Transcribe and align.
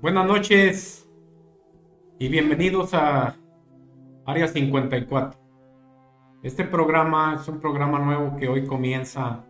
Buenas 0.00 0.26
noches 0.26 1.06
y 2.18 2.28
bienvenidos 2.28 2.94
a 2.94 3.36
Área 4.24 4.48
54. 4.48 5.38
Este 6.42 6.64
programa 6.64 7.36
es 7.38 7.46
un 7.48 7.60
programa 7.60 7.98
nuevo 7.98 8.38
que 8.38 8.48
hoy 8.48 8.64
comienza 8.64 9.44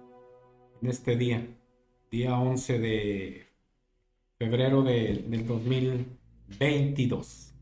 en 0.80 0.90
este 0.90 1.16
día, 1.16 1.46
día 2.10 2.36
11 2.36 2.78
de 2.80 3.46
febrero 4.40 4.82
de, 4.82 5.24
del 5.28 5.46
2022. 5.46 7.54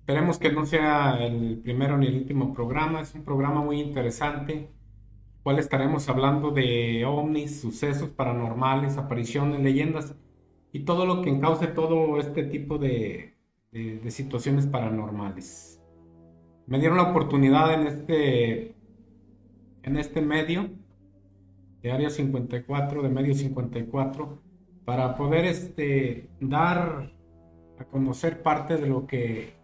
Esperemos 0.00 0.38
que 0.38 0.52
no 0.52 0.66
sea 0.66 1.16
el 1.24 1.62
primero 1.64 1.96
ni 1.96 2.08
el 2.08 2.16
último 2.16 2.52
programa, 2.52 3.00
es 3.00 3.14
un 3.14 3.24
programa 3.24 3.62
muy 3.62 3.80
interesante, 3.80 4.68
cual 5.42 5.58
estaremos 5.58 6.10
hablando 6.10 6.50
de 6.50 7.06
ovnis, 7.06 7.62
sucesos 7.62 8.10
paranormales, 8.10 8.98
apariciones, 8.98 9.60
leyendas 9.60 10.14
y 10.74 10.80
todo 10.80 11.06
lo 11.06 11.22
que 11.22 11.30
encauce 11.30 11.68
todo 11.68 12.18
este 12.18 12.42
tipo 12.42 12.78
de, 12.78 13.36
de, 13.70 14.10
situaciones 14.10 14.66
paranormales. 14.66 15.80
Me 16.66 16.80
dieron 16.80 16.96
la 16.96 17.10
oportunidad 17.10 17.72
en 17.74 17.86
este, 17.86 18.74
en 19.84 19.96
este 19.96 20.20
medio 20.20 20.70
de 21.80 21.92
Área 21.92 22.10
54, 22.10 23.04
de 23.04 23.08
Medio 23.08 23.34
54, 23.34 24.42
para 24.84 25.14
poder 25.14 25.44
este, 25.44 26.28
dar 26.40 27.12
a 27.78 27.84
conocer 27.84 28.42
parte 28.42 28.76
de 28.76 28.88
lo 28.88 29.06
que, 29.06 29.54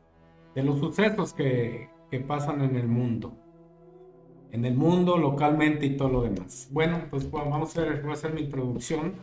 de 0.55 0.63
los 0.63 0.79
sucesos 0.79 1.33
que, 1.35 1.89
que 2.09 2.21
pasan 2.21 2.63
en 2.63 2.77
el 2.77 2.87
mundo 2.87 3.37
en 4.53 4.65
el 4.65 4.75
mundo, 4.75 5.17
localmente 5.17 5.87
y 5.87 5.97
todo 5.97 6.09
lo 6.09 6.23
demás. 6.23 6.69
Bueno, 6.73 7.05
pues 7.09 7.31
vamos 7.31 7.77
a 7.77 7.83
ver, 7.83 8.03
voy 8.03 8.11
a 8.11 8.15
hacer 8.15 8.33
mi 8.33 8.41
introducción 8.41 9.15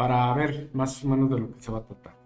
para 0.00 0.32
ver 0.32 0.70
más 0.72 1.04
o 1.04 1.08
menos 1.08 1.28
de 1.28 1.38
lo 1.38 1.52
que 1.52 1.60
se 1.60 1.70
va 1.70 1.80
a 1.80 1.84
tratar. 1.84 2.16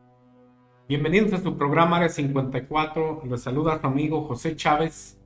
Bienvenidos 0.88 1.32
a 1.32 1.42
su 1.42 1.58
programa 1.58 1.96
Área 1.96 2.08
54. 2.08 3.22
Les 3.28 3.42
saluda 3.42 3.80
su 3.80 3.86
amigo 3.88 4.22
José 4.28 4.54
Chávez 4.54 5.20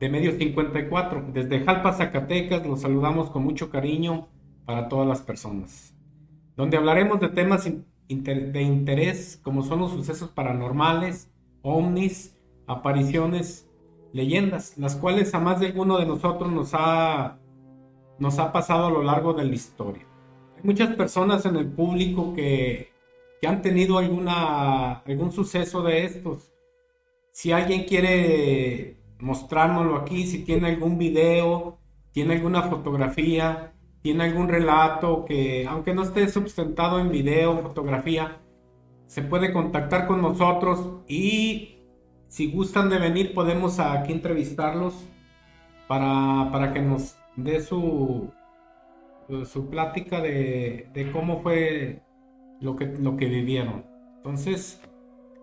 de 0.00 0.08
Medio 0.08 0.32
54. 0.32 1.26
Desde 1.32 1.64
Jalpa, 1.64 1.92
Zacatecas, 1.92 2.66
los 2.66 2.80
saludamos 2.80 3.30
con 3.30 3.44
mucho 3.44 3.70
cariño 3.70 4.26
para 4.66 4.88
todas 4.88 5.06
las 5.06 5.22
personas. 5.22 5.94
Donde 6.56 6.76
hablaremos 6.76 7.20
de 7.20 7.28
temas 7.28 7.70
de 8.08 8.62
interés 8.62 9.40
como 9.40 9.62
son 9.62 9.78
los 9.78 9.92
sucesos 9.92 10.30
paranormales, 10.30 11.30
ovnis, 11.62 12.36
apariciones, 12.66 13.70
leyendas, 14.12 14.76
las 14.76 14.96
cuales 14.96 15.32
a 15.34 15.38
más 15.38 15.60
de 15.60 15.68
alguno 15.68 15.98
de 15.98 16.06
nosotros 16.06 16.50
nos 16.50 16.70
ha, 16.72 17.38
nos 18.18 18.40
ha 18.40 18.52
pasado 18.52 18.86
a 18.86 18.90
lo 18.90 19.04
largo 19.04 19.34
de 19.34 19.44
la 19.44 19.54
historia 19.54 20.04
muchas 20.64 20.96
personas 20.96 21.44
en 21.46 21.56
el 21.56 21.66
público 21.66 22.34
que, 22.34 22.92
han 23.46 23.60
tenido 23.60 23.98
alguna, 23.98 25.00
algún 25.00 25.30
suceso 25.30 25.82
de 25.82 26.06
estos. 26.06 26.50
Si 27.30 27.52
alguien 27.52 27.84
quiere 27.84 28.96
mostrárnoslo 29.18 29.96
aquí, 29.96 30.26
si 30.26 30.44
tiene 30.44 30.68
algún 30.68 30.96
video, 30.96 31.78
tiene 32.12 32.36
alguna 32.36 32.62
fotografía, 32.62 33.74
tiene 34.00 34.24
algún 34.24 34.48
relato 34.48 35.26
que, 35.26 35.66
aunque 35.68 35.92
no 35.92 36.04
esté 36.04 36.26
sustentado 36.30 36.98
en 37.00 37.10
video, 37.10 37.60
fotografía, 37.60 38.40
se 39.06 39.20
puede 39.20 39.52
contactar 39.52 40.06
con 40.06 40.22
nosotros 40.22 41.02
y 41.06 41.76
si 42.28 42.50
gustan 42.50 42.88
de 42.88 42.98
venir 42.98 43.34
podemos 43.34 43.78
aquí 43.78 44.10
entrevistarlos 44.10 44.94
para, 45.86 46.48
para 46.50 46.72
que 46.72 46.80
nos 46.80 47.16
dé 47.36 47.60
su, 47.60 48.32
su 49.44 49.68
plática 49.68 50.20
de, 50.20 51.10
cómo 51.12 51.42
fue 51.42 52.02
lo 52.60 52.76
que, 52.76 52.86
vivieron. 53.26 53.84
Entonces, 54.16 54.80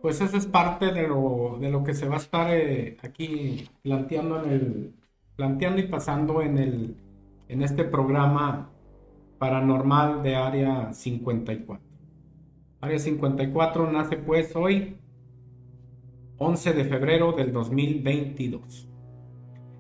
pues 0.02 0.22
eso 0.22 0.38
es 0.38 0.46
parte 0.46 0.92
de 0.92 1.08
lo, 1.08 1.58
de 1.60 1.70
lo 1.70 1.84
que 1.84 1.94
se 1.94 2.08
va 2.08 2.16
a 2.16 2.20
estar 2.20 2.52
eh, 2.52 2.98
aquí 3.04 3.70
planteando 3.84 4.44
en 4.44 4.52
el 4.52 4.94
planteando 5.36 5.82
y 5.82 5.88
pasando 5.88 6.42
en 6.42 6.58
el 6.58 6.96
en 7.48 7.64
este 7.64 7.84
programa 7.84 8.70
paranormal 9.38 10.24
de 10.24 10.36
Área 10.36 10.94
54. 10.94 11.84
Área 12.82 13.00
54 13.00 13.92
nace 13.92 14.18
pues 14.18 14.56
hoy 14.56 14.98
11 16.38 16.74
de 16.74 16.86
febrero 16.86 17.34
del 17.34 17.54
2022. 17.54 18.88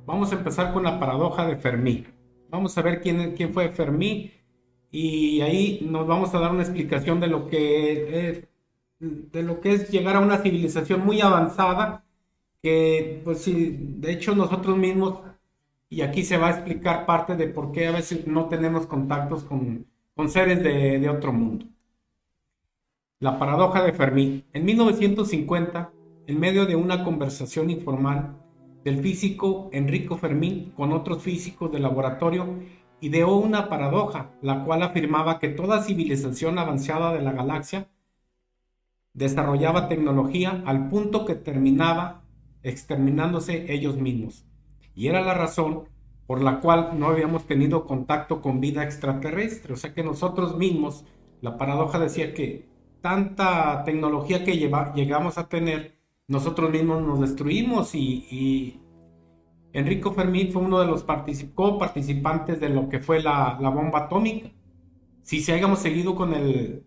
Vamos 0.05 0.31
a 0.31 0.35
empezar 0.35 0.73
con 0.73 0.83
la 0.83 0.99
paradoja 0.99 1.45
de 1.47 1.57
Fermi. 1.57 2.05
Vamos 2.51 2.77
a 2.77 2.81
ver 2.81 3.01
quién, 3.01 3.33
quién 3.35 3.53
fue 3.53 3.69
Fermi 3.69 4.31
y 4.91 5.41
ahí 5.41 5.87
nos 5.89 6.05
vamos 6.05 6.35
a 6.35 6.39
dar 6.39 6.51
una 6.51 6.63
explicación 6.63 7.19
de 7.21 7.27
lo 7.27 7.47
que 7.47 8.29
es, 8.29 8.43
de 8.99 9.43
lo 9.43 9.61
que 9.61 9.73
es 9.73 9.89
llegar 9.89 10.17
a 10.17 10.19
una 10.19 10.37
civilización 10.39 11.05
muy 11.05 11.21
avanzada 11.21 12.03
que 12.61 13.21
pues 13.23 13.39
sí, 13.41 13.77
de 13.99 14.11
hecho 14.11 14.35
nosotros 14.35 14.77
mismos 14.77 15.21
y 15.89 16.01
aquí 16.01 16.23
se 16.23 16.37
va 16.37 16.47
a 16.49 16.51
explicar 16.51 17.05
parte 17.05 17.37
de 17.37 17.47
por 17.47 17.71
qué 17.71 17.87
a 17.87 17.91
veces 17.91 18.27
no 18.27 18.47
tenemos 18.49 18.85
contactos 18.85 19.43
con, 19.45 19.87
con 20.15 20.29
seres 20.29 20.61
de, 20.61 20.99
de 20.99 21.09
otro 21.09 21.31
mundo. 21.33 21.65
La 23.19 23.39
paradoja 23.39 23.83
de 23.83 23.93
Fermi. 23.93 24.45
En 24.51 24.65
1950, 24.65 25.91
en 26.27 26.39
medio 26.39 26.65
de 26.65 26.75
una 26.75 27.03
conversación 27.03 27.69
informal, 27.69 28.40
del 28.83 28.99
físico 28.99 29.69
Enrico 29.71 30.17
Fermín 30.17 30.71
con 30.75 30.91
otros 30.91 31.21
físicos 31.21 31.71
del 31.71 31.83
laboratorio 31.83 32.59
ideó 32.99 33.35
una 33.35 33.67
paradoja, 33.67 34.31
la 34.41 34.63
cual 34.63 34.83
afirmaba 34.83 35.39
que 35.39 35.49
toda 35.49 35.83
civilización 35.83 36.59
avanzada 36.59 37.13
de 37.13 37.21
la 37.21 37.31
galaxia 37.31 37.89
desarrollaba 39.13 39.89
tecnología 39.89 40.63
al 40.65 40.89
punto 40.89 41.25
que 41.25 41.35
terminaba 41.35 42.23
exterminándose 42.63 43.73
ellos 43.73 43.97
mismos. 43.97 44.45
Y 44.93 45.07
era 45.07 45.21
la 45.21 45.33
razón 45.33 45.85
por 46.27 46.41
la 46.41 46.59
cual 46.59 46.97
no 46.97 47.07
habíamos 47.07 47.45
tenido 47.45 47.85
contacto 47.85 48.41
con 48.41 48.61
vida 48.61 48.83
extraterrestre. 48.83 49.73
O 49.73 49.77
sea 49.77 49.93
que 49.93 50.03
nosotros 50.03 50.57
mismos, 50.57 51.05
la 51.41 51.57
paradoja 51.57 51.99
decía 51.99 52.33
que 52.33 52.69
tanta 53.01 53.83
tecnología 53.83 54.45
que 54.45 54.57
llegamos 54.57 55.37
a 55.37 55.49
tener, 55.49 55.97
nosotros 56.31 56.71
mismos 56.71 57.03
nos 57.03 57.19
destruimos 57.19 57.93
y, 57.93 58.79
Enrico 59.73 60.11
Fermi 60.11 60.47
fue 60.47 60.61
uno 60.61 60.79
de 60.79 60.85
los 60.85 61.03
participantes 61.03 62.59
de 62.59 62.69
lo 62.69 62.89
que 62.89 62.99
fue 62.99 63.21
la, 63.21 63.57
bomba 63.59 64.05
atómica. 64.05 64.49
Si 65.23 65.41
se 65.41 65.53
hayamos 65.53 65.79
seguido 65.79 66.15
con 66.15 66.33
el... 66.33 66.83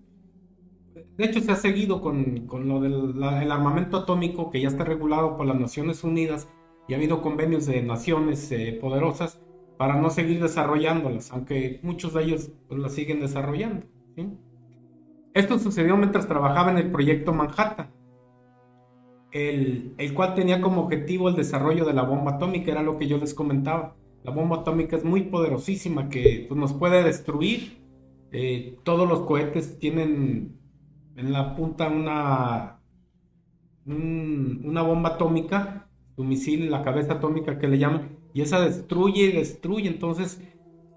De 1.16 1.24
hecho, 1.24 1.40
se 1.40 1.52
ha 1.52 1.56
seguido 1.56 2.00
con, 2.00 2.46
lo 2.68 2.80
del 2.80 3.22
armamento 3.22 3.98
atómico 3.98 4.50
que 4.50 4.60
ya 4.60 4.68
está 4.68 4.84
regulado 4.84 5.36
por 5.36 5.46
las 5.46 5.58
Naciones 5.58 6.04
Unidas 6.04 6.48
y 6.88 6.94
ha 6.94 6.96
habido 6.96 7.22
convenios 7.22 7.66
de 7.66 7.82
naciones 7.82 8.50
eh, 8.50 8.78
poderosas 8.80 9.40
para 9.78 9.96
no 9.96 10.10
seguir 10.10 10.42
desarrollándolas, 10.42 11.32
aunque 11.32 11.80
muchos 11.82 12.14
de 12.14 12.24
ellos 12.24 12.50
pues, 12.68 12.80
las 12.80 12.92
siguen 12.92 13.20
desarrollando. 13.20 13.86
Esto 15.32 15.58
sucedió 15.58 15.96
mientras 15.96 16.28
trabajaba 16.28 16.70
en 16.70 16.78
el 16.78 16.90
proyecto 16.90 17.32
Manhattan 17.32 18.03
el, 19.34 20.14
cual 20.14 20.34
tenía 20.34 20.60
como 20.60 20.82
objetivo 20.82 21.28
el 21.28 21.34
desarrollo 21.34 21.84
de 21.84 21.92
la 21.92 22.02
bomba 22.02 22.36
atómica, 22.36 22.70
era 22.70 22.82
lo 22.82 22.96
que 22.96 23.08
yo 23.08 23.18
les 23.18 23.34
comentaba. 23.34 23.96
La 24.22 24.30
bomba 24.30 24.58
atómica 24.58 24.96
es 24.96 25.04
muy 25.04 25.22
poderosísima 25.22 26.08
que 26.08 26.46
pues, 26.48 26.58
nos 26.58 26.72
puede 26.72 27.02
destruir. 27.02 27.82
Eh, 28.30 28.76
todos 28.84 29.08
los 29.08 29.22
cohetes 29.22 29.78
tienen 29.80 30.56
en 31.16 31.32
la 31.32 31.56
punta 31.56 31.88
una, 31.88 32.80
una 33.84 34.82
bomba 34.82 35.10
atómica, 35.10 35.88
un 36.16 36.28
misil, 36.28 36.70
la 36.70 36.82
cabeza 36.82 37.14
atómica 37.14 37.58
que 37.58 37.66
le 37.66 37.78
llaman, 37.78 38.16
y 38.32 38.40
esa 38.40 38.60
destruye 38.60 39.24
y 39.24 39.32
destruye. 39.32 39.88
Entonces, 39.88 40.40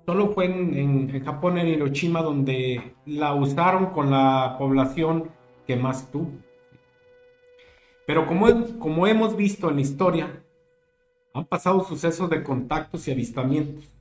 solo 0.05 0.29
fue 0.33 0.45
en, 0.45 1.09
en 1.09 1.23
Japón, 1.25 1.57
en 1.57 1.69
Hiroshima, 1.69 2.21
donde 2.21 2.93
la 3.07 3.33
usaron 3.33 3.87
con 3.87 4.11
la 4.11 4.57
población 4.59 5.31
que 5.65 5.75
más 5.75 6.11
tuvo. 6.11 6.46
Pero 8.07 8.25
como, 8.25 8.47
como 8.79 9.05
hemos 9.05 9.35
visto 9.35 9.69
en 9.69 9.75
la 9.75 9.81
historia, 9.81 10.41
han 11.33 11.43
pasado 11.43 11.83
sucesos 11.83 12.29
de 12.29 12.41
contactos 12.41 13.05
y 13.05 13.11
avistamientos, 13.11 13.91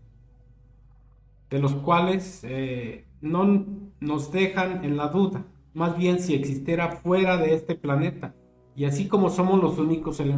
de 1.50 1.58
los 1.58 1.75
cuales 1.75 2.44
eh, 2.44 3.05
no 3.20 3.67
nos 3.99 4.31
dejan 4.31 4.85
en 4.85 4.97
la 4.97 5.08
duda, 5.08 5.44
más 5.75 5.99
bien 5.99 6.20
si 6.20 6.35
existiera 6.35 6.93
fuera 6.93 7.37
de 7.37 7.55
este 7.55 7.75
planeta, 7.75 8.32
y 8.76 8.85
así 8.85 9.08
como 9.08 9.29
somos 9.29 9.61
los 9.61 9.76
únicos 9.76 10.20
en 10.20 10.31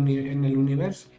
el, 0.44 0.56
universo. 0.56 1.10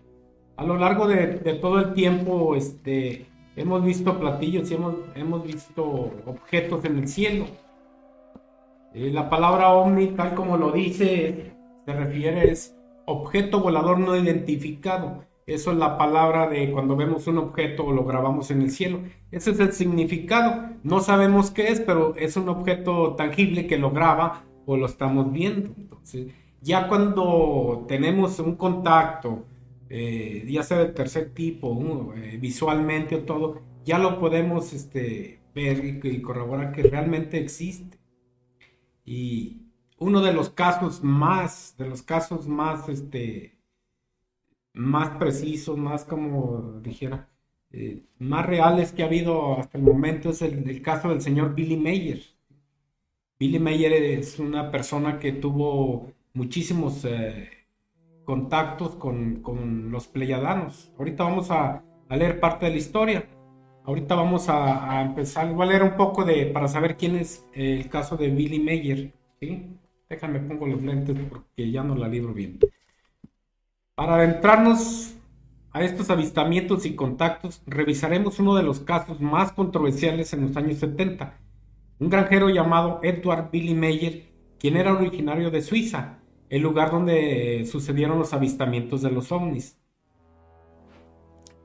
A 0.58 0.64
lo 0.64 0.76
largo 0.76 1.08
de, 1.08 1.28
todo 1.62 1.78
el 1.78 1.94
tiempo 1.94 2.56
este, 2.56 3.28
hemos 3.56 3.86
visto 3.86 4.20
platillos 4.20 4.72
y 4.72 4.74
hemos, 4.74 4.96
hemos 5.14 5.44
visto 5.44 5.84
objetos 6.26 6.84
en 6.84 6.98
el 6.98 7.08
cielo. 7.08 7.46
Eh, 8.96 9.12
la 9.14 9.30
palabra 9.30 9.70
ovni, 9.70 10.08
tal 10.08 10.34
como 10.34 10.58
lo 10.58 10.72
dice, 10.72 11.59
se 11.90 12.00
refiere 12.00 12.52
es 12.52 12.76
objeto 13.06 13.62
volador 13.62 14.00
no 14.00 14.16
identificado. 14.16 15.26
Eso 15.48 15.72
es 15.72 15.78
la 15.78 15.98
palabra 15.98 16.48
de 16.48 16.72
cuando 16.72 16.96
vemos 16.96 17.26
un 17.26 17.40
objeto 17.40 17.86
o 17.86 17.92
lo 17.92 18.06
grabamos 18.06 18.52
en 18.52 18.62
el 18.62 18.70
cielo. 18.70 19.00
Ese 19.32 19.52
es 19.52 19.60
el 19.60 19.74
significado. 19.74 20.70
No 20.84 21.00
sabemos 21.00 21.50
qué 21.50 21.70
es, 21.70 21.80
pero 21.80 22.16
es 22.16 22.38
un 22.38 22.50
objeto 22.50 23.16
tangible 23.16 23.66
que 23.66 23.80
lo 23.80 23.90
graba 23.90 24.44
o 24.68 24.78
lo 24.78 24.86
estamos 24.86 25.32
viendo. 25.32 25.74
Ya 26.62 26.88
cuando 26.88 27.86
tenemos 27.88 28.38
un 28.38 28.56
contacto, 28.56 29.46
eh, 29.90 30.46
ya 30.48 30.62
sea 30.62 30.78
de 30.78 30.90
tercer 30.90 31.34
tipo, 31.34 32.14
eh, 32.16 32.38
visualmente 32.40 33.16
o 33.16 33.24
todo, 33.24 33.62
ya 33.84 33.98
lo 33.98 34.20
podemos 34.20 34.72
este, 34.74 35.40
ver 35.56 35.84
y, 36.04 36.22
corroborar 36.22 36.72
que 36.72 36.84
realmente 36.84 37.40
existe. 37.40 37.98
Y 39.04 39.69
uno 40.00 40.22
de 40.22 40.34
los 40.34 40.50
casos 40.50 41.04
más, 41.04 41.76
de 41.78 41.88
los 41.88 42.02
casos 42.02 42.48
más, 42.48 42.90
este, 42.90 43.58
más 44.74 45.18
precisos, 45.18 45.78
más 45.78 46.06
como 46.06 46.80
dijera, 46.82 47.30
eh, 47.72 48.04
más 48.18 48.46
reales 48.46 48.92
que 48.94 49.04
ha 49.04 49.08
habido 49.08 49.60
hasta 49.60 49.78
el 49.78 49.84
momento 49.84 50.30
es 50.32 50.42
el, 50.42 50.82
caso 50.82 51.10
del 51.10 51.22
señor 51.22 51.54
Billy 51.54 51.78
Mayer. 51.78 52.22
Billy 53.40 53.60
Mayer 53.60 53.94
es 53.94 54.40
una 54.40 54.72
persona 54.72 55.20
que 55.20 55.34
tuvo 55.34 56.12
muchísimos 56.34 57.06
eh, 57.06 57.50
contactos 58.26 58.96
con, 58.96 59.92
los 59.92 60.08
pleyadanos. 60.08 60.92
Ahorita 60.98 61.24
vamos 61.26 61.52
a, 61.52 61.84
leer 62.10 62.40
parte 62.40 62.66
de 62.66 62.72
la 62.72 62.78
historia. 62.78 63.30
Ahorita 63.86 64.16
vamos 64.16 64.50
a, 64.50 65.02
empezar, 65.02 65.52
voy 65.54 65.68
a 65.68 65.70
leer 65.70 65.84
un 65.84 65.96
poco 65.98 66.24
de, 66.24 66.46
para 66.48 66.68
saber 66.68 66.98
quién 66.98 67.16
es 67.16 67.48
el 67.54 67.90
caso 67.90 68.18
de 68.18 68.30
Billy 68.30 68.60
Mayer. 68.60 69.14
¿sí? 69.40 69.80
Déjame 70.10 70.40
pongo 70.40 70.66
los 70.66 70.82
lentes 70.82 71.16
porque 71.30 71.70
ya 71.70 71.84
no 71.84 71.96
la 71.96 72.08
libro 72.08 72.34
bien. 72.34 72.58
Para 73.94 74.16
adentrarnos 74.16 75.14
a 75.72 75.84
estos 75.84 76.10
avistamientos 76.10 76.88
y 76.88 76.96
contactos, 76.96 77.62
revisaremos 77.68 78.40
uno 78.40 78.56
de 78.56 78.64
los 78.64 78.80
casos 78.80 79.22
más 79.22 79.52
controversiales 79.52 80.34
en 80.34 80.48
los 80.48 80.58
años 80.58 80.80
70. 80.80 81.38
Un 82.00 82.10
granjero 82.10 82.50
llamado 82.50 83.00
Edward 83.04 83.52
Billy 83.52 83.76
Meyer, 83.76 84.24
quien 84.58 84.78
era 84.78 84.94
originario 84.94 85.52
de 85.52 85.62
Suiza, 85.62 86.18
el 86.50 86.64
lugar 86.64 86.90
donde 86.90 87.68
sucedieron 87.72 88.18
los 88.18 88.34
avistamientos 88.34 89.04
de 89.04 89.12
los 89.12 89.32
ovnis. 89.32 89.78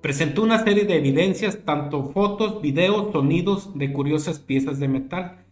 Presentó 0.02 0.42
una 0.42 0.62
serie 0.62 0.84
de 0.84 0.98
evidencias, 0.98 1.64
tanto 1.64 2.10
fotos, 2.10 2.60
videos, 2.60 3.10
sonidos 3.10 3.72
de 3.78 3.90
curiosas 3.90 4.38
piezas 4.38 4.78
de 4.78 4.88
metal. 4.88 5.43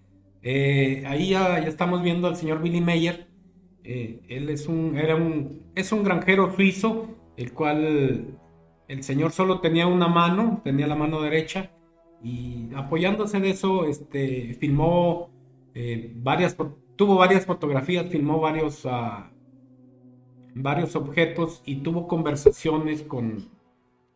Eh, 0.43 1.05
ahí 1.07 1.31
ya, 1.31 1.59
estamos 1.59 2.03
viendo 2.03 2.27
al 2.27 2.37
señor 2.37 2.61
Billy 2.63 2.81
Meyer, 2.81 3.29
eh, 3.85 4.21
él 4.29 4.49
es 4.49 4.67
un, 4.67 4.97
era 4.97 5.15
un, 5.15 5.71
es 5.75 5.93
un 5.93 6.03
granjero 6.03 6.53
suizo, 6.55 7.09
el 7.37 7.53
cual 7.53 8.39
el 8.89 9.03
señor 9.03 9.33
solo 9.33 9.61
tenía 9.61 9.87
una 9.87 10.09
mano, 10.09 10.61
tenía 10.65 10.87
la 10.87 10.97
mano 10.97 11.21
derecha, 11.21 11.71
y 12.23 12.69
apoyándose 12.75 13.41
de 13.41 13.51
eso, 13.51 13.85
este, 13.87 14.55
filmó 14.55 15.31
eh, 15.75 16.13
varias, 16.17 16.57
tuvo 16.97 17.17
varias 17.17 17.47
fotografías, 17.47 18.07
filmó 18.09 18.41
varios, 18.41 18.85
uh, 18.85 19.25
varios 20.55 20.95
objetos 20.95 21.63
y 21.65 21.77
tuvo 21.77 22.07
conversaciones 22.07 23.03
con, 23.03 23.49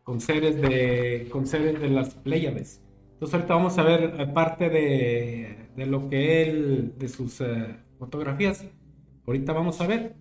con, 0.03 0.21
seres 0.21 0.61
de, 0.61 1.27
con 1.31 1.47
seres 1.47 1.81
de 1.81 1.89
las 1.89 2.15
Pléyades. 2.15 2.81
Entonces 3.17 3.33
ahorita 3.33 3.55
vamos 3.55 3.79
a 3.79 3.83
ver 3.83 4.13
eh, 4.19 4.27
parte 4.27 4.69
de, 4.69 5.69
de 5.75 5.85
lo 5.87 6.07
que 6.07 6.43
él, 6.43 6.93
de 6.99 7.07
sus 7.09 7.41
fotografías. 7.97 8.63
Ahorita 9.25 9.53
vamos 9.53 9.81
a 9.81 9.87
ver. 9.87 10.15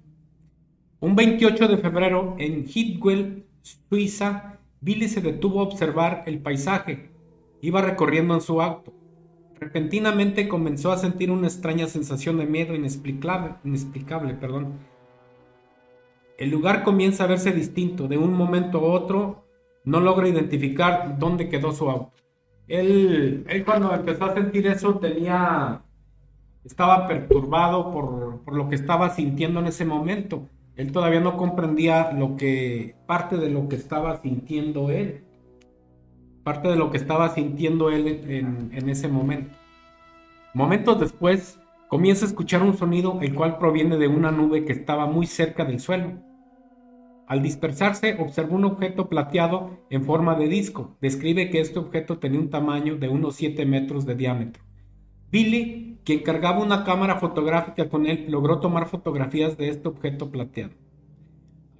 Un 1.01 1.15
28 1.15 1.69
de 1.69 1.77
febrero 1.77 2.37
en 2.39 2.65
Hitwell, 2.67 3.45
Suiza, 3.61 4.61
Billy 4.81 5.09
se 5.09 5.21
detuvo 5.21 5.61
a 5.61 5.65
observar 5.65 6.23
el 6.25 6.39
paisaje. 6.39 7.11
Iba 7.61 7.83
recorriendo 7.83 8.33
en 8.33 8.41
su 8.41 8.63
auto. 8.63 8.95
Repentinamente 9.61 10.49
comenzó 10.49 10.91
a 10.91 10.97
sentir 10.97 11.31
una 11.31 11.49
extraña 11.49 11.89
sensación 11.89 12.39
de 12.39 12.47
miedo 12.47 12.75
inexplicable, 12.75 13.57
inexplicable 13.63 14.33
perdón. 14.33 14.73
El 16.39 16.49
lugar 16.49 16.83
comienza 16.83 17.25
a 17.25 17.27
verse 17.27 17.53
distinto. 17.53 18.09
De 18.09 18.17
un 18.17 18.33
momento 18.33 18.79
a 18.79 18.93
otro 18.93 19.45
no 19.85 20.01
logra 20.01 20.29
identificar 20.29 21.19
dónde 21.19 21.51
quedó 21.51 21.73
su 21.73 21.91
auto. 21.91 22.26
Él, 22.69 23.45
él 23.49 23.65
cuando 23.65 23.95
empezó 23.95 24.25
a 24.25 24.35
sentir 24.35 24.67
eso 24.67 24.99
tenía 24.99 25.83
estaba 26.67 27.07
perturbado 27.07 27.93
por, 27.93 28.53
lo 28.53 28.69
que 28.69 28.75
estaba 28.75 29.11
sintiendo 29.11 29.61
en 29.61 29.67
ese 29.67 29.85
momento. 29.85 30.49
Él 30.75 30.93
todavía 30.93 31.21
no 31.21 31.37
comprendía 31.37 32.13
lo 32.13 32.37
que, 32.37 32.97
parte 33.07 33.37
de 33.37 33.49
lo 33.49 33.69
que 33.69 33.77
estaba 33.77 34.21
sintiendo 34.21 34.91
él, 34.91 35.25
parte 36.43 36.69
de 36.69 36.77
lo 36.77 36.91
que 36.91 36.97
estaba 36.97 37.29
sintiendo 37.31 37.91
él 37.91 38.09
en, 38.29 38.71
en 38.73 38.91
ese 38.91 39.09
momento. 39.09 39.55
Momentos 40.55 40.99
después, 41.01 41.59
comienza 41.89 42.25
a 42.25 42.29
escuchar 42.29 42.63
un 42.63 42.77
sonido 42.77 43.19
el 43.23 43.35
cual 43.35 43.59
proviene 43.59 43.97
de 43.97 44.09
una 44.09 44.33
nube 44.33 44.65
que 44.65 44.73
estaba 44.73 45.07
muy 45.07 45.27
cerca 45.27 45.65
del 45.65 45.81
suelo. 45.81 46.15
Al 47.27 47.43
dispersarse, 47.43 48.17
observó 48.21 48.55
un 48.55 48.65
objeto 48.65 49.09
plateado 49.09 49.81
en 49.91 50.05
forma 50.05 50.37
de 50.37 50.47
disco. 50.47 50.97
Describe 51.01 51.51
que 51.51 51.61
este 51.61 51.81
objeto 51.81 52.19
tenía 52.19 52.39
un 52.39 52.51
tamaño 52.51 52.97
de 52.97 53.09
unos 53.09 53.35
7 53.35 53.67
metros 53.67 54.07
de 54.07 54.15
diámetro. 54.15 54.63
Billy, 55.33 55.99
quien 56.05 56.21
cargaba 56.23 56.63
una 56.63 56.85
cámara 56.85 57.17
fotográfica 57.17 57.89
con 57.89 58.07
él, 58.07 58.27
logró 58.29 58.61
tomar 58.61 58.87
fotografías 58.87 59.57
de 59.57 59.69
este 59.69 59.89
objeto 59.89 60.31
plateado. 60.31 60.75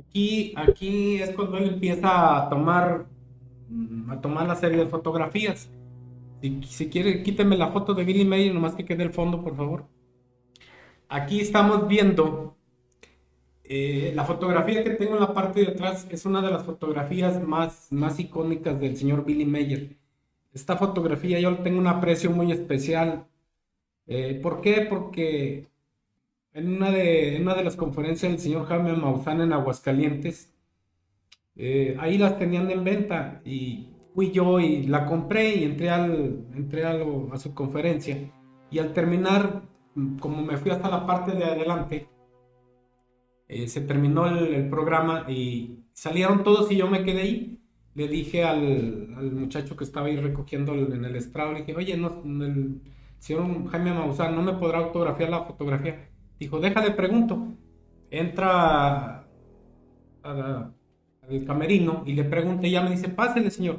Aquí, 0.01 0.53
aquí 0.57 1.17
es 1.23 1.31
cuando 1.31 1.59
él 1.59 1.75
empieza 1.75 2.37
a 2.39 2.49
tomar, 2.49 3.07
mm, 3.69 4.11
a 4.11 4.21
tomar 4.21 4.49
la 4.49 4.57
serie 4.57 4.79
de 4.79 4.87
fotografías. 4.87 5.71
Si, 6.41 6.61
si 6.65 6.89
quiere, 6.89 7.23
quíteme 7.23 7.57
la 7.57 7.69
foto 7.69 7.95
de 7.95 8.05
Billy 8.05 8.25
May, 8.25 8.53
nomás 8.53 8.75
que 8.75 8.85
quede 8.85 9.05
el 9.05 9.13
fondo, 9.13 9.45
por 9.45 9.57
favor. 9.57 9.87
Aquí 11.09 11.41
estamos 11.41 11.87
viendo 11.87 12.57
eh, 13.69 14.13
la 14.15 14.25
fotografía 14.25 14.85
que 14.85 14.91
tengo 14.91 15.15
en 15.15 15.21
la 15.21 15.35
parte 15.35 15.61
de 15.61 15.69
atrás 15.69 16.07
es 16.11 16.25
una 16.27 16.43
de 16.43 16.51
las 16.51 16.65
fotografías 16.65 17.43
más, 17.43 17.89
más 17.91 18.19
icónicas 18.21 18.79
del 18.81 18.97
señor 18.97 19.25
Billy 19.25 19.45
Mayer. 19.45 19.97
Esta 20.53 20.77
fotografía 20.77 21.39
yo 21.41 21.59
tengo 21.59 21.79
un 21.79 21.87
aprecio 21.87 22.31
muy 22.31 22.53
especial 22.53 23.27
eh, 24.07 24.39
¿Por 24.43 24.61
qué? 24.61 24.87
Porque 24.89 25.67
en 26.53 26.77
una, 26.77 26.91
de, 26.91 27.39
una 27.41 27.55
de 27.55 27.65
las 27.65 27.77
conferencias 27.77 28.33
del 28.33 28.41
señor 28.41 28.67
Jaime 28.67 28.93
Maussan 28.95 29.41
en 29.41 29.53
Aguascalientes, 29.53 30.53
eh, 31.57 31.97
ahí 32.01 32.19
las 32.19 32.39
tenían 32.39 32.71
en 32.71 32.85
venta 32.85 33.41
y 33.45 33.89
fui 34.15 34.31
yo 34.31 34.61
y 34.61 34.85
la 34.85 35.07
compré 35.07 35.57
y 35.57 35.65
entré, 35.65 35.91
al, 35.91 36.47
entré 36.55 36.85
a, 36.85 37.37
su 37.37 37.55
conferencia. 37.55 38.17
Y 38.71 38.79
al 38.79 38.93
terminar, 38.93 39.63
como 40.21 40.43
me 40.43 40.57
fui 40.57 40.71
hasta 40.71 40.89
la 40.89 41.07
parte 41.07 41.33
de 41.33 41.45
adelante, 41.45 42.09
eh, 43.49 43.69
se 43.69 43.81
terminó 43.81 44.27
el, 44.27 44.69
programa 44.69 45.27
y 45.29 45.79
salieron 45.93 46.43
todos 46.43 46.71
y 46.73 46.77
yo 46.77 46.89
me 46.89 47.05
quedé 47.05 47.21
ahí. 47.23 47.61
Le 47.95 48.09
dije 48.09 48.45
al, 48.45 49.33
muchacho 49.33 49.77
que 49.77 49.85
estaba 49.85 50.07
ahí 50.09 50.17
recogiendo 50.17 50.75
en 50.75 51.05
el 51.05 51.17
estrado, 51.17 51.53
le 51.53 51.61
dije, 51.61 51.75
oye, 51.75 51.97
no, 51.97 52.23
el, 52.25 52.81
señor 53.19 53.69
Jaime 53.71 53.95
Maussan, 53.95 54.35
¿no 54.35 54.43
me 54.43 54.53
podrá 54.55 54.79
autografiar 54.79 55.31
la 55.31 55.45
fotografía? 55.45 56.11
Dijo, 56.39 56.61
déjale, 56.61 56.91
pregunto. 56.93 57.49
Entra 58.11 59.27
al 60.23 61.45
camerino 61.47 62.03
y 62.07 62.13
le 62.15 62.25
pregunta 62.25 62.67
y 62.67 62.73
ya 62.73 62.83
me 62.83 62.91
dice, 62.91 63.09
pásele, 63.09 63.51
señor. 63.51 63.79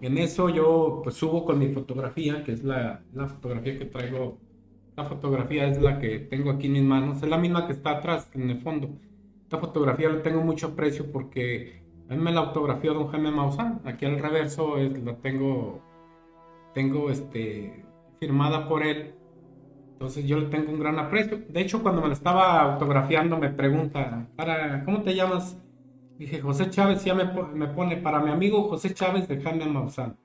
En 0.00 0.18
eso 0.18 0.48
yo 0.48 1.00
pues 1.02 1.16
subo 1.16 1.44
con 1.44 1.58
mi 1.58 1.68
fotografía, 1.68 2.42
que 2.44 2.52
es 2.52 2.64
la, 2.64 3.02
la 3.12 3.28
fotografía 3.28 3.78
que 3.78 3.84
traigo. 3.86 4.38
La 4.96 5.04
fotografía 5.04 5.66
es 5.66 5.80
la 5.80 5.98
que 5.98 6.18
tengo 6.18 6.50
aquí 6.50 6.66
en 6.66 6.74
mis 6.74 6.82
manos, 6.82 7.22
es 7.22 7.28
la 7.28 7.38
misma 7.38 7.66
que 7.66 7.72
está 7.72 7.92
atrás, 7.92 8.30
en 8.34 8.50
el 8.50 8.60
fondo. 8.60 8.90
Esta 9.44 9.58
fotografía 9.58 10.08
le 10.10 10.20
tengo 10.20 10.42
mucho 10.42 10.68
aprecio 10.68 11.10
porque 11.10 11.82
a 12.08 12.14
mí 12.14 12.22
me 12.22 12.32
la 12.32 12.40
autografió 12.40 12.92
don 12.92 13.08
Jaime 13.08 13.30
Maussan. 13.30 13.80
Aquí 13.84 14.04
al 14.04 14.18
reverso 14.18 14.76
la 14.76 15.16
tengo, 15.16 15.80
tengo 16.74 17.10
este, 17.10 17.84
firmada 18.20 18.68
por 18.68 18.82
él. 18.82 19.14
Entonces 19.94 20.26
yo 20.26 20.38
le 20.38 20.46
tengo 20.46 20.72
un 20.72 20.80
gran 20.80 20.98
aprecio. 20.98 21.38
De 21.48 21.60
hecho, 21.62 21.82
cuando 21.82 22.02
me 22.02 22.08
la 22.08 22.14
estaba 22.14 22.60
autografiando, 22.60 23.38
me 23.38 23.48
pregunta, 23.48 24.28
para, 24.36 24.84
¿cómo 24.84 25.02
te 25.02 25.14
llamas? 25.14 25.58
Dije, 26.18 26.40
José 26.40 26.68
Chávez, 26.68 27.02
ya 27.04 27.14
me, 27.14 27.24
me 27.24 27.68
pone, 27.68 27.96
para 27.96 28.20
mi 28.20 28.30
amigo 28.30 28.68
José 28.68 28.92
Chávez 28.92 29.26
de 29.26 29.40
Jaime 29.40 29.66
Maussan. 29.66 30.18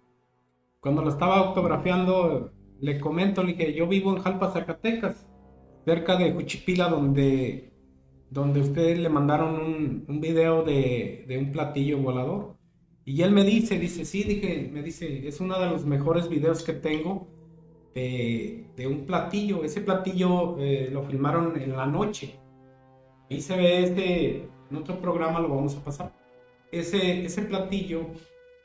Cuando 0.81 1.01
lo 1.01 1.09
estaba 1.09 1.37
autografiando, 1.37 2.51
le 2.79 2.99
comento, 2.99 3.43
le 3.43 3.53
dije, 3.53 3.73
yo 3.73 3.87
vivo 3.87 4.15
en 4.15 4.21
Jalpa, 4.21 4.51
Zacatecas, 4.51 5.27
cerca 5.85 6.17
de 6.17 6.31
Juchipila, 6.31 6.89
donde, 6.89 7.71
donde 8.29 8.61
ustedes 8.61 8.99
le 8.99 9.09
mandaron 9.09 9.55
un, 9.55 10.05
un 10.07 10.21
video 10.21 10.63
de, 10.63 11.25
de, 11.27 11.37
un 11.37 11.51
platillo 11.51 11.97
volador. 11.99 12.57
Y 13.05 13.21
él 13.21 13.31
me 13.31 13.43
dice, 13.43 13.79
dice, 13.79 14.05
sí, 14.05 14.23
dije, 14.23 14.69
me 14.71 14.83
dice, 14.83 15.27
es 15.27 15.39
uno 15.39 15.59
de 15.59 15.69
los 15.69 15.85
mejores 15.85 16.29
videos 16.29 16.63
que 16.63 16.73
tengo 16.73 17.27
de, 17.95 18.87
un 18.87 19.05
platillo. 19.05 19.63
Ese 19.63 19.81
platillo 19.81 20.57
eh, 20.59 20.89
lo 20.91 21.03
filmaron 21.03 21.59
en 21.59 21.75
la 21.75 21.85
noche. 21.85 22.39
Ahí 23.29 23.41
se 23.41 23.57
ve 23.57 23.83
este, 23.83 24.49
en 24.69 24.77
otro 24.77 24.99
programa 24.99 25.39
lo 25.39 25.49
vamos 25.49 25.75
a 25.75 25.83
pasar. 25.83 26.13
ese, 26.71 27.25
ese 27.25 27.41
platillo 27.43 28.07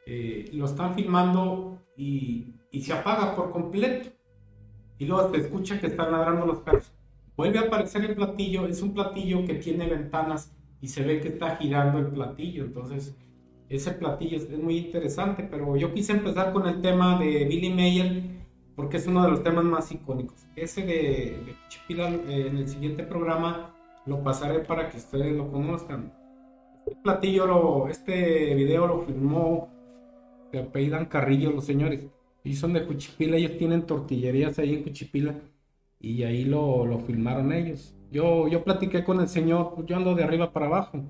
eh, 0.06 0.50
lo 0.52 0.66
están 0.66 0.94
filmando 0.94 1.78
y, 1.96 2.54
y, 2.72 2.80
se 2.82 2.92
apaga 2.92 3.36
por 3.36 3.52
completo. 3.52 4.10
Y 4.98 5.06
luego 5.06 5.30
se 5.30 5.40
escucha 5.40 5.80
que 5.80 5.88
están 5.88 6.12
ladrando 6.12 6.46
los 6.46 6.58
perros. 6.58 6.90
Vuelve 7.36 7.58
a 7.58 7.62
aparecer 7.62 8.04
el 8.04 8.14
platillo, 8.14 8.66
es 8.66 8.82
un 8.82 8.94
platillo 8.94 9.44
que 9.44 9.54
tiene 9.54 9.86
ventanas 9.86 10.52
y 10.80 10.88
se 10.88 11.02
ve 11.02 11.20
que 11.20 11.28
está 11.28 11.56
girando 11.56 11.98
el 11.98 12.08
platillo. 12.08 12.64
Entonces, 12.64 13.16
ese 13.68 13.92
platillo 13.92 14.36
es, 14.36 14.50
muy 14.58 14.76
interesante, 14.78 15.46
pero 15.50 15.76
yo 15.76 15.94
quise 15.94 16.12
empezar 16.12 16.52
con 16.52 16.66
el 16.66 16.80
tema 16.82 17.18
de 17.18 17.44
Billy 17.46 17.70
Mayer 17.70 18.22
porque 18.76 18.96
es 18.96 19.06
uno 19.06 19.22
de 19.22 19.30
los 19.30 19.42
temas 19.42 19.64
más 19.64 19.90
icónicos. 19.92 20.46
Ese 20.56 20.82
de, 20.82 20.94
de 21.46 21.56
eh, 21.88 22.46
en 22.48 22.56
el 22.58 22.68
siguiente 22.68 23.02
programa 23.02 23.74
lo 24.06 24.22
pasaré 24.22 24.60
para 24.60 24.90
que 24.90 24.98
ustedes 24.98 25.32
lo 25.32 25.50
conozcan. 25.50 26.12
Este 26.86 27.00
platillo, 27.02 27.46
lo, 27.46 27.88
este 27.88 28.54
video 28.54 28.86
lo 28.86 29.00
filmó, 29.02 29.70
se 30.50 30.58
apellidan 30.58 31.06
Carrillo 31.06 31.50
los 31.50 31.64
señores. 31.64 32.06
Y 32.44 32.54
son 32.54 32.72
de 32.72 32.84
Cuchipila, 32.86 33.36
ellos 33.36 33.56
tienen 33.56 33.82
tortillerías 33.86 34.58
ahí 34.58 34.74
en 34.74 34.82
Cuchipila 34.82 35.34
y 36.00 36.22
ahí 36.24 36.44
lo, 36.44 36.84
lo 36.86 36.98
filmaron 37.00 37.52
ellos. 37.52 37.94
Yo, 38.10 38.48
yo 38.48 38.64
platiqué 38.64 39.04
con 39.04 39.20
el 39.20 39.28
señor, 39.28 39.86
yo 39.86 39.96
ando 39.96 40.14
de 40.14 40.24
arriba 40.24 40.52
para 40.52 40.66
abajo. 40.66 41.04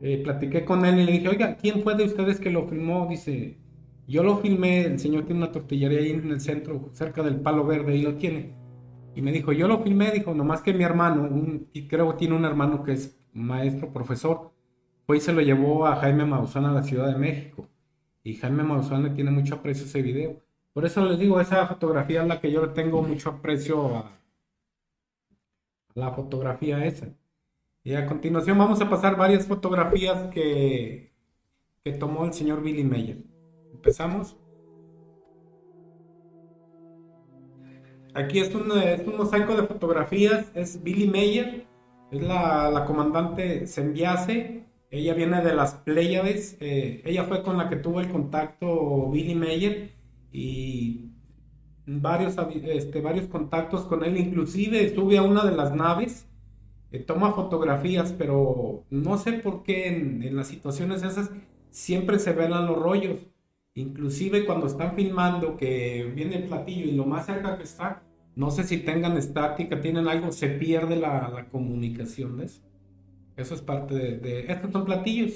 Eh, 0.00 0.20
platiqué 0.22 0.64
con 0.64 0.84
él 0.84 1.00
y 1.00 1.04
le 1.04 1.12
dije, 1.12 1.28
oiga, 1.28 1.56
¿quién 1.56 1.82
fue 1.82 1.94
de 1.94 2.04
ustedes 2.04 2.38
que 2.38 2.50
lo 2.50 2.68
filmó? 2.68 3.06
Dice, 3.08 3.58
yo 4.06 4.22
lo 4.22 4.38
filmé, 4.38 4.84
el 4.84 4.98
señor 4.98 5.24
tiene 5.24 5.42
una 5.42 5.52
tortillería 5.52 5.98
ahí 6.00 6.10
en 6.10 6.30
el 6.30 6.40
centro, 6.40 6.90
cerca 6.92 7.22
del 7.22 7.40
Palo 7.40 7.66
Verde, 7.66 7.92
ahí 7.92 8.02
lo 8.02 8.16
tiene. 8.16 8.54
Y 9.14 9.22
me 9.22 9.32
dijo, 9.32 9.52
yo 9.52 9.66
lo 9.66 9.82
filmé, 9.82 10.10
dijo, 10.12 10.34
nomás 10.34 10.60
que 10.62 10.74
mi 10.74 10.84
hermano, 10.84 11.28
y 11.72 11.88
creo 11.88 12.10
que 12.10 12.18
tiene 12.18 12.36
un 12.36 12.44
hermano 12.44 12.82
que 12.84 12.92
es 12.92 13.18
maestro, 13.32 13.92
profesor, 13.92 14.52
fue 15.06 15.16
y 15.18 15.20
se 15.20 15.32
lo 15.32 15.40
llevó 15.40 15.86
a 15.86 15.96
Jaime 15.96 16.26
Maussan 16.26 16.66
a 16.66 16.72
la 16.72 16.82
Ciudad 16.82 17.08
de 17.08 17.18
México. 17.18 17.66
Y 18.26 18.34
Jaime 18.34 18.64
Maussan 18.64 19.14
tiene 19.14 19.30
mucho 19.30 19.54
aprecio 19.54 19.86
ese 19.86 20.02
video. 20.02 20.42
Por 20.72 20.84
eso 20.84 21.04
les 21.04 21.16
digo, 21.16 21.40
esa 21.40 21.64
fotografía 21.68 22.22
es 22.22 22.26
la 22.26 22.40
que 22.40 22.50
yo 22.50 22.66
le 22.66 22.72
tengo 22.72 23.00
mucho 23.00 23.30
aprecio 23.30 23.98
a 23.98 24.18
la 25.94 26.10
fotografía 26.10 26.84
esa. 26.84 27.06
Y 27.84 27.94
a 27.94 28.04
continuación 28.04 28.58
vamos 28.58 28.80
a 28.80 28.90
pasar 28.90 29.16
varias 29.16 29.46
fotografías 29.46 30.28
que, 30.34 31.12
que 31.84 31.92
tomó 31.92 32.24
el 32.24 32.32
señor 32.32 32.62
Billy 32.64 32.82
Mayer. 32.82 33.18
Empezamos. 33.72 34.36
Aquí 38.12 38.40
es 38.40 38.52
un, 38.56 38.72
es 38.76 39.06
un 39.06 39.18
mosaico 39.18 39.54
de 39.54 39.68
fotografías, 39.68 40.50
es 40.52 40.82
Billy 40.82 41.06
Mayer, 41.06 41.64
es 42.10 42.22
la, 42.24 42.72
la 42.72 42.84
comandante 42.86 43.68
Sembiase, 43.68 44.65
ella 44.98 45.14
viene 45.14 45.42
de 45.42 45.54
las 45.54 45.74
Pleiades, 45.74 46.56
eh, 46.60 47.02
ella 47.04 47.24
fue 47.24 47.42
con 47.42 47.56
la 47.56 47.68
que 47.68 47.76
tuvo 47.76 48.00
el 48.00 48.08
contacto 48.08 49.10
Billy 49.10 49.34
Mayer 49.34 49.92
y 50.32 51.10
varios, 51.86 52.36
este, 52.64 53.00
varios 53.00 53.26
contactos 53.26 53.82
con 53.82 54.04
él, 54.04 54.16
inclusive 54.16 54.94
sube 54.94 55.18
a 55.18 55.22
una 55.22 55.44
de 55.44 55.56
las 55.56 55.74
naves, 55.74 56.26
eh, 56.92 56.98
toma 57.00 57.32
fotografías, 57.32 58.12
pero 58.12 58.84
no 58.90 59.18
sé 59.18 59.34
por 59.34 59.62
qué 59.62 59.88
en, 59.88 60.22
en 60.22 60.36
las 60.36 60.48
situaciones 60.48 61.02
esas 61.02 61.30
siempre 61.70 62.18
se 62.18 62.32
ven 62.32 62.50
los 62.50 62.78
rollos. 62.78 63.20
Inclusive 63.74 64.46
cuando 64.46 64.66
están 64.66 64.94
filmando 64.94 65.58
que 65.58 66.10
viene 66.14 66.36
el 66.36 66.44
platillo 66.44 66.86
y 66.86 66.92
lo 66.92 67.04
más 67.04 67.26
cerca 67.26 67.58
que 67.58 67.64
está, 67.64 68.02
no 68.36 68.50
sé 68.50 68.64
si 68.64 68.78
tengan 68.78 69.16
estática, 69.16 69.80
tienen 69.80 70.08
algo, 70.08 70.30
se 70.30 70.48
pierde 70.48 70.96
la, 70.96 71.48
comunicación 71.50 72.36
de 72.38 72.44
eso. 72.44 72.62
Eso 73.36 73.54
es 73.54 73.60
parte 73.60 73.94
de, 73.94 74.46
Estos 74.48 74.72
son 74.72 74.84
platillos. 74.84 75.32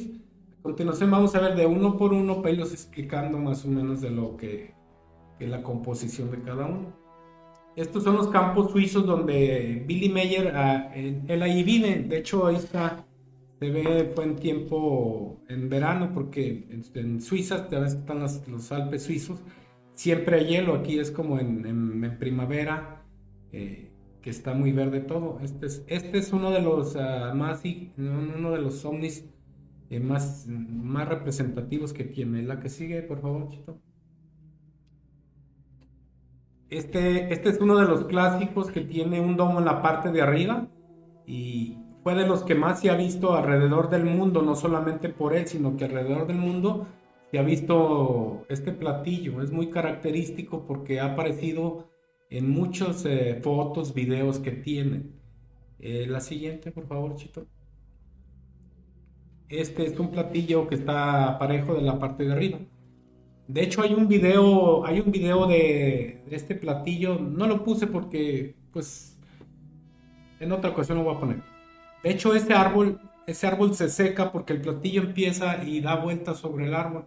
A 0.58 0.62
continuación 0.62 1.10
vamos 1.10 1.34
a 1.34 1.40
ver 1.40 1.56
de 1.56 1.66
uno 1.66 1.96
por 1.96 2.12
uno 2.12 2.42
pelos 2.42 2.72
explicando 2.72 3.38
más 3.38 3.64
o 3.64 3.68
menos 3.68 4.00
de 4.00 4.10
lo 4.10 4.36
que, 4.36 4.74
es 5.38 5.48
la 5.48 5.62
composición 5.62 6.30
de 6.30 6.42
cada 6.42 6.66
uno. 6.66 6.92
Estos 7.76 8.02
son 8.04 8.16
los 8.16 8.28
campos 8.28 8.72
suizos 8.72 9.06
donde 9.06 9.84
Billy 9.86 10.08
Meyer, 10.08 10.52
ah, 10.54 10.92
él 10.94 11.42
ahí 11.42 11.62
vive. 11.62 12.02
De 12.02 12.18
hecho, 12.18 12.46
ahí 12.46 12.56
está 12.56 13.06
se 13.60 13.68
ve 13.70 14.10
buen 14.16 14.36
tiempo 14.36 15.38
en 15.48 15.68
verano 15.68 16.12
porque 16.14 16.66
en, 16.94 17.20
Suiza, 17.20 17.68
ya 17.70 17.80
ves 17.80 17.94
que 17.94 18.00
están 18.00 18.20
los, 18.20 18.72
Alpes 18.72 19.02
suizos, 19.02 19.38
siempre 19.94 20.36
hay 20.36 20.46
hielo, 20.46 20.74
aquí 20.74 20.98
es 20.98 21.10
como 21.10 21.38
en, 21.38 22.16
primavera, 22.18 23.02
eh, 23.52 23.89
que 24.22 24.30
está 24.30 24.54
muy 24.54 24.72
verde 24.72 25.00
todo. 25.00 25.38
Este 25.42 25.66
es, 25.66 25.84
este 25.86 26.18
es 26.18 26.32
uno 26.32 26.50
de 26.50 26.62
los 26.62 26.94
uh, 26.96 27.34
más, 27.34 27.62
uno 27.96 28.52
de 28.52 28.60
los 28.60 28.84
ovnis 28.84 29.24
eh, 29.90 30.00
más, 30.00 30.46
más 30.48 31.08
representativos 31.08 31.92
que 31.92 32.04
tiene. 32.04 32.42
La 32.42 32.60
que 32.60 32.68
sigue, 32.68 33.02
por 33.02 33.20
favor, 33.20 33.48
Chito. 33.48 33.78
Este, 36.68 37.32
este 37.32 37.48
es 37.48 37.60
uno 37.60 37.76
de 37.78 37.86
los 37.86 38.04
clásicos 38.04 38.70
que 38.70 38.82
tiene 38.82 39.20
un 39.20 39.36
domo 39.36 39.58
en 39.58 39.64
la 39.64 39.82
parte 39.82 40.12
de 40.12 40.22
arriba 40.22 40.68
y, 41.26 41.76
fue 42.02 42.14
de 42.14 42.26
los 42.26 42.44
que 42.44 42.54
más 42.54 42.80
se 42.80 42.90
ha 42.90 42.94
visto 42.94 43.34
alrededor 43.34 43.90
del 43.90 44.04
mundo, 44.04 44.42
no 44.42 44.54
solamente 44.54 45.08
por 45.10 45.34
él, 45.34 45.46
sino 45.46 45.76
que 45.76 45.84
alrededor 45.84 46.26
del 46.26 46.38
mundo 46.38 46.86
se 47.30 47.38
ha 47.38 47.42
visto 47.42 48.46
este 48.48 48.72
platillo. 48.72 49.42
Es 49.42 49.52
muy 49.52 49.68
característico 49.70 50.64
porque 50.66 51.00
ha 51.00 51.12
aparecido 51.12 51.90
en 52.30 52.48
muchas 52.50 53.04
eh, 53.04 53.38
fotos, 53.42 53.92
videos 53.92 54.38
que 54.38 54.52
tienen. 54.52 55.12
Eh, 55.78 56.06
la 56.08 56.20
siguiente, 56.20 56.70
por 56.70 56.86
favor, 56.86 57.16
Chito. 57.16 57.46
Este 59.48 59.84
es 59.86 59.98
un 59.98 60.10
platillo 60.10 60.68
que 60.68 60.76
está 60.76 61.38
parejo 61.38 61.74
de 61.74 61.82
la 61.82 61.98
parte 61.98 62.24
de 62.24 62.32
arriba. 62.32 62.58
De 63.48 63.62
hecho, 63.62 63.82
hay 63.82 63.94
un 63.94 64.06
video, 64.06 64.86
hay 64.86 65.00
un 65.00 65.10
video 65.10 65.46
de, 65.46 66.22
de 66.28 66.36
este 66.36 66.54
platillo. 66.54 67.18
No 67.18 67.46
lo 67.48 67.64
puse 67.64 67.88
porque, 67.88 68.54
pues, 68.72 69.18
en 70.38 70.52
otra 70.52 70.70
ocasión 70.70 70.98
lo 70.98 71.04
voy 71.04 71.16
a 71.16 71.20
poner. 71.20 71.42
De 72.02 72.10
hecho, 72.10 72.34
ese 72.34 72.54
árbol, 72.54 73.00
ese 73.26 73.46
árbol 73.46 73.74
se 73.74 73.88
seca 73.88 74.32
porque 74.32 74.54
el 74.54 74.60
platillo 74.60 75.02
empieza 75.02 75.62
y 75.64 75.80
da 75.80 75.96
vueltas 75.96 76.38
sobre 76.38 76.66
el 76.66 76.74
árbol. 76.74 77.06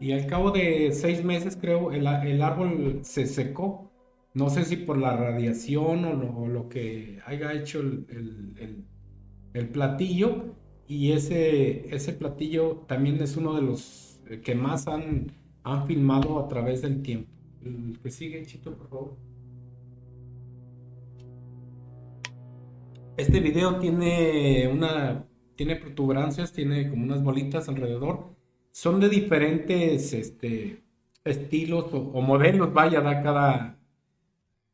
Y 0.00 0.12
al 0.12 0.26
cabo 0.26 0.50
de 0.50 0.90
seis 0.92 1.22
meses, 1.22 1.56
creo, 1.60 1.92
el, 1.92 2.06
árbol 2.42 3.00
se 3.02 3.26
secó. 3.26 3.91
No 4.34 4.48
sé 4.48 4.64
si 4.64 4.76
por 4.76 4.96
la 4.96 5.16
radiación 5.16 6.04
o 6.04 6.46
lo, 6.48 6.68
que 6.68 7.20
haya 7.26 7.52
hecho 7.52 7.80
el, 7.80 8.84
platillo. 9.72 10.56
Y 10.88 11.12
ese, 11.12 11.94
ese 11.94 12.12
platillo 12.12 12.84
también 12.86 13.20
es 13.22 13.36
uno 13.36 13.54
de 13.54 13.62
los 13.62 14.20
que 14.42 14.54
más 14.54 14.88
han, 14.88 15.32
han 15.62 15.86
filmado 15.86 16.38
a 16.38 16.48
través 16.48 16.82
del 16.82 17.02
tiempo. 17.02 17.30
El 17.64 17.98
que 18.02 18.10
sigue, 18.10 18.44
Chito, 18.44 18.76
por 18.76 18.88
favor. 18.88 19.16
Este 23.16 23.40
video 23.40 23.78
tiene 23.78 24.68
una 24.72 25.26
tiene 25.56 25.76
protuberancias, 25.76 26.52
tiene 26.52 26.90
como 26.90 27.04
unas 27.04 27.22
bolitas 27.22 27.68
alrededor. 27.68 28.34
Son 28.70 29.00
de 29.00 29.08
diferentes 29.08 30.12
este, 30.12 30.82
estilos 31.24 31.86
o, 31.92 32.20
modelos, 32.20 32.72
vaya, 32.72 33.00
da 33.00 33.22
cada, 33.22 33.78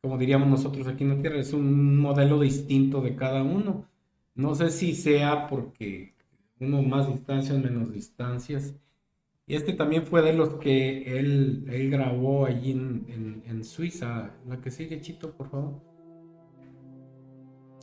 como 0.01 0.17
diríamos 0.17 0.47
nosotros 0.47 0.87
aquí 0.87 1.03
en 1.03 1.15
la 1.15 1.21
Tierra, 1.21 1.39
es 1.39 1.53
un 1.53 1.97
modelo 1.99 2.39
distinto 2.39 3.01
de 3.01 3.15
cada 3.15 3.43
uno. 3.43 3.85
No 4.35 4.55
sé 4.55 4.69
si 4.71 4.95
sea 4.95 5.47
porque 5.47 6.13
uno 6.59 6.81
más 6.81 7.07
distancias, 7.07 7.57
menos 7.57 7.93
distancias. 7.93 8.75
Y 9.47 9.55
este 9.55 9.73
también 9.73 10.03
fue 10.05 10.21
de 10.21 10.33
los 10.33 10.55
que 10.55 11.19
él, 11.19 11.65
él 11.69 11.89
grabó 11.89 12.45
allí 12.45 12.71
en, 12.71 13.43
en 13.45 13.63
Suiza. 13.63 14.31
La 14.47 14.61
que 14.61 14.71
sigue, 14.71 15.01
Chito, 15.01 15.31
por 15.31 15.49
favor 15.49 15.89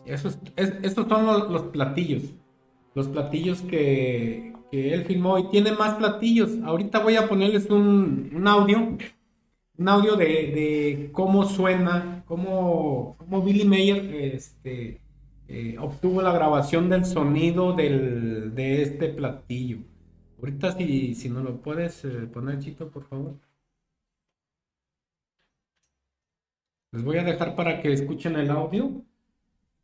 estos 0.07 1.09
son 1.09 1.53
los, 1.53 1.63
platillos. 1.65 2.23
Los 2.95 3.09
platillos 3.09 3.63
que, 3.63 4.55
él 4.73 5.05
filmó 5.05 5.39
y 5.39 5.49
tiene 5.51 5.73
más 5.73 5.95
platillos. 5.95 6.51
Ahorita 6.65 7.01
voy 7.01 7.17
a 7.17 7.29
ponerles 7.29 7.69
un, 7.71 8.43
audio. 8.47 8.97
Un 9.79 9.89
audio 9.89 10.17
de, 10.17 11.11
cómo 11.13 11.45
suena, 11.45 12.23
cómo, 12.27 13.15
cómo 13.19 13.43
Billy 13.43 13.65
Mayer 13.65 14.35
este, 14.35 15.01
eh, 15.49 15.77
obtuvo 15.79 16.23
la 16.23 16.33
grabación 16.33 16.89
del 16.89 17.05
sonido 17.05 17.75
de 17.75 18.83
este 18.83 19.09
platillo. 19.09 19.79
Ahorita 20.39 20.73
si, 20.73 21.15
si 21.15 21.29
no 21.29 21.43
lo 21.43 21.61
puedes 21.63 22.05
eh, 22.05 22.27
poner, 22.33 22.59
Chito, 22.61 22.91
por 22.91 23.05
favor. 23.05 23.35
Les 26.93 27.05
voy 27.05 27.19
a 27.19 27.25
dejar 27.25 27.55
para 27.55 27.81
que 27.81 27.93
escuchen 27.93 28.37
el 28.37 28.51
audio 28.51 29.05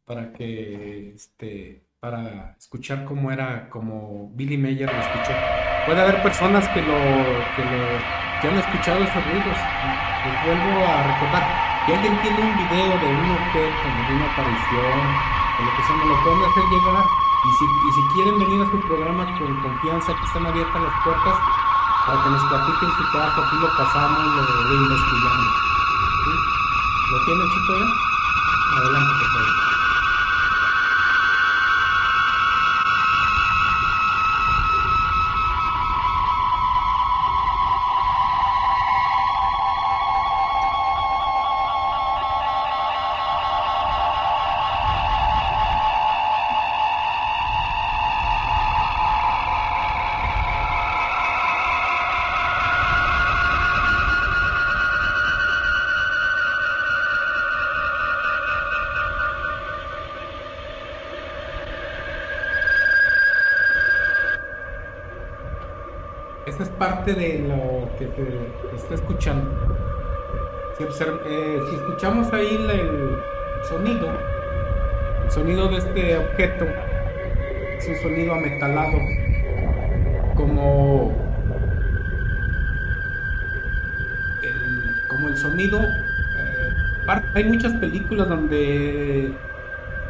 para 0.04 0.32
que, 0.32 1.14
este, 1.14 1.82
para 2.00 2.56
escuchar 2.58 3.04
cómo 3.04 3.30
era, 3.30 3.68
como 3.70 4.30
Billy 4.34 4.58
Mayer 4.58 4.92
lo 4.92 5.00
escuchó. 5.00 5.32
Puede 5.87 6.00
haber 6.00 6.22
personas 6.22 6.68
que 6.68 6.80
lo, 6.80 6.99
que 7.56 7.62
lo, 7.64 8.22
que 8.42 8.49
han 8.49 8.58
escuchado 8.58 8.99
esos 9.04 9.25
ruidos. 9.25 9.56
Les 10.26 10.44
vuelvo 10.44 10.84
a 10.84 11.02
recordar. 11.06 11.44
Si 11.87 11.92
alguien 11.92 12.20
tiene 12.22 12.40
un 12.42 12.56
video 12.58 12.99
de 12.99 13.06
un 13.06 13.30
objeto, 13.30 13.87
de 13.87 14.14
una 14.14 14.26
aparición, 14.26 14.99
de 15.58 15.64
lo 15.64 15.70
que 15.76 15.82
sea, 15.87 15.96
me 15.96 16.06
lo 16.06 16.16
pueden 16.22 16.42
hacer 16.50 16.64
llegar 16.70 17.04
Y 17.46 17.50
si, 17.58 17.64
y 17.64 17.92
si 17.94 18.02
quieren 18.14 18.38
venir 18.38 18.62
a 18.62 18.70
su 18.70 18.78
programa 18.80 19.26
con 19.38 19.54
confianza, 19.62 20.14
que 20.14 20.26
están 20.26 20.46
abiertas 20.46 20.82
las 20.82 21.02
puertas 21.04 21.34
para 22.06 22.22
que 22.22 22.30
nos 22.30 22.42
platiquen 22.50 22.90
su 22.90 23.11
trabajo, 23.12 23.42
aquí 23.46 23.56
lo 23.62 23.68
pasamos, 23.78 24.18
lo, 24.18 24.42
lo 24.42 24.75
investigamos. 24.75 25.46
¿Lo 27.11 27.25
tiene 27.25 27.42
chico 27.54 27.72
ya? 27.78 28.78
Adelante, 28.78 29.12
por 29.18 29.28
favor. 29.30 29.62
De 67.04 67.38
lo 67.40 67.88
que 67.99 68.06
te 68.06 68.76
está 68.76 68.94
escuchando. 68.94 69.50
Si, 70.78 70.85
eh, 70.85 71.59
escuchamos 71.75 72.32
ahí 72.32 72.56
el 72.56 73.18
sonido, 73.68 74.09
el 75.25 75.30
sonido 75.30 75.68
de 75.68 75.78
este 75.78 76.16
objeto 76.18 76.66
es 77.78 77.88
un 77.88 77.97
sonido 77.97 78.35
ametalado, 78.35 78.99
como 80.37 81.12
el, 84.42 85.09
como 85.09 85.28
el 85.28 85.37
sonido. 85.37 85.80
eh, 85.80 87.23
hay 87.35 87.44
muchas 87.44 87.73
películas 87.75 88.28
donde 88.28 89.32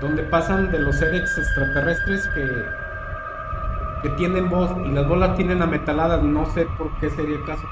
donde 0.02 0.24
pasan 0.24 0.72
de 0.72 0.80
los 0.80 0.96
seres 0.96 1.38
extraterrestres 1.38 2.26
que 2.34 2.44
que 4.02 4.10
tienen 4.10 4.50
voz 4.50 4.70
y 4.84 4.90
las 4.90 5.08
bolas 5.08 5.36
tienen 5.36 5.62
ametaladas, 5.62 6.22
no 6.22 6.44
sé 6.46 6.66
por 6.76 6.98
qué 6.98 7.08
sería 7.10 7.36
el 7.36 7.44
caso. 7.44 7.66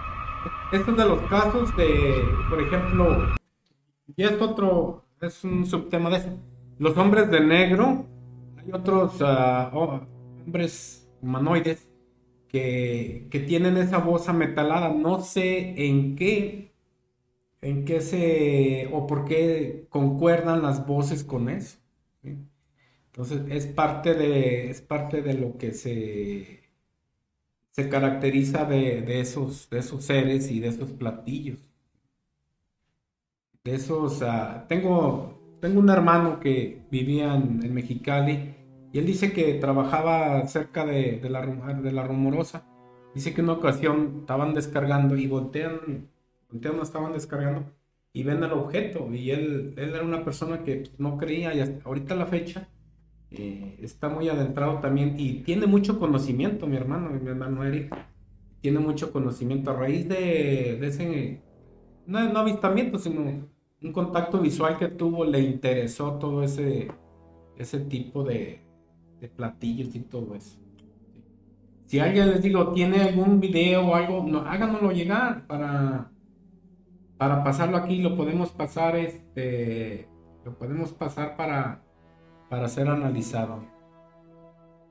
Este 0.72 0.90
es 0.90 0.96
de 0.96 1.04
los 1.04 1.20
casos 1.22 1.76
de, 1.76 2.24
por 2.48 2.62
ejemplo, 2.62 3.34
y 4.16 4.22
es 4.22 4.40
otro, 4.40 5.04
es 5.20 5.42
un 5.42 5.66
subtema 5.66 6.08
de 6.10 6.16
eso. 6.18 6.38
Los 6.78 6.96
hombres 6.96 7.30
de 7.30 7.40
negro, 7.40 8.06
hay 8.56 8.72
otros 8.72 9.16
ah, 9.20 9.70
oh, 9.74 10.00
hombres 10.44 11.10
humanoides 11.20 11.88
que, 12.48 13.26
que 13.30 13.40
tienen 13.40 13.76
esa 13.76 13.98
voz 13.98 14.28
ametalada, 14.28 14.90
no 14.90 15.20
sé 15.20 15.74
en 15.88 16.14
qué, 16.14 16.72
en 17.60 17.84
qué 17.84 18.00
se, 18.00 18.88
o 18.92 19.06
por 19.06 19.24
qué 19.24 19.86
concuerdan 19.90 20.62
las 20.62 20.86
voces 20.86 21.24
con 21.24 21.48
eso. 21.48 21.78
Entonces 23.12 23.42
es 23.50 23.66
parte 23.66 24.14
de, 24.14 24.70
es 24.70 24.80
parte 24.80 25.20
de 25.22 25.34
lo 25.34 25.58
que 25.58 25.72
se, 25.72 26.60
se 27.72 27.88
caracteriza 27.88 28.64
de, 28.64 29.02
de 29.02 29.20
esos, 29.20 29.68
de 29.68 29.80
esos 29.80 30.04
seres 30.04 30.50
y 30.50 30.60
de 30.60 30.68
esos 30.68 30.92
platillos. 30.92 31.58
De 33.64 33.74
esos, 33.74 34.22
ah, 34.22 34.64
tengo, 34.68 35.58
tengo 35.60 35.80
un 35.80 35.90
hermano 35.90 36.38
que 36.40 36.82
vivía 36.90 37.34
en, 37.34 37.74
Mexicali 37.74 38.54
y 38.92 38.98
él 38.98 39.06
dice 39.06 39.32
que 39.32 39.54
trabajaba 39.54 40.46
cerca 40.46 40.86
de, 40.86 41.18
de 41.18 41.30
la, 41.30 41.44
de 41.46 41.92
la 41.92 42.04
Rumorosa. 42.04 42.64
Dice 43.14 43.34
que 43.34 43.42
una 43.42 43.54
ocasión 43.54 44.18
estaban 44.20 44.54
descargando 44.54 45.16
y 45.16 45.26
voltean, 45.26 46.08
voltean, 46.50 46.76
no 46.76 46.82
estaban 46.84 47.12
descargando 47.12 47.64
y 48.12 48.22
ven 48.22 48.42
el 48.44 48.52
objeto. 48.52 49.12
Y 49.12 49.32
él, 49.32 49.74
él 49.76 49.94
era 49.94 50.04
una 50.04 50.24
persona 50.24 50.62
que 50.62 50.84
no 50.98 51.18
creía 51.18 51.54
y 51.54 51.60
hasta 51.60 51.84
ahorita 51.84 52.14
la 52.14 52.26
fecha 52.26 52.68
eh, 53.32 53.78
está 53.80 54.08
muy 54.08 54.28
adentrado 54.28 54.80
también 54.80 55.14
y 55.18 55.42
tiene 55.42 55.66
mucho 55.66 55.98
conocimiento, 56.00 56.66
mi 56.66 56.76
hermano, 56.76 57.10
mi 57.10 57.28
hermano 57.28 57.64
Eric, 57.64 57.94
tiene 58.60 58.80
mucho 58.80 59.12
conocimiento. 59.12 59.70
A 59.70 59.74
raíz 59.76 60.08
de, 60.08 60.84
ese, 60.84 61.40
no, 62.06 62.32
no 62.32 62.40
avistamiento, 62.40 62.98
sino 62.98 63.48
un 63.82 63.92
contacto 63.92 64.40
visual 64.40 64.76
que 64.78 64.88
tuvo, 64.88 65.24
le 65.24 65.40
interesó 65.40 66.14
todo 66.18 66.42
ese, 66.42 66.88
ese 67.56 67.80
tipo 67.80 68.24
de, 68.24 68.60
de 69.20 69.28
platillos 69.28 69.94
y 69.94 70.00
todo 70.00 70.34
eso. 70.34 70.58
Si 71.86 71.98
alguien 71.98 72.30
les 72.30 72.42
digo, 72.42 72.72
tiene 72.72 73.02
algún 73.02 73.40
video 73.40 73.88
o 73.88 73.94
algo, 73.94 74.24
no, 74.26 74.40
háganoslo 74.40 74.92
llegar 74.92 75.46
para, 75.46 76.10
para 77.16 77.42
pasarlo 77.44 77.76
aquí, 77.76 77.98
lo 77.98 78.16
podemos 78.16 78.50
pasar, 78.50 78.96
este, 78.96 80.08
lo 80.44 80.56
podemos 80.56 80.92
pasar 80.92 81.36
para 81.36 81.82
para 82.50 82.68
ser 82.68 82.88
analizado. 82.88 83.64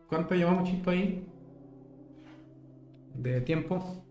¿Cuánto 0.07 0.33
llevamos, 0.33 0.67
Chito, 0.67 0.89
ahí? 0.89 1.23
De 3.13 3.41
tiempo. 3.41 4.01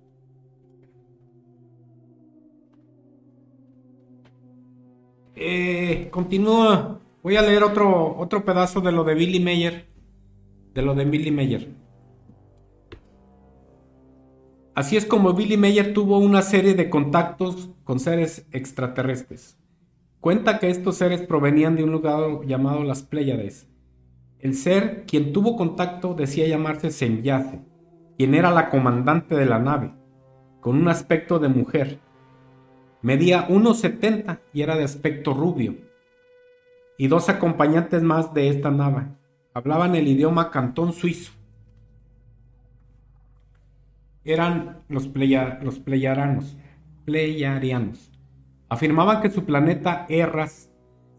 Eh, 5.35 6.09
continúa. 6.13 7.01
Voy 7.23 7.37
a 7.37 7.43
leer 7.43 7.65
otro, 7.65 8.17
otro 8.19 8.45
pedazo 8.45 8.81
de 8.81 8.93
lo 8.93 9.03
de 9.03 9.15
Billy 9.15 9.41
Mayer. 9.41 9.89
De 10.75 10.83
lo 10.83 10.95
de 10.95 11.07
Billy 11.07 11.31
Mayer. 11.31 11.69
Así 14.75 14.97
es 14.97 15.07
como 15.07 15.33
Billy 15.33 15.57
Mayer 15.57 15.95
tuvo 15.95 16.19
una 16.19 16.43
serie 16.43 16.75
de 16.75 16.91
contactos 16.91 17.71
con 17.83 17.99
seres 17.99 18.47
extraterrestres. 18.53 19.57
Cuenta 20.21 20.59
que 20.59 20.69
estos 20.69 20.97
seres 20.97 21.23
provenían 21.23 21.77
de 21.77 21.85
un 21.85 21.93
lugar 21.93 22.45
llamado 22.45 22.83
las 22.83 23.03
Pléyades. 23.03 23.69
El 24.41 24.55
ser 24.55 25.05
quien 25.07 25.33
tuvo 25.33 25.57
contacto 25.57 26.15
decía 26.15 26.49
llamarse 26.49 26.91
Semyase, 26.91 27.61
quien 28.17 28.35
era 28.35 28.51
la 28.51 28.69
comandante 28.69 29.37
de 29.37 29.47
la 29.47 29.61
nave, 29.61 29.93
con 30.61 30.77
un 30.77 30.89
aspecto 30.89 31.39
de 31.39 31.49
mujer. 31.49 32.01
Medía 33.01 33.47
1,70 33.47 34.41
y 34.53 34.63
era 34.63 34.77
de 34.77 34.83
aspecto 34.83 35.35
rubio. 35.35 35.77
Y 36.99 37.07
dos 37.07 37.29
acompañantes 37.29 38.03
más 38.03 38.35
de 38.35 38.49
esta 38.49 38.73
nave. 38.73 39.07
Hablaban 39.55 39.95
el 39.95 40.09
idioma 40.09 40.51
cantón 40.51 40.93
suizo. 40.93 41.33
Eran 44.25 44.83
los, 44.89 45.07
pleya, 45.07 45.61
los 45.63 45.79
pleyaranos, 45.79 46.57
pleyarianos. 47.05 48.18
Afirmaban 48.69 49.23
que 49.23 49.31
su 49.31 49.45
planeta 49.45 50.05
Erras 50.09 50.71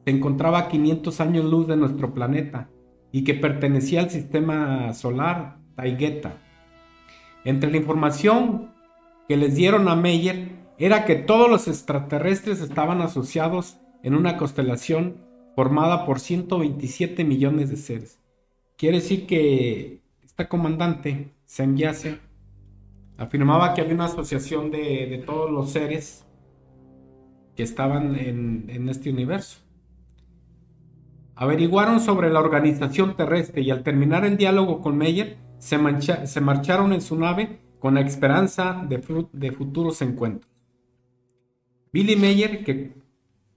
se 0.04 0.12
encontraba 0.12 0.60
a 0.60 0.68
500 0.68 1.20
años 1.20 1.46
luz 1.46 1.68
de 1.68 1.78
nuestro 1.78 2.14
planeta 2.14 2.70
y 3.12 3.24
que 3.24 3.34
pertenecía 3.34 4.02
al 4.02 4.12
sistema 4.12 4.94
solar 4.94 5.58
Taigueta. 5.76 6.38
Entre 7.44 7.72
la 7.72 7.78
información 7.78 8.72
que 9.28 9.38
les 9.38 9.56
dieron 9.56 9.88
a 9.88 9.96
Meyer 9.96 10.50
era 10.78 11.06
que 11.06 11.16
todos 11.16 11.50
los 11.50 11.68
extraterrestres 11.68 12.62
estaban 12.62 13.02
asociados 13.02 13.80
en 14.04 14.16
una 14.16 14.38
constelación 14.38 15.18
formada 15.56 16.06
por 16.06 16.20
127 16.20 17.24
millones 17.24 17.70
de 17.70 17.78
seres. 17.78 18.20
Quiere 18.78 18.98
decir 18.98 19.26
que 19.26 20.02
esta 20.24 20.48
comandante, 20.48 21.34
Semyase, 21.46 22.20
afirmaba 23.18 23.74
que 23.74 23.82
había 23.82 23.96
una 23.96 24.06
asociación 24.06 24.72
de 24.72 25.22
todos 25.26 25.52
los 25.52 25.72
seres 25.72 26.26
estaban 27.64 28.16
en, 28.16 28.90
este 28.90 29.10
universo. 29.10 29.60
Averiguaron 31.36 32.00
sobre 32.00 32.30
la 32.30 32.40
organización 32.40 33.16
terrestre 33.16 33.62
y 33.62 33.72
al 33.72 33.84
terminar 33.84 34.26
el 34.26 34.38
diálogo 34.38 34.82
con 34.82 34.98
Meyer, 34.98 35.38
se, 35.58 35.78
marcharon 36.42 36.94
en 36.94 37.02
su 37.02 37.18
nave 37.18 37.60
con 37.80 37.96
la 37.96 38.02
esperanza 38.02 38.86
de, 38.88 39.02
de 39.32 39.52
futuros 39.52 40.02
encuentros. 40.02 40.52
Billy 41.92 42.16
Meyer, 42.16 42.64
que, 42.64 42.94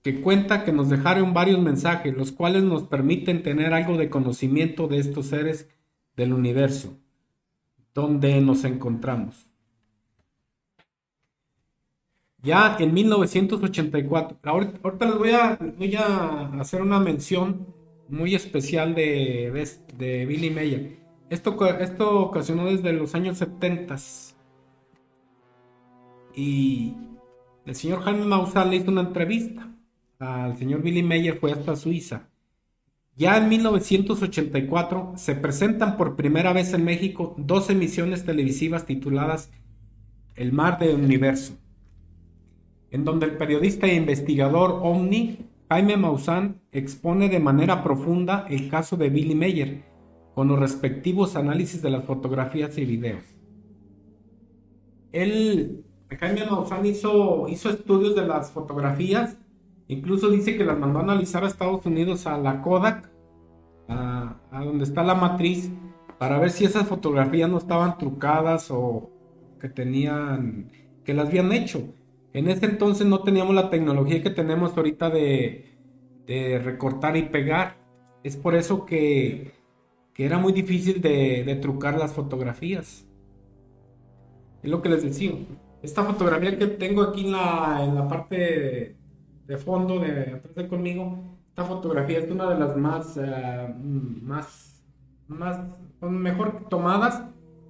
que 0.02 0.20
cuenta 0.20 0.64
que 0.64 0.72
nos 0.72 0.88
dejaron 0.88 1.34
varios 1.34 1.60
mensajes, 1.60 2.16
los 2.16 2.32
cuales 2.32 2.62
nos 2.62 2.84
permiten 2.84 3.42
tener 3.42 3.74
algo 3.74 3.96
de 3.96 4.10
conocimiento 4.10 4.88
de 4.88 4.98
estos 4.98 5.26
seres 5.26 5.68
del 6.16 6.32
universo, 6.32 6.98
donde 7.94 8.40
nos 8.40 8.64
encontramos. 8.64 9.51
Ya 12.42 12.76
en 12.80 12.92
1984, 12.92 14.38
ahorita, 14.42 15.06
les 15.06 15.18
voy 15.18 15.94
a, 15.94 16.50
hacer 16.60 16.82
una 16.82 16.98
mención 16.98 17.66
muy 18.08 18.34
especial 18.34 18.94
de, 18.94 19.50
de, 19.52 19.96
de 19.96 20.26
Billy 20.26 20.50
Mayer. 20.50 20.98
Esto, 21.30 21.56
esto, 21.78 22.20
ocasionó 22.20 22.66
desde 22.66 22.92
los 22.92 23.14
años 23.14 23.38
70 23.38 23.96
y 26.34 26.94
el 27.64 27.74
señor 27.74 28.02
Jaime 28.02 28.24
Maussan 28.24 28.70
le 28.70 28.76
hizo 28.76 28.90
una 28.90 29.02
entrevista 29.02 29.68
al 30.18 30.56
señor 30.56 30.82
Billy 30.82 31.02
Mayer, 31.02 31.38
fue 31.38 31.52
hasta 31.52 31.76
Suiza. 31.76 32.28
Ya 33.16 33.36
en 33.36 33.48
1984 33.48 35.12
se 35.16 35.34
presentan 35.34 35.96
por 35.96 36.16
primera 36.16 36.52
vez 36.52 36.72
en 36.72 36.84
México 36.84 37.34
dos 37.38 37.70
emisiones 37.70 38.24
televisivas 38.24 38.86
tituladas 38.86 39.50
El 40.34 40.52
mar 40.52 40.78
del 40.78 40.96
universo, 40.96 41.58
en 42.92 43.04
donde 43.04 43.26
el 43.26 43.36
periodista 43.36 43.88
e 43.88 43.96
investigador 43.96 44.78
Omni, 44.82 45.38
Jaime 45.68 45.96
Maussan, 45.96 46.60
expone 46.70 47.28
de 47.28 47.40
manera 47.40 47.82
profunda 47.82 48.46
el 48.48 48.68
caso 48.68 48.96
de 48.96 49.10
Billy 49.10 49.34
Meyer, 49.34 49.82
con 50.34 50.46
los 50.46 50.60
respectivos 50.60 51.34
análisis 51.34 51.82
de 51.82 51.90
las 51.90 52.04
fotografías 52.04 52.78
y 52.78 52.84
videos. 52.84 53.24
Él, 55.10 55.84
Jaime 56.08 56.46
Maussan 56.46 56.86
hizo, 56.86 57.48
hizo 57.48 57.70
estudios 57.70 58.14
de 58.14 58.26
las 58.26 58.52
fotografías 58.52 59.36
Incluso 59.92 60.30
dice 60.30 60.56
que 60.56 60.64
las 60.64 60.78
mandó 60.78 61.00
a 61.00 61.02
analizar 61.02 61.44
a 61.44 61.48
Estados 61.48 61.84
Unidos 61.84 62.26
a 62.26 62.38
la 62.38 62.62
Kodak, 62.62 63.10
a, 63.88 64.36
donde 64.64 64.84
está 64.84 65.02
la 65.02 65.14
matriz, 65.14 65.70
para 66.18 66.38
ver 66.38 66.50
si 66.50 66.64
esas 66.64 66.88
fotografías 66.88 67.50
no 67.50 67.58
estaban 67.58 67.98
trucadas 67.98 68.70
o 68.70 69.10
que 69.60 69.68
tenían, 69.68 70.70
que 71.04 71.12
las 71.12 71.28
habían 71.28 71.52
hecho. 71.52 71.82
En 72.34 72.48
ese 72.48 72.66
entonces 72.66 73.06
no 73.06 73.22
teníamos 73.22 73.54
la 73.54 73.68
tecnología 73.68 74.22
que 74.22 74.30
tenemos 74.30 74.76
ahorita 74.76 75.10
de, 75.10 75.68
recortar 76.64 77.16
y 77.16 77.24
pegar. 77.24 77.76
Es 78.22 78.36
por 78.36 78.54
eso 78.54 78.86
que, 78.86 79.52
era 80.16 80.38
muy 80.38 80.52
difícil 80.52 81.00
de, 81.02 81.58
trucar 81.60 81.98
las 81.98 82.12
fotografías. 82.12 83.06
Es 84.62 84.70
lo 84.70 84.80
que 84.80 84.88
les 84.88 85.02
decía. 85.02 85.32
Esta 85.82 86.04
fotografía 86.04 86.56
que 86.56 86.66
tengo 86.68 87.02
aquí 87.02 87.26
en 87.26 87.32
la, 87.32 87.80
en 87.84 87.94
la 87.96 88.08
parte 88.08 88.96
de 89.46 89.56
fondo, 89.58 89.98
de 89.98 90.34
atrás 90.34 90.54
de 90.54 90.68
conmigo, 90.68 91.32
esta 91.48 91.64
fotografía 91.64 92.18
es 92.18 92.30
una 92.30 92.48
de 92.48 92.58
las 92.58 92.76
más, 92.78 93.18
eh, 93.18 93.74
más, 94.22 94.82
más, 95.28 95.60
mejor 96.00 96.68
tomadas 96.70 97.24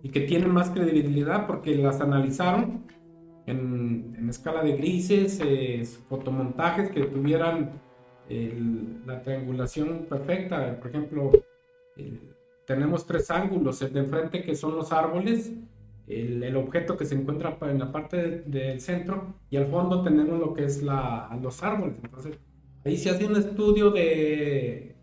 y 0.05 0.11
que 0.11 0.21
tienen 0.21 0.53
más 0.53 0.71
credibilidad 0.71 1.49
porque 1.49 1.75
las 1.77 2.01
analizaron 2.01 2.85
en, 3.47 4.15
en 4.19 4.29
escala 4.29 4.63
de 4.63 4.77
grises, 4.77 5.41
eh, 5.45 5.85
fotomontajes 6.09 6.91
que 6.91 7.05
tuvieran 7.05 7.81
la 9.05 9.21
triangulación 9.21 10.07
perfecta. 10.09 10.79
Por 10.81 10.89
ejemplo, 10.89 11.31
tenemos 12.67 13.07
tres 13.07 13.31
ángulos, 13.31 13.83
el 13.83 13.93
de 13.93 14.01
enfrente 14.01 14.43
que 14.43 14.55
son 14.55 14.75
los 14.75 14.93
árboles, 14.93 15.53
el, 16.07 16.57
objeto 16.57 16.97
que 16.97 17.05
se 17.05 17.15
encuentra 17.15 17.57
en 17.63 17.79
la 17.79 17.93
parte 17.93 18.43
del, 18.47 18.81
centro 18.81 19.35
y 19.51 19.57
al 19.57 19.67
fondo 19.67 20.03
tenemos 20.03 20.39
lo 20.39 20.55
que 20.55 20.65
es 20.65 20.83
la, 20.83 21.37
los 21.43 21.63
árboles. 21.63 21.97
Entonces, 22.03 22.39
ahí 22.85 22.97
se 22.97 23.11
hace 23.11 23.27
un 23.27 23.37
estudio 23.37 23.91
de, 23.91 24.97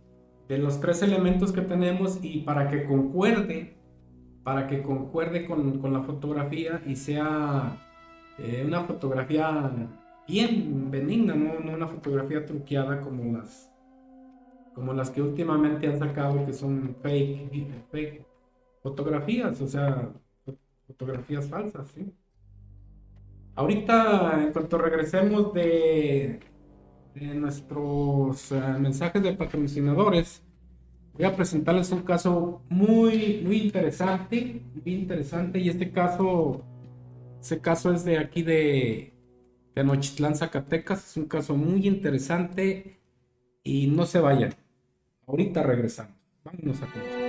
de 0.47 0.57
los 0.57 0.79
tres 0.79 1.01
elementos 1.01 1.51
que 1.51 1.61
tenemos 1.61 2.19
y 2.21 2.39
para 2.41 2.69
que 2.69 2.85
concuerde, 2.85 3.77
para 4.43 4.67
que 4.67 4.81
concuerde 4.81 5.45
con, 5.45 5.79
con 5.79 5.93
la 5.93 6.01
fotografía 6.01 6.81
y 6.85 6.95
sea 6.95 7.88
eh, 8.39 8.63
una 8.65 8.83
fotografía 8.83 9.71
bien 10.27 10.89
benigna, 10.91 11.35
¿no? 11.35 11.59
no 11.59 11.73
una 11.73 11.87
fotografía 11.87 12.45
truqueada 12.45 13.01
como 13.01 13.37
las 13.37 13.69
como 14.73 14.93
las 14.93 15.09
que 15.09 15.21
últimamente 15.21 15.87
han 15.87 15.99
sacado 15.99 16.45
que 16.45 16.53
son 16.53 16.95
fake, 17.01 17.87
fake 17.91 18.25
fotografías, 18.81 19.59
o 19.61 19.67
sea, 19.67 20.09
fotografías 20.87 21.47
falsas, 21.49 21.89
¿sí? 21.89 22.13
Ahorita, 23.55 24.41
en 24.41 24.53
cuanto 24.53 24.77
regresemos 24.77 25.53
de, 25.53 26.39
nuestros 27.13 28.53
eh, 28.53 28.61
mensajes 28.79 29.21
de 29.21 29.33
patrocinadores, 29.33 30.41
voy 31.13 31.25
a 31.25 31.35
presentarles 31.35 31.91
un 31.91 32.03
caso 32.03 32.61
muy, 32.69 33.41
muy 33.43 33.57
interesante, 33.63 34.61
muy 34.73 34.93
interesante, 34.93 35.59
y 35.59 35.67
este 35.67 35.91
caso, 35.91 36.63
ese 37.39 37.59
caso 37.61 37.93
es 37.93 38.03
de 38.03 38.17
aquí 38.17 38.43
de, 38.43 39.13
Anochitlán, 39.75 40.35
Zacatecas, 40.35 41.11
es 41.11 41.17
un 41.17 41.25
caso 41.25 41.55
muy 41.55 41.87
interesante, 41.87 42.99
y 43.63 43.87
no 43.87 44.05
se 44.05 44.19
vayan, 44.19 44.53
ahorita 45.25 45.63
regresamos, 45.63 46.15
vámonos 46.43 46.81
a 46.81 47.28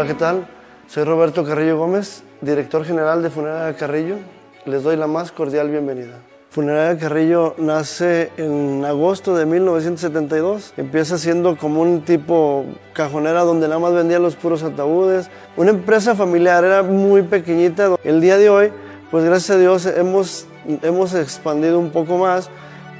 todos. 0.00 0.06
¿qué 0.06 0.18
tal? 0.18 0.46
Soy 0.86 1.04
Roberto 1.04 1.44
Carrillo 1.44 1.76
Gómez, 1.76 2.22
director 2.40 2.84
general 2.84 3.22
de 3.22 3.30
Funeraria 3.30 3.76
Carrillo. 3.76 4.16
Les 4.64 4.82
doy 4.82 4.96
la 4.96 5.06
más 5.06 5.30
cordial 5.30 5.68
bienvenida. 5.68 6.18
Funeraria 6.50 6.98
Carrillo 6.98 7.54
nace 7.58 8.32
en 8.36 8.84
agosto 8.84 9.36
de 9.36 9.46
1972. 9.46 10.74
Empieza 10.76 11.18
siendo 11.18 11.56
como 11.56 11.82
un 11.82 12.02
tipo 12.02 12.64
cajonera 12.92 13.42
donde 13.42 13.68
nada 13.68 13.78
más 13.78 13.92
vendía 13.92 14.18
los 14.18 14.36
puros 14.36 14.62
ataúdes. 14.62 15.30
Una 15.56 15.70
empresa 15.70 16.14
familiar, 16.14 16.64
era 16.64 16.82
muy 16.82 17.22
pequeñita. 17.22 17.96
El 18.02 18.20
día 18.20 18.36
de 18.36 18.50
hoy, 18.50 18.72
pues 19.10 19.24
gracias 19.24 19.56
a 19.56 19.60
Dios 19.60 19.86
hemos, 19.86 20.46
hemos 20.82 21.14
expandido 21.14 21.78
un 21.78 21.90
poco 21.90 22.16
más 22.16 22.50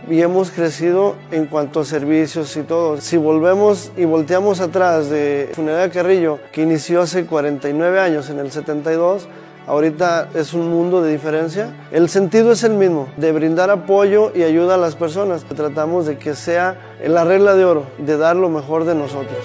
y 0.08 0.20
hemos 0.20 0.50
crecido 0.50 1.16
en 1.30 1.46
cuanto 1.46 1.80
a 1.80 1.84
servicios 1.84 2.56
y 2.56 2.62
todo. 2.62 3.00
Si 3.00 3.16
volvemos 3.16 3.92
y 3.96 4.04
volteamos 4.04 4.60
atrás 4.60 5.10
de 5.10 5.50
Funeraria 5.54 5.90
Carrillo, 5.90 6.38
que 6.52 6.62
inició 6.62 7.02
hace 7.02 7.26
49 7.26 8.00
años, 8.00 8.30
en 8.30 8.38
el 8.38 8.50
72, 8.50 9.28
ahorita 9.66 10.30
es 10.34 10.54
un 10.54 10.68
mundo 10.70 11.02
de 11.02 11.12
diferencia. 11.12 11.74
El 11.92 12.08
sentido 12.08 12.52
es 12.52 12.64
el 12.64 12.74
mismo, 12.74 13.08
de 13.16 13.32
brindar 13.32 13.70
apoyo 13.70 14.32
y 14.34 14.42
ayuda 14.42 14.74
a 14.74 14.78
las 14.78 14.96
personas. 14.96 15.44
Tratamos 15.44 16.06
de 16.06 16.18
que 16.18 16.34
sea 16.34 16.76
la 17.04 17.24
regla 17.24 17.54
de 17.54 17.64
oro, 17.64 17.86
de 17.98 18.16
dar 18.16 18.36
lo 18.36 18.48
mejor 18.48 18.84
de 18.84 18.94
nosotros. 18.94 19.44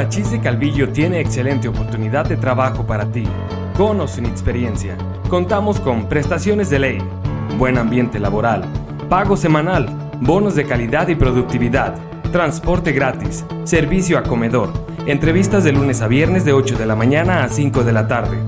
Tachis 0.00 0.30
de 0.30 0.40
Calvillo 0.40 0.88
tiene 0.88 1.20
excelente 1.20 1.68
oportunidad 1.68 2.24
de 2.24 2.38
trabajo 2.38 2.86
para 2.86 3.12
ti. 3.12 3.24
Con 3.76 4.00
o 4.00 4.08
sin 4.08 4.24
experiencia, 4.24 4.96
contamos 5.28 5.78
con 5.78 6.08
prestaciones 6.08 6.70
de 6.70 6.78
ley, 6.78 6.98
buen 7.58 7.76
ambiente 7.76 8.18
laboral, 8.18 8.64
pago 9.10 9.36
semanal, 9.36 10.10
bonos 10.22 10.54
de 10.54 10.64
calidad 10.64 11.08
y 11.08 11.16
productividad, 11.16 11.96
transporte 12.32 12.92
gratis, 12.92 13.44
servicio 13.64 14.16
a 14.16 14.22
comedor, 14.22 14.72
entrevistas 15.04 15.64
de 15.64 15.72
lunes 15.72 16.00
a 16.00 16.08
viernes 16.08 16.46
de 16.46 16.54
8 16.54 16.78
de 16.78 16.86
la 16.86 16.96
mañana 16.96 17.44
a 17.44 17.50
5 17.50 17.84
de 17.84 17.92
la 17.92 18.08
tarde. 18.08 18.38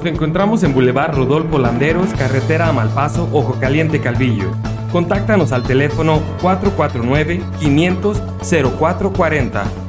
Nos 0.00 0.10
encontramos 0.10 0.62
en 0.62 0.72
Boulevard 0.72 1.14
Rodolfo 1.14 1.58
Landeros, 1.58 2.08
carretera 2.14 2.68
a 2.68 2.72
Malpaso, 2.72 3.28
Ojo 3.34 3.58
Caliente, 3.60 4.00
Calvillo. 4.00 4.50
Contáctanos 4.90 5.52
al 5.52 5.62
teléfono 5.62 6.22
449 6.40 7.42
500 7.60 8.22
0440 8.78 9.79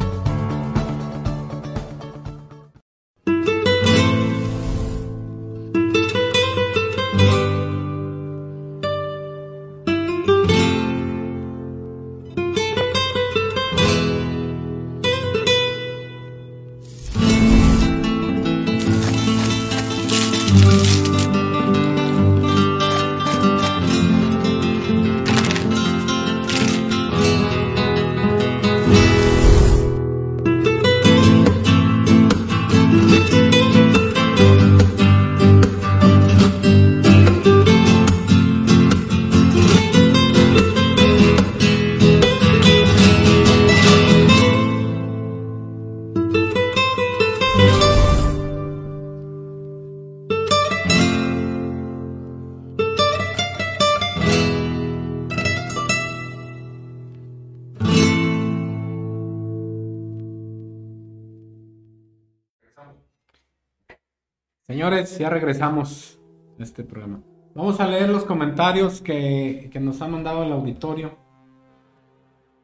Señores, 64.82 65.20
ya 65.20 65.30
regresamos 65.30 66.20
a 66.60 66.64
este 66.64 66.84
programa. 66.84 67.22
Vamos 67.54 67.80
a 67.80 67.86
leer 67.86 68.10
los 68.10 68.26
comentarios 68.26 69.00
que, 69.00 69.70
nos 69.80 70.02
ha 70.02 70.08
mandado 70.08 70.42
el 70.42 70.52
auditorio. 70.52 71.20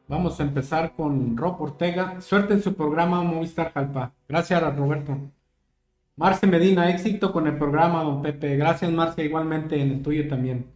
Vamos 0.08 0.40
a 0.40 0.42
empezar 0.42 0.96
con 0.96 1.36
Rob 1.36 1.62
Ortega. 1.62 2.20
Suerte 2.20 2.54
en 2.54 2.62
su 2.64 2.74
programa 2.74 3.22
Movistar 3.22 3.72
Jalpa. 3.72 4.14
Gracias, 4.28 4.76
Roberto. 4.76 5.16
Marce 6.16 6.48
Medina, 6.48 6.90
éxito 6.90 7.30
con 7.30 7.46
el 7.46 7.56
programa, 7.56 8.02
don 8.02 8.20
Pepe. 8.20 8.56
Gracias, 8.56 8.90
Marce, 8.90 9.24
igualmente 9.24 9.80
en 9.80 9.92
el 9.92 10.02
tuyo 10.02 10.26
también. 10.26 10.66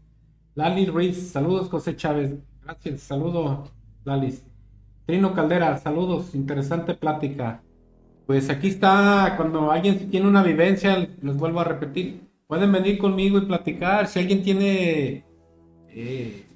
Lali 0.54 0.86
Ruiz, 0.86 1.32
saludos, 1.32 1.68
José 1.68 1.96
Chávez. 1.96 2.36
Gracias, 2.62 3.00
saludo, 3.00 3.64
Lali. 4.04 4.38
Trino 5.06 5.34
Caldera, 5.34 5.76
saludos, 5.78 6.36
interesante 6.36 6.94
plática. 6.94 7.64
Pues 8.32 8.48
aquí 8.48 8.68
está, 8.68 9.34
cuando 9.36 9.70
alguien 9.70 10.08
tiene 10.10 10.26
una 10.26 10.42
vivencia, 10.42 11.06
les 11.20 11.36
vuelvo 11.36 11.60
a 11.60 11.64
repetir, 11.64 12.22
pueden 12.46 12.72
venir 12.72 12.96
conmigo 12.96 13.36
y 13.36 13.42
platicar. 13.42 14.06
Si 14.06 14.18
alguien 14.18 14.42
tiene 14.42 15.26
eh, 15.90 16.46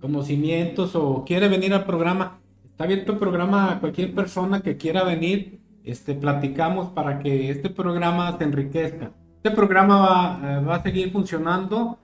conocimientos 0.00 0.94
o 0.94 1.24
quiere 1.24 1.48
venir 1.48 1.74
al 1.74 1.84
programa, 1.84 2.38
está 2.64 2.84
abierto 2.84 3.10
el 3.10 3.18
programa 3.18 3.72
a 3.72 3.80
cualquier 3.80 4.14
persona 4.14 4.62
que 4.62 4.76
quiera 4.76 5.02
venir. 5.02 5.58
Este, 5.82 6.14
platicamos 6.14 6.90
para 6.90 7.18
que 7.18 7.50
este 7.50 7.70
programa 7.70 8.38
se 8.38 8.44
enriquezca. 8.44 9.10
Este 9.38 9.50
programa 9.50 9.98
va, 9.98 10.40
eh, 10.44 10.74
a 10.74 10.80
seguir 10.80 11.10
funcionando. 11.10 11.98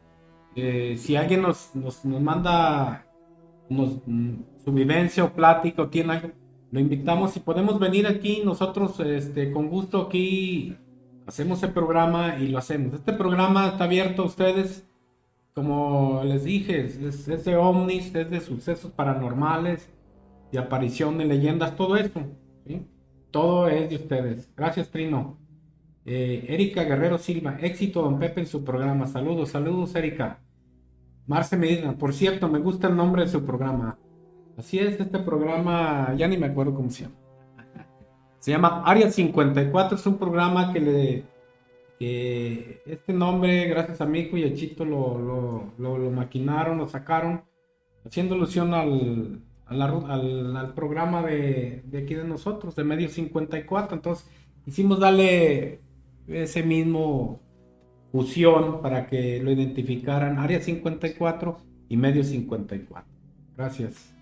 Eh, 0.57 0.97
si 0.99 1.15
alguien 1.15 1.43
nos, 1.43 1.77
nos, 1.77 2.05
manda 2.05 3.07
mm, 3.69 4.33
su 4.65 4.73
vivencia 4.73 5.23
o 5.23 5.31
plática 5.33 5.83
o 5.83 5.89
tiene 5.89 6.15
algo, 6.15 6.40
lo 6.71 6.81
invitamos 6.81 7.37
y 7.37 7.41
podemos 7.41 7.79
venir 7.79 8.07
aquí 8.07 8.43
nosotros 8.45 8.99
este, 9.01 9.51
con 9.53 9.69
gusto 9.69 10.03
aquí 10.03 10.77
hacemos 11.27 11.63
el 11.63 11.71
programa 11.73 12.39
y 12.39 12.49
lo 12.49 12.59
hacemos. 12.59 12.95
Este 12.95 13.13
programa 13.13 13.69
está 13.69 13.85
abierto 13.85 14.23
a 14.23 14.27
ustedes, 14.27 14.87
como 15.55 16.23
les 16.25 16.45
dije, 16.45 16.85
es, 16.85 17.45
de 17.45 17.57
ovnis, 17.57 18.15
es 18.15 18.31
de 18.31 18.41
sucesos 18.41 18.91
paranormales, 18.93 19.89
de 20.53 20.59
aparición 20.59 21.19
de 21.19 21.25
leyendas, 21.25 21.77
todo 21.77 21.97
esto. 21.97 22.21
Todo 23.31 23.69
es 23.69 23.89
de 23.89 23.97
ustedes. 23.97 24.51
Gracias, 24.57 24.91
Trino. 24.91 25.39
Eh, 26.05 26.47
Erika 26.49 26.83
Guerrero 26.83 27.19
Silva, 27.19 27.59
éxito, 27.61 28.03
don 28.03 28.19
Pepe, 28.19 28.41
en 28.41 28.47
su 28.47 28.65
programa. 28.65 29.07
Saludos, 29.07 29.51
saludos, 29.51 29.95
Erika. 29.95 30.41
Marce 31.27 31.57
Medina, 31.57 31.97
por 31.97 32.13
cierto, 32.13 32.49
me 32.49 32.59
gusta 32.59 32.89
el 32.89 32.97
nombre 32.97 33.23
de 33.23 33.29
su 33.29 33.45
programa. 33.45 33.97
Así 34.57 34.79
es, 34.79 35.01
este 35.01 35.19
programa, 35.21 36.15
ya 36.17 36.29
ni 36.29 36.37
me 36.37 36.47
acuerdo 36.47 36.75
cómo 36.75 36.91
se 36.91 37.05
llama. 37.05 37.17
Se 38.39 38.51
llama 38.51 38.83
Área 38.85 39.11
54, 39.11 39.97
es 39.97 40.07
un 40.07 40.19
programa 40.19 40.73
que 40.73 40.81
le... 40.81 41.25
Este 42.87 43.13
nombre, 43.13 43.67
gracias 43.69 44.01
a 44.01 44.07
Mico 44.07 44.39
y 44.39 44.45
a 44.45 44.55
Chito, 44.55 44.87
lo, 44.87 45.73
lo, 45.79 46.11
maquinaron, 46.11 46.79
lo 46.79 46.89
sacaron, 46.89 47.43
haciendo 48.07 48.35
alusión 48.35 48.73
al, 48.73 49.43
al, 49.67 50.73
programa 50.75 51.23
de, 51.23 51.83
de, 51.85 51.99
aquí 51.99 52.15
de 52.15 52.25
nosotros, 52.25 52.75
de 52.75 52.85
Medio 52.85 53.11
54. 53.11 53.95
Entonces, 53.95 54.27
hicimos 54.67 54.99
darle 54.99 55.81
ese 56.27 56.63
mismo 56.63 57.41
fusión 58.13 58.81
para 58.81 59.07
que 59.07 59.43
lo 59.43 59.51
identificaran, 59.51 60.39
Área 60.39 60.61
54 60.61 61.59
y 61.91 61.97
Medio 61.99 62.25
54. 62.25 63.13
Gracias. 63.57 64.15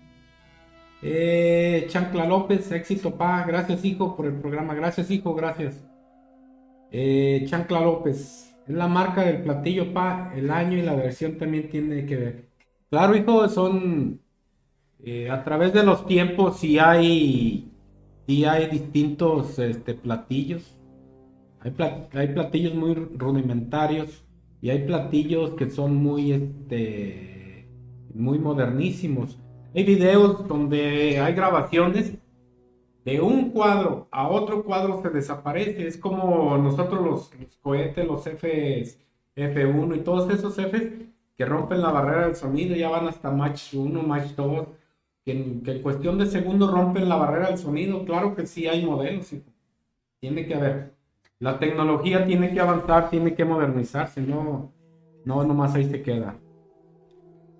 Eh, 1.01 1.85
Chancla 1.87 2.25
López, 2.25 2.71
éxito, 2.71 3.15
pa. 3.15 3.43
Gracias, 3.45 3.85
hijo, 3.85 4.15
por 4.15 4.25
el 4.25 4.33
programa. 4.33 4.73
Gracias, 4.73 5.09
hijo, 5.11 5.33
gracias. 5.33 5.85
Eh, 6.91 7.45
Chancla 7.47 7.81
López, 7.81 8.55
es 8.67 8.75
la 8.75 8.87
marca 8.87 9.21
del 9.23 9.41
platillo, 9.41 9.93
pa. 9.93 10.31
El 10.35 10.51
año 10.51 10.77
y 10.77 10.81
la 10.81 10.95
versión 10.95 11.37
también 11.37 11.69
tiene 11.69 12.05
que 12.05 12.15
ver. 12.15 12.49
Claro, 12.89 13.15
hijo, 13.15 13.47
son 13.49 14.19
eh, 15.03 15.29
a 15.29 15.43
través 15.43 15.73
de 15.73 15.83
los 15.83 16.05
tiempos, 16.05 16.57
si 16.59 16.79
hay, 16.79 17.71
si 18.27 18.45
hay 18.45 18.67
distintos 18.67 19.57
este, 19.59 19.93
platillos. 19.93 20.75
Hay, 21.61 21.73
hay 22.13 22.27
platillos 22.29 22.73
muy 22.73 22.95
rudimentarios 22.95 24.23
y 24.61 24.69
hay 24.69 24.85
platillos 24.85 25.51
que 25.51 25.69
son 25.69 25.95
muy, 25.95 26.31
este, 26.31 27.67
muy 28.13 28.39
modernísimos. 28.39 29.37
Hay 29.75 29.83
videos 29.83 30.47
donde 30.47 31.19
hay 31.19 31.33
grabaciones 31.33 32.13
de 33.05 33.21
un 33.21 33.51
cuadro 33.51 34.07
a 34.11 34.27
otro 34.27 34.63
cuadro 34.63 35.01
se 35.01 35.09
desaparece. 35.09 35.87
Es 35.87 35.97
como 35.97 36.57
nosotros 36.57 37.05
los, 37.05 37.31
cohetes, 37.61 38.05
los 38.07 38.23
Fs, 38.23 38.99
F1 39.35 39.97
y 39.97 39.99
todos 40.01 40.29
esos 40.33 40.55
Fs 40.55 41.09
que 41.37 41.45
rompen 41.45 41.81
la 41.81 41.91
barrera 41.91 42.25
del 42.25 42.35
sonido, 42.35 42.75
ya 42.75 42.89
van 42.89 43.07
hasta 43.07 43.31
Match 43.31 43.73
1, 43.73 44.03
Match 44.03 44.31
2, 44.35 44.67
que 45.23 45.31
en, 45.31 45.81
cuestión 45.81 46.17
de 46.17 46.25
segundos 46.25 46.69
rompen 46.69 47.07
la 47.07 47.15
barrera 47.15 47.47
del 47.47 47.57
sonido. 47.57 48.03
Claro 48.03 48.35
que 48.35 48.45
sí 48.45 48.67
hay 48.67 48.85
modelos, 48.85 49.33
tiene 50.19 50.45
que 50.47 50.55
haber. 50.55 50.93
La 51.39 51.57
tecnología 51.57 52.25
tiene 52.25 52.53
que 52.53 52.59
avanzar, 52.59 53.09
tiene 53.09 53.35
que 53.35 53.45
modernizarse, 53.45 54.19
no, 54.19 54.73
no 55.23 55.43
nomás 55.45 55.75
ahí 55.75 55.89
se 55.89 56.01
queda. 56.01 56.35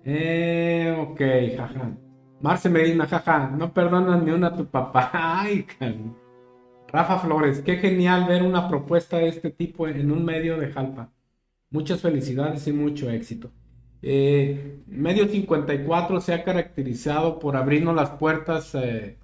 Eh, 0.04 0.96
ok, 0.98 1.20
jaja. 1.56 1.96
Marce 2.40 2.70
Medina, 2.70 3.06
jaja, 3.06 3.50
no 3.50 3.72
perdonan 3.72 4.24
ni 4.24 4.30
una 4.30 4.48
a 4.48 4.56
tu 4.56 4.66
papá. 4.66 5.10
Ay, 5.42 5.66
Rafa 6.92 7.18
Flores, 7.18 7.60
qué 7.60 7.76
genial 7.76 8.26
ver 8.26 8.42
una 8.42 8.68
propuesta 8.68 9.18
de 9.18 9.28
este 9.28 9.50
tipo 9.50 9.86
en 9.86 10.10
un 10.10 10.24
medio 10.24 10.58
de 10.58 10.72
Jalpa. 10.72 11.10
Muchas 11.70 12.00
felicidades 12.00 12.66
y 12.66 12.72
mucho 12.72 13.10
éxito. 13.10 13.50
Eh, 14.02 14.80
medio 14.86 15.28
54 15.28 16.20
se 16.20 16.34
ha 16.34 16.42
caracterizado 16.42 17.38
por 17.38 17.56
abrirnos 17.56 17.94
las 17.94 18.10
puertas 18.10 18.74
eh, 18.74 19.18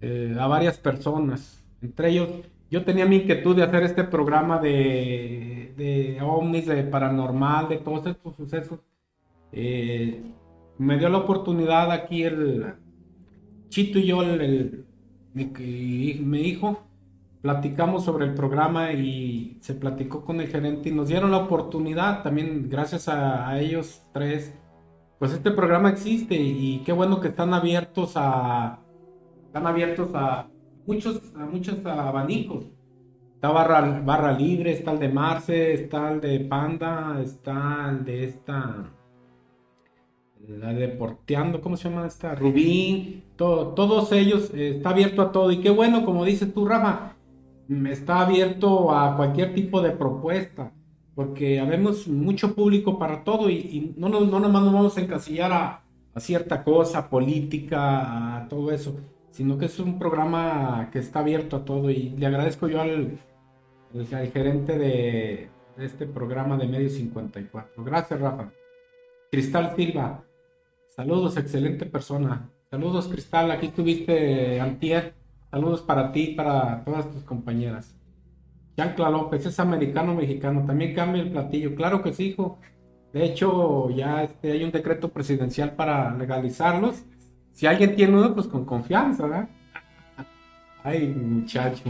eh, 0.00 0.36
a 0.38 0.46
varias 0.46 0.78
personas. 0.78 1.64
Entre 1.82 2.10
ellos, 2.10 2.28
yo 2.70 2.84
tenía 2.84 3.06
mi 3.06 3.16
inquietud 3.16 3.56
de 3.56 3.64
hacer 3.64 3.82
este 3.82 4.04
programa 4.04 4.58
de, 4.60 5.74
de 5.76 6.18
ovnis, 6.22 6.66
de 6.66 6.84
paranormal, 6.84 7.68
de 7.68 7.78
todos 7.78 8.06
estos 8.06 8.36
sucesos. 8.36 8.80
Eh, 9.56 10.20
me 10.78 10.98
dio 10.98 11.08
la 11.08 11.18
oportunidad 11.18 11.92
aquí 11.92 12.24
el 12.24 12.74
Chito 13.68 14.00
y 14.00 14.06
yo, 14.06 14.22
el, 14.22 14.84
mi, 15.32 16.40
hijo, 16.40 16.82
platicamos 17.40 18.04
sobre 18.04 18.24
el 18.24 18.34
programa 18.34 18.92
y 18.92 19.56
se 19.60 19.74
platicó 19.74 20.24
con 20.24 20.40
el 20.40 20.48
gerente 20.48 20.88
y 20.88 20.92
nos 20.92 21.06
dieron 21.06 21.30
la 21.30 21.38
oportunidad, 21.38 22.24
también 22.24 22.68
gracias 22.68 23.08
a, 23.08 23.56
ellos 23.60 24.02
tres, 24.12 24.52
pues 25.20 25.32
este 25.32 25.52
programa 25.52 25.90
existe 25.90 26.34
y 26.34 26.82
qué 26.84 26.92
bueno 26.92 27.20
que 27.20 27.28
están 27.28 27.54
abiertos 27.54 28.14
a, 28.16 28.80
están 29.46 29.68
abiertos 29.68 30.10
a 30.14 30.48
muchos, 30.84 31.32
a 31.36 31.46
muchos 31.46 31.84
abanicos. 31.86 32.64
Está 33.34 33.50
barra, 33.50 34.00
barra 34.04 34.32
libre, 34.32 34.72
está 34.72 34.92
el 34.92 34.98
de 34.98 35.08
Marce, 35.10 35.74
está 35.74 36.10
el 36.10 36.20
de 36.20 36.40
Panda, 36.40 37.20
está 37.22 37.88
el 37.90 38.04
de 38.04 38.24
esta 38.24 38.90
la 40.48 40.72
Deporteando, 40.72 41.60
¿cómo 41.60 41.76
se 41.76 41.88
llama 41.88 42.06
esta? 42.06 42.34
Rubí, 42.34 43.22
todos 43.36 44.12
ellos, 44.12 44.50
eh, 44.54 44.76
está 44.76 44.90
abierto 44.90 45.22
a 45.22 45.32
todo. 45.32 45.50
Y 45.50 45.60
qué 45.60 45.70
bueno, 45.70 46.04
como 46.04 46.24
dices 46.24 46.52
tú, 46.52 46.66
Rafa, 46.66 47.16
mm, 47.68 47.86
está 47.86 48.20
abierto 48.20 48.94
a 48.94 49.16
cualquier 49.16 49.54
tipo 49.54 49.80
de 49.80 49.90
propuesta, 49.90 50.72
porque 51.14 51.60
habemos 51.60 52.08
mucho 52.08 52.54
público 52.54 52.98
para 52.98 53.24
todo 53.24 53.48
y, 53.50 53.94
no, 53.96 54.08
no, 54.08 54.20
no 54.20 54.40
nomás 54.40 54.62
nos 54.62 54.72
vamos 54.72 54.98
a 54.98 55.00
encasillar 55.00 55.52
a, 55.52 55.80
cierta 56.16 56.62
cosa, 56.62 57.10
política, 57.10 58.36
a 58.36 58.48
todo 58.48 58.70
eso, 58.70 58.96
sino 59.30 59.58
que 59.58 59.64
es 59.66 59.80
un 59.80 59.98
programa 59.98 60.90
que 60.92 61.00
está 61.00 61.20
abierto 61.20 61.56
a 61.56 61.64
todo. 61.64 61.90
Y 61.90 62.10
le 62.10 62.26
agradezco 62.26 62.68
yo 62.68 62.80
al, 62.80 63.18
al 63.92 64.26
gerente 64.28 64.78
de, 64.78 65.48
de 65.76 65.84
este 65.84 66.06
programa 66.06 66.56
de 66.56 66.68
Medio 66.68 66.88
54. 66.88 67.82
Gracias, 67.82 68.20
Rafa. 68.20 68.52
Cristal 69.32 69.74
Silva, 69.74 70.24
Saludos, 70.96 71.36
excelente 71.36 71.86
persona. 71.86 72.50
Saludos, 72.70 73.08
Cristal. 73.08 73.50
Aquí 73.50 73.66
estuviste 73.66 74.60
antier. 74.60 75.14
Saludos 75.50 75.82
para 75.82 76.12
ti 76.12 76.20
y 76.30 76.34
para 76.36 76.84
todas 76.84 77.10
tus 77.10 77.24
compañeras. 77.24 77.96
Chancla 78.76 79.10
López 79.10 79.44
es 79.44 79.58
americano-mexicano. 79.58 80.64
También 80.64 80.94
cambia 80.94 81.22
el 81.22 81.32
platillo. 81.32 81.74
Claro 81.74 82.00
que 82.00 82.12
sí, 82.12 82.26
hijo. 82.28 82.60
De 83.12 83.24
hecho, 83.24 83.90
ya 83.90 84.22
este, 84.22 84.52
hay 84.52 84.62
un 84.62 84.70
decreto 84.70 85.08
presidencial 85.08 85.72
para 85.72 86.14
legalizarlos. 86.14 87.02
Si 87.50 87.66
alguien 87.66 87.96
tiene 87.96 88.16
uno, 88.16 88.32
pues 88.32 88.46
con 88.46 88.64
confianza, 88.64 89.24
¿verdad? 89.24 89.48
Ay, 90.84 91.08
muchacho. 91.08 91.82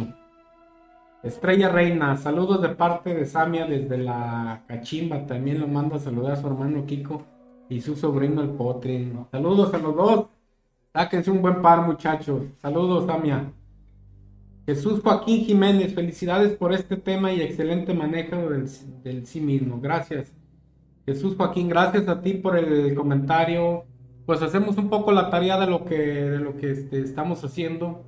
Estrella 1.23 1.69
Reina, 1.69 2.17
saludos 2.17 2.63
de 2.63 2.71
parte 2.71 3.15
de 3.15 3.27
Samia 3.27 3.67
desde 3.67 3.99
la 3.99 4.63
Cachimba. 4.67 5.27
También 5.27 5.61
lo 5.61 5.69
mando 5.69 5.97
a 5.97 5.99
saludar 5.99 6.33
a 6.33 6.37
su 6.37 6.47
hermano 6.47 6.87
Kiko 6.87 7.34
y 7.69 7.81
su 7.81 7.97
sobrino 7.97 8.43
el 8.43 8.51
Potrin. 8.51 9.27
Saludos 9.31 9.73
a 9.75 9.79
los 9.79 9.97
dos. 9.97 10.27
Sáquense 10.93 11.31
un 11.31 11.43
buen 11.43 11.61
par, 11.61 11.87
muchachos. 11.87 12.43
Saludos, 12.61 13.07
Samia. 13.07 13.53
Jesús 14.67 15.01
Joaquín 15.03 15.45
Jiménez, 15.45 15.95
felicidades 15.95 16.53
por 16.53 16.73
este 16.73 16.97
tema 16.97 17.33
y 17.33 17.43
excelente 17.43 17.93
manejo 17.93 18.37
del, 18.37 19.27
sí 19.27 19.41
mismo. 19.41 19.81
Gracias. 19.81 20.33
Jesús 21.05 21.35
Joaquín, 21.37 21.69
gracias 21.69 22.09
a 22.09 22.23
ti 22.23 22.35
por 22.35 22.57
el 22.57 22.95
comentario. 22.95 23.85
Pues 24.25 24.41
hacemos 24.41 24.79
un 24.79 24.89
poco 24.89 25.13
la 25.13 25.29
tarea 25.29 25.59
de 25.59 25.67
lo 25.67 25.85
que, 25.85 25.99
de 25.99 26.39
lo 26.39 26.57
que 26.57 26.71
este, 26.71 27.03
estamos 27.03 27.45
haciendo. 27.45 28.05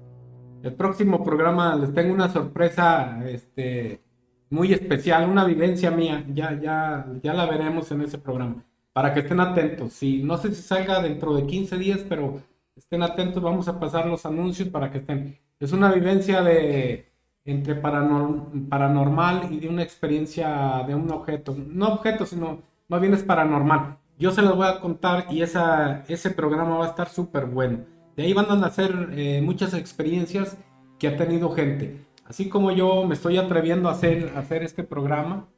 El 0.63 0.73
próximo 0.75 1.23
programa 1.23 1.77
les 1.77 1.93
tengo 1.93 2.15
una 2.15 2.31
sorpresa 2.31 3.29
este, 3.29 4.01
muy 4.49 4.73
especial, 4.73 5.29
una 5.29 5.45
vivencia 5.45 5.91
mía. 5.91 6.25
Ya, 6.33 6.59
ya, 6.59 7.07
ya 7.23 7.35
la 7.35 7.45
veremos 7.47 7.91
en 7.91 8.01
ese 8.01 8.17
programa 8.17 8.65
para 8.97 9.13
que 9.13 9.21
estén 9.21 9.41
atentos. 9.41 9.93
Si, 9.93 10.23
no 10.23 10.39
sé 10.39 10.55
si 10.55 10.63
salga 10.63 11.03
dentro 11.03 11.35
de 11.35 11.45
15 11.47 11.77
días, 11.77 12.01
pero 12.09 12.41
estén 12.75 13.03
atentos, 13.03 13.43
vamos 13.43 13.69
a 13.69 13.79
pasar 13.79 14.07
los 14.07 14.25
anuncios 14.25 14.71
para 14.71 14.91
que 14.91 14.99
estén. 14.99 15.39
Es 15.61 15.73
una 15.73 15.93
vivencia 15.93 16.41
de 16.41 17.13
entre 17.45 17.75
paranormal 17.75 19.53
y 19.53 19.61
de 19.61 19.69
una 19.69 19.83
experiencia 19.83 20.83
de 20.87 20.95
un 20.95 21.11
objeto. 21.11 21.55
No 21.69 21.89
objeto, 21.89 22.25
sino 22.25 22.63
más 22.89 23.03
bien 23.03 23.13
es 23.13 23.23
paranormal. 23.23 23.99
Yo 24.19 24.31
se 24.31 24.41
los 24.41 24.57
voy 24.57 24.67
a 24.67 24.81
contar 24.81 25.27
y 25.29 25.43
esa, 25.43 26.03
ese 26.09 26.31
programa 26.31 26.79
va 26.79 26.87
a 26.87 26.89
estar 26.89 27.11
súper 27.11 27.45
bueno. 27.45 27.81
De 28.17 28.23
ahí 28.23 28.33
van 28.33 28.51
a 28.51 28.57
nacer 28.57 29.11
eh, 29.13 29.43
muchas 29.43 29.75
experiencias 29.75 30.57
que 30.99 31.09
ha 31.09 31.19
tenido 31.19 31.51
gente. 31.51 32.01
Así 32.25 32.49
como 32.49 32.71
yo 32.71 33.05
me 33.05 33.13
estoy 33.13 33.37
atreviendo 33.37 33.91
a 33.91 33.93
hacer, 33.93 34.33
a 34.35 34.39
hacer 34.39 34.63
este 34.63 34.85
programa, 34.85 35.49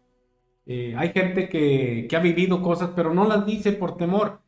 eh, 0.71 0.95
hay 0.99 1.13
gente 1.13 1.49
que, 1.49 2.07
ha 2.15 2.19
vivido 2.19 2.61
cosas, 2.61 2.91
pero 2.95 3.15
no 3.15 3.27
las 3.27 3.47
dice 3.47 3.73
por 3.73 3.97
temor. 3.97 4.41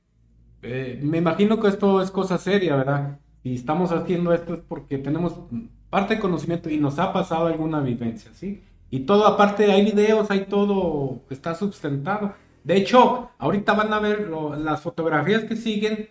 Eh, 0.63 1.01
me 1.03 1.17
imagino 1.17 1.59
que 1.59 1.69
esto 1.69 2.03
es 2.03 2.11
cosa 2.11 2.37
seria, 2.37 2.77
¿verdad? 2.77 3.19
Y 3.43 3.55
estamos 3.55 3.91
haciendo 3.91 4.35
esto 4.35 4.53
es 4.53 4.61
porque 4.61 4.99
tenemos 4.99 5.41
parte 5.89 6.17
de 6.17 6.21
conocimiento 6.21 6.69
y 6.69 6.77
nos 6.77 6.99
ha 6.99 7.15
pasado 7.15 7.47
alguna 7.47 7.81
vivencia, 7.81 8.31
¿sí? 8.35 8.63
Y 8.91 9.01
todo, 9.01 9.27
aparte, 9.27 9.73
hay 9.73 9.83
videos, 9.83 10.31
hay 10.31 10.41
todo, 10.45 11.23
está 11.31 11.55
sustentado. 11.55 12.35
De 12.65 12.77
hecho, 12.77 13.31
ahorita 13.39 13.73
van 13.73 13.91
a 13.95 13.99
ver 13.99 14.29
las 14.59 14.83
fotografías 14.83 15.45
que 15.45 15.57
siguen. 15.57 16.11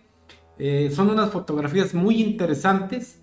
Eh, 0.58 0.90
son 0.92 1.08
unas 1.10 1.30
fotografías 1.30 1.94
muy 1.94 2.20
interesantes 2.20 3.22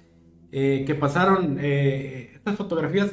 que 0.49 0.97
pasaron. 0.99 1.59
estas 1.59 2.55
fotografías 2.55 3.11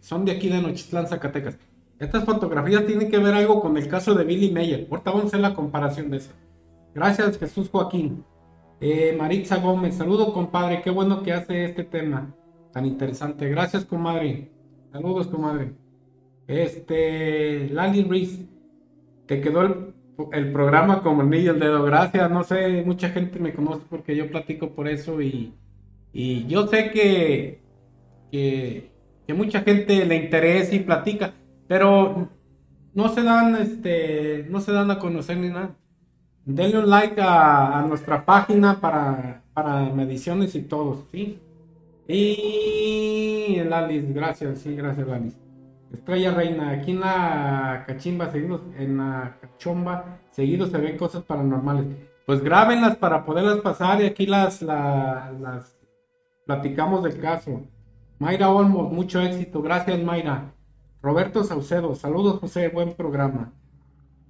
son 0.00 0.26
de 0.26 0.32
aquí 0.32 0.50
de 0.50 0.60
Nochitlán, 0.60 1.08
Zacatecas. 1.08 1.58
Estas 1.98 2.24
fotografías 2.24 2.84
tienen 2.86 3.10
que 3.10 3.18
ver 3.18 3.34
algo 3.34 3.60
con 3.60 3.76
el 3.76 3.88
caso 3.88 4.14
de 4.14 4.24
Billy 4.24 4.50
Mayer. 4.50 4.88
Ahorita 4.90 5.10
vamos 5.10 5.24
a 5.24 5.26
hacer 5.28 5.40
la 5.40 5.54
comparación 5.54 6.10
de 6.10 6.18
eso. 6.18 6.32
Gracias, 6.94 7.38
Jesús 7.38 7.68
Joaquín. 7.70 8.24
Eh, 8.80 9.14
Maritza 9.18 9.56
Gómez, 9.56 9.96
saludo, 9.96 10.32
compadre. 10.32 10.82
Qué 10.82 10.90
bueno 10.90 11.22
que 11.22 11.32
hace 11.32 11.64
este 11.64 11.84
tema 11.84 12.34
tan 12.72 12.84
interesante. 12.86 13.48
Gracias, 13.48 13.84
comadre. 13.84 14.50
Saludos, 14.92 15.28
comadre. 15.28 15.72
Este, 16.46 17.68
Lali 17.70 18.02
Ruiz, 18.02 18.40
te 19.26 19.40
quedó 19.40 19.62
el, 20.32 20.52
programa 20.52 21.02
como 21.02 21.22
el 21.22 21.32
el 21.32 21.58
dedo. 21.58 21.84
Gracias, 21.84 22.30
no 22.30 22.44
sé, 22.44 22.82
mucha 22.84 23.08
gente 23.10 23.38
me 23.38 23.54
conoce 23.54 23.82
porque 23.88 24.14
yo 24.14 24.28
platico 24.28 24.70
por 24.70 24.88
eso 24.88 25.22
y, 25.22 25.54
y 26.12 26.46
yo 26.46 26.66
sé 26.66 26.90
que, 26.90 27.60
que 28.30 29.34
mucha 29.34 29.60
gente 29.60 30.04
le 30.04 30.16
interesa 30.16 30.74
y 30.74 30.80
platica. 30.80 31.32
Pero 31.66 32.28
no 32.94 33.08
se 33.08 33.22
dan, 33.22 33.56
este, 33.56 34.46
no 34.50 34.60
se 34.60 34.72
dan 34.72 34.90
a 34.90 34.98
conocer 34.98 35.36
ni 35.36 35.48
nada. 35.48 35.70
Denle 36.44 36.78
un 36.78 36.90
like 36.90 37.20
a, 37.20 37.84
nuestra 37.88 38.24
página 38.24 38.80
para, 38.80 39.42
para 39.54 39.84
mediciones 39.90 40.54
y 40.54 40.62
todo, 40.62 41.06
¿sí? 41.10 41.38
Y 42.06 43.56
el 43.56 43.72
Alice, 43.72 44.12
gracias, 44.12 44.58
sí, 44.58 44.76
gracias. 44.76 45.06
Estrella 45.92 46.34
Reina, 46.34 46.70
aquí 46.70 46.90
en 46.90 47.00
la 47.00 47.84
cachimba, 47.86 48.30
seguidos, 48.30 48.60
en 48.76 48.98
la 48.98 49.36
cachomba, 49.40 50.18
seguidos 50.32 50.70
se 50.70 50.78
ven 50.78 50.98
cosas 50.98 51.22
paranormales. 51.22 51.86
Pues 52.26 52.42
grábenlas 52.42 52.96
para 52.96 53.24
poderlas 53.24 53.58
pasar 53.58 54.02
y 54.02 54.06
aquí 54.06 54.26
las, 54.26 54.60
las 54.62 55.76
platicamos 56.46 57.04
del 57.04 57.20
caso. 57.20 57.62
Mayra 58.18 58.50
Olmos, 58.50 58.92
mucho 58.92 59.20
éxito. 59.20 59.62
Gracias, 59.62 60.02
Mayra. 60.02 60.52
Roberto 61.04 61.44
Saucedo, 61.44 61.94
saludos 61.94 62.40
José, 62.40 62.68
buen 62.68 62.94
programa. 62.94 63.52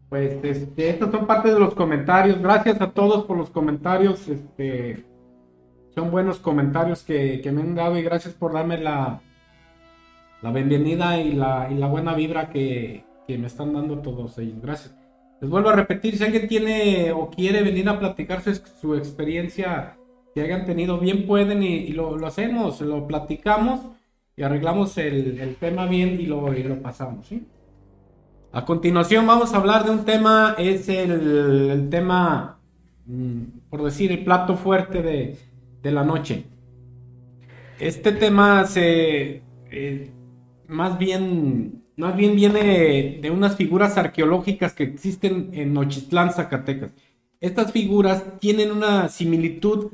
Pues 0.09 0.43
este, 0.43 0.91
estos 0.91 1.13
son 1.13 1.25
parte 1.25 1.55
de 1.55 1.61
los 1.61 1.73
comentarios. 1.73 2.43
Gracias 2.43 2.81
a 2.81 2.91
todos 2.91 3.27
por 3.27 3.39
los 3.39 3.49
comentarios. 3.49 4.27
Este, 4.27 5.05
son 5.95 6.11
buenos 6.11 6.41
comentarios 6.41 7.05
que, 7.05 7.41
me 7.55 7.61
han 7.63 7.77
dado 7.77 7.97
y 7.97 8.03
gracias 8.03 8.35
por 8.35 8.55
darme 8.55 8.79
la, 8.79 9.21
la 10.43 10.51
bienvenida 10.51 11.21
y 11.21 11.35
la, 11.35 11.69
y 11.71 11.77
la 11.77 11.87
buena 11.87 12.13
vibra 12.13 12.51
que, 12.51 13.05
me 13.29 13.47
están 13.47 13.73
dando 13.73 14.01
todos 14.01 14.37
ellos. 14.39 14.61
Gracias. 14.61 14.97
Les 15.41 15.49
vuelvo 15.49 15.69
a 15.69 15.77
repetir, 15.77 16.19
si 16.19 16.25
alguien 16.25 16.49
tiene 16.49 17.13
o 17.13 17.31
quiere 17.31 17.63
venir 17.63 17.89
a 17.89 18.01
platicar 18.01 18.43
su, 18.43 18.97
experiencia 18.97 19.97
que 20.35 20.41
hayan 20.41 20.67
tenido, 20.67 20.99
bien 20.99 21.25
pueden 21.25 21.63
y, 21.63 21.93
lo, 21.93 22.17
lo, 22.19 22.27
hacemos, 22.27 22.81
lo 22.81 23.07
platicamos 23.07 23.95
y 24.37 24.43
arreglamos 24.43 24.99
el, 24.99 25.57
tema 25.61 25.87
bien 25.87 26.21
y 26.21 26.27
lo, 26.27 26.51
lo 26.51 26.83
pasamos. 26.83 27.27
¿sí? 27.27 27.47
A 28.53 28.65
continuación 28.65 29.27
vamos 29.27 29.53
a 29.53 29.57
hablar 29.57 29.85
de 29.85 29.91
un 29.91 30.05
tema, 30.05 30.55
es 30.59 30.89
el, 30.89 31.89
tema, 31.91 32.61
mm, 33.07 33.43
por 33.69 33.83
decir, 33.83 34.11
el 34.13 34.25
plato 34.25 34.57
fuerte 34.57 35.03
de, 35.03 35.91
la 35.91 36.05
noche. 36.05 36.45
Este 37.79 38.13
tema 38.13 38.65
se, 38.65 39.43
eh, 39.71 40.11
más 40.69 40.99
bien, 40.99 41.85
más 41.97 42.17
bien 42.17 42.37
viene 42.37 43.19
de 43.21 43.31
unas 43.31 43.57
figuras 43.57 43.99
arqueológicas 43.99 44.73
que 44.73 44.85
existen 44.85 45.51
en 45.53 45.75
Nochistlán, 45.75 46.33
Zacatecas. 46.33 46.93
Estas 47.41 47.73
figuras 47.73 48.39
tienen 48.41 48.73
una 48.73 49.09
similitud 49.09 49.93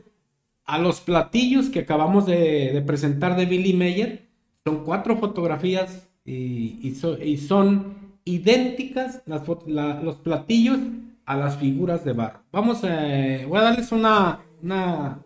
a 0.65 0.79
los 0.79 1.01
platillos 1.01 1.71
que 1.71 1.81
acabamos 1.81 2.27
de, 2.27 2.71
de 2.73 2.83
presentar 2.83 3.37
de 3.37 3.47
Billy 3.47 3.73
Meyer, 3.73 4.30
Son 4.67 4.85
cuatro 4.85 5.17
fotografías 5.17 6.09
y, 6.25 6.95
son 7.39 8.17
idénticas 8.25 9.23
los 9.27 10.17
platillos 10.17 10.79
a 11.25 11.37
las 11.37 11.57
figuras 11.57 12.05
de 12.05 12.13
barro. 12.13 12.41
Vamos, 12.53 12.85
a, 12.85 13.47
voy 13.49 13.59
a 13.59 13.63
darles 13.63 13.91
una, 13.93 14.41
una, 14.63 15.23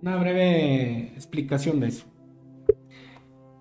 una 0.00 0.16
breve 0.16 1.12
explicación 1.14 1.78
de 1.78 1.88
eso. 1.88 2.06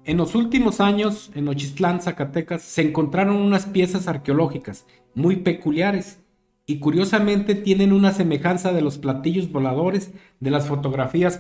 En 0.04 0.18
los 0.18 0.34
últimos 0.34 0.82
años, 0.82 1.32
en 1.36 1.48
Ochistlán, 1.48 2.02
Zacatecas, 2.02 2.64
se 2.64 2.82
encontraron 2.82 3.36
unas 3.36 3.68
piezas 3.68 4.08
arqueológicas 4.08 4.88
muy 5.14 5.36
peculiares 5.36 6.24
y 6.66 6.80
curiosamente 6.80 7.54
tienen 7.54 7.94
una 7.94 8.12
semejanza 8.12 8.74
de 8.74 8.82
los 8.82 8.98
platillos 8.98 9.52
voladores 9.52 10.12
de 10.40 10.50
las 10.50 10.68
fotografías 10.68 11.38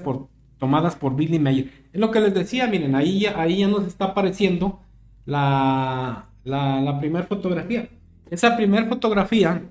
tomadas 0.62 0.96
por 0.96 1.16
Billy 1.16 1.40
Mayer. 1.40 1.72
Es 1.92 2.00
lo 2.00 2.12
que 2.12 2.20
les 2.20 2.36
decía, 2.36 2.68
miren, 2.68 2.94
ahí, 2.94 3.26
ahí 3.26 3.58
ya 3.58 3.68
nos 3.68 3.88
está 3.88 4.06
apareciendo 4.06 4.80
la, 5.26 6.30
la, 6.44 7.00
primera 7.00 7.26
fotografía. 7.26 7.90
Esa 8.30 8.56
primera 8.56 8.86
fotografía, 8.86 9.64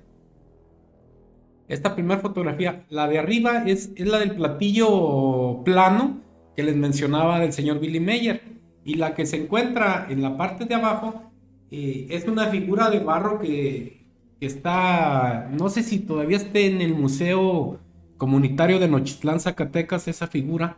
esta 1.69 1.95
primera 1.95 2.19
fotografía, 2.19 2.83
la 2.89 3.07
de 3.07 3.19
arriba 3.19 3.63
es, 3.65 3.93
es 3.95 4.05
la 4.05 4.19
del 4.19 4.35
platillo 4.35 5.63
plano 5.63 6.19
que 6.57 6.63
les 6.63 6.75
mencionaba 6.75 7.39
del 7.39 7.53
señor 7.53 7.79
Billy 7.79 8.01
Mayer. 8.01 8.41
Y 8.83 8.95
la 8.95 9.15
que 9.15 9.25
se 9.25 9.41
encuentra 9.41 10.07
en 10.09 10.21
la 10.21 10.35
parte 10.35 10.65
de 10.65 10.75
abajo 10.75 11.31
eh, 11.71 12.07
es 12.09 12.27
una 12.27 12.47
figura 12.47 12.89
de 12.89 12.99
barro 12.99 13.39
que, 13.39 14.01
está, 14.41 15.49
no 15.57 15.69
sé 15.69 15.83
si 15.83 15.99
todavía 15.99 16.35
esté 16.35 16.65
en 16.65 16.81
el 16.81 16.95
Museo 16.95 17.79
Comunitario 18.21 18.77
de 18.77 18.87
Nochitlán, 18.87 19.39
Zacatecas, 19.39 20.07
esa 20.07 20.27
figura. 20.27 20.77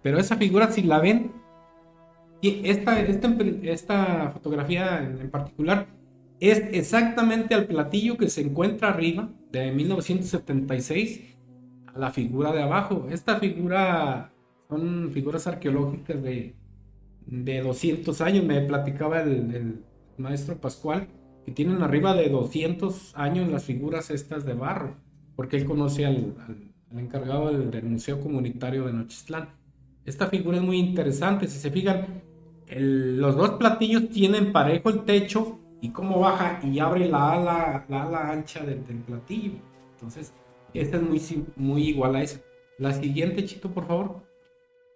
Pero 0.00 0.20
esa 0.20 0.36
figura, 0.36 0.70
si 0.70 0.84
la 0.84 1.00
ven, 1.00 1.32
esta, 2.40 3.00
esta, 3.00 3.36
esta 3.64 4.30
fotografía 4.30 5.00
en 5.02 5.28
particular 5.28 5.88
es 6.38 6.62
exactamente 6.70 7.56
al 7.56 7.66
platillo 7.66 8.16
que 8.16 8.30
se 8.30 8.42
encuentra 8.42 8.90
arriba 8.90 9.28
de 9.50 9.72
1976 9.72 11.36
a 11.92 11.98
la 11.98 12.12
figura 12.12 12.52
de 12.52 12.62
abajo. 12.62 13.08
Esta 13.10 13.40
figura 13.40 14.30
son 14.68 15.10
figuras 15.12 15.48
arqueológicas 15.48 16.22
de, 16.22 16.54
de 17.26 17.60
200 17.60 18.20
años. 18.20 18.44
Me 18.44 18.60
platicaba 18.60 19.22
el, 19.22 19.82
maestro 20.16 20.60
Pascual 20.60 21.08
que 21.44 21.50
tienen 21.50 21.82
arriba 21.82 22.14
de 22.14 22.28
200 22.28 23.16
años 23.16 23.50
las 23.50 23.64
figuras 23.64 24.10
estas 24.10 24.44
de 24.44 24.54
barro, 24.54 24.94
porque 25.34 25.56
él 25.56 25.64
conoce 25.64 26.06
al, 26.06 26.36
encargado 26.96 27.52
del, 27.52 27.82
Museo 27.84 28.20
Comunitario 28.20 28.86
de 28.86 28.92
Nochistlán. 28.92 29.48
Esta 30.04 30.26
figura 30.28 30.56
es 30.56 30.62
muy 30.62 30.78
interesante, 30.78 31.46
si 31.48 31.58
se 31.58 31.70
fijan, 31.70 32.22
los 32.76 33.36
dos 33.36 33.52
platillos 33.52 34.08
tienen 34.10 34.52
parejo 34.52 34.90
el 34.90 35.04
techo 35.04 35.58
y 35.80 35.90
cómo 35.90 36.20
baja 36.20 36.60
y 36.62 36.78
abre 36.78 37.08
la 37.08 37.32
ala, 37.32 37.84
la 37.88 38.02
ala 38.04 38.30
ancha 38.30 38.64
del, 38.64 38.78
platillo. 38.78 39.52
Entonces, 39.94 40.32
esta 40.74 40.96
es 40.96 41.02
muy, 41.02 41.20
muy 41.56 41.88
igual 41.88 42.16
a 42.16 42.22
esa. 42.22 42.40
La 42.78 42.92
siguiente, 42.92 43.44
Chito, 43.44 43.70
por 43.70 43.86
favor. 43.86 44.22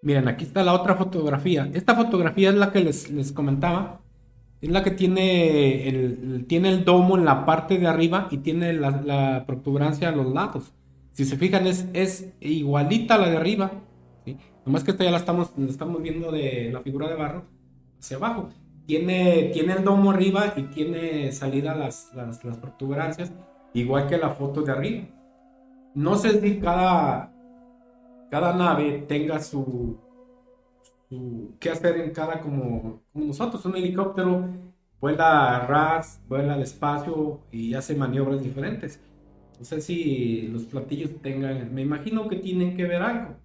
Miren, 0.03 0.28
aquí 0.28 0.45
está 0.45 0.62
la 0.64 0.72
otra 0.72 0.97
fotografía. 0.97 1.70
Esta 1.72 1.95
fotografía 1.95 2.51
es 2.51 2.57
la 2.57 2.72
que 2.72 2.80
les, 2.80 3.32
comentaba. 3.32 4.01
Es 4.61 4.70
la 4.70 4.82
que 4.82 4.90
tiene 4.93 5.88
el, 5.88 6.45
tiene 6.47 6.70
el 6.70 6.84
domo 6.84 7.16
en 7.16 7.24
la 7.24 7.45
parte 7.45 7.78
de 7.78 7.86
arriba 7.86 8.28
y 8.30 8.38
tiene 8.38 8.72
la, 8.72 9.45
protuberancia 9.47 10.09
a 10.09 10.12
los 10.12 10.32
lados. 10.32 10.72
Si 11.13 11.25
se 11.25 11.37
fijan, 11.37 11.67
es, 11.67 11.89
es 11.93 12.33
igualita 12.41 13.19
la 13.19 13.29
de 13.29 13.37
arriba. 13.37 13.71
¿sí? 14.25 14.37
Nomás 14.65 14.85
que 14.85 14.93
esta 14.93 15.05
ya 15.05 15.11
la 15.11 15.19
estamos, 15.19 15.53
estamos 15.69 16.03
viendo 16.03 16.31
de 16.31 16.71
la 16.73 16.81
figura 16.81 17.09
de 17.09 17.17
barro 17.17 17.45
hacia 17.99 18.17
abajo. 18.17 18.49
Tiene, 18.87 19.51
tiene 19.53 19.75
el 19.75 19.85
domo 19.85 20.11
arriba 20.11 20.55
y 20.57 20.63
tiene 20.65 21.31
salida 21.33 21.75
las, 21.75 22.13
las, 22.15 22.39
protuberancias, 22.59 23.33
igual 23.75 24.09
que 24.09 24.19
la 24.19 24.31
foto 24.31 24.63
de 24.63 24.73
arriba. 24.73 25.05
No 25.95 26.17
sé 26.17 26.41
si 26.41 26.59
cada, 26.59 27.33
cada 28.31 28.55
nave 28.55 29.05
tenga 29.07 29.41
su, 29.41 29.99
su 31.09 31.55
qué 31.61 31.71
hacer 31.71 31.99
en 31.99 32.11
cada 32.11 32.41
como, 32.41 33.03
nosotros. 33.15 33.65
Un 33.67 33.77
helicóptero 33.77 34.49
vuela 35.01 35.61
ras, 35.67 36.21
vuela 36.29 36.55
al 36.55 36.63
espacio 36.63 37.41
y 37.53 37.75
hace 37.75 37.95
maniobras 37.95 38.43
diferentes. 38.43 39.01
No 39.63 39.67
sé 39.67 39.81
si 39.81 40.49
los 40.49 40.65
platillos 40.65 41.23
tengan, 41.23 41.73
me 41.73 41.83
imagino 41.83 42.29
que 42.29 42.35
tienen 42.35 42.77
que 42.77 42.83
ver 42.83 43.01
algo. 43.01 43.37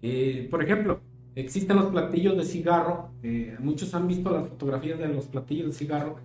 Eh, 0.00 0.48
por 0.50 0.64
ejemplo, 0.64 1.02
existen 1.34 1.76
los 1.76 1.90
platillos 1.90 2.34
de 2.38 2.46
cigarro. 2.46 3.10
Eh, 3.22 3.58
muchos 3.58 3.92
han 3.94 4.08
visto 4.08 4.30
las 4.30 4.48
fotografías 4.48 4.98
de 4.98 5.08
los 5.08 5.26
platillos 5.26 5.66
de 5.66 5.72
cigarro. 5.74 6.16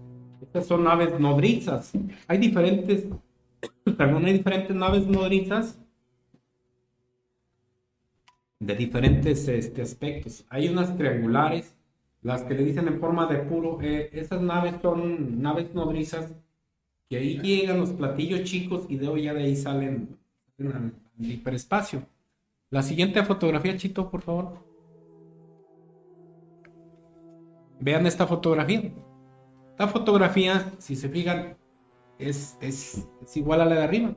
Estas 0.42 0.68
son 0.68 0.86
naves 0.86 1.20
nodrizas. 1.20 1.92
Hay 2.30 2.38
diferentes, 2.38 3.08
perdón, 3.98 4.24
hay 4.24 4.32
diferentes 4.38 4.74
naves 4.74 5.06
nodrizas 5.06 5.82
de 8.62 8.74
diferentes 8.74 9.50
este, 9.50 9.82
aspectos. 9.82 10.46
Hay 10.50 10.70
unas 10.70 10.96
triangulares, 10.96 11.76
las 12.22 12.44
que 12.44 12.54
le 12.54 12.64
dicen 12.64 12.88
en 12.88 13.02
forma 13.02 13.28
de 13.28 13.40
puro. 13.40 13.80
Eh, 13.82 14.12
esas 14.14 14.42
naves 14.42 14.76
son 14.82 15.42
naves 15.42 15.74
nodrizas 15.74 16.34
que 17.10 17.18
ahí 17.18 17.40
llegan 17.40 17.80
los 17.80 17.92
platillos 17.92 18.44
chicos 18.44 18.86
y 18.90 18.98
de 18.98 19.08
hoy 19.08 19.24
ya 19.24 19.34
de 19.34 19.44
ahí 19.44 19.56
salen, 19.56 20.18
al, 20.60 20.94
hiperespacio. 21.20 22.04
La 22.70 22.82
siguiente 22.82 23.24
fotografía, 23.24 23.78
Chito, 23.78 24.10
por 24.10 24.22
favor. 24.22 24.58
Vean 27.80 28.08
esta 28.08 28.26
fotografía. 28.26 28.92
Esta 29.72 29.88
fotografía, 29.88 30.74
si 30.80 30.96
se 30.96 31.10
fijan, 31.10 31.58
es, 32.18 32.58
es, 32.62 33.08
igual 33.36 33.62
a 33.62 33.66
la 33.66 33.76
de 33.76 33.84
arriba. 33.84 34.16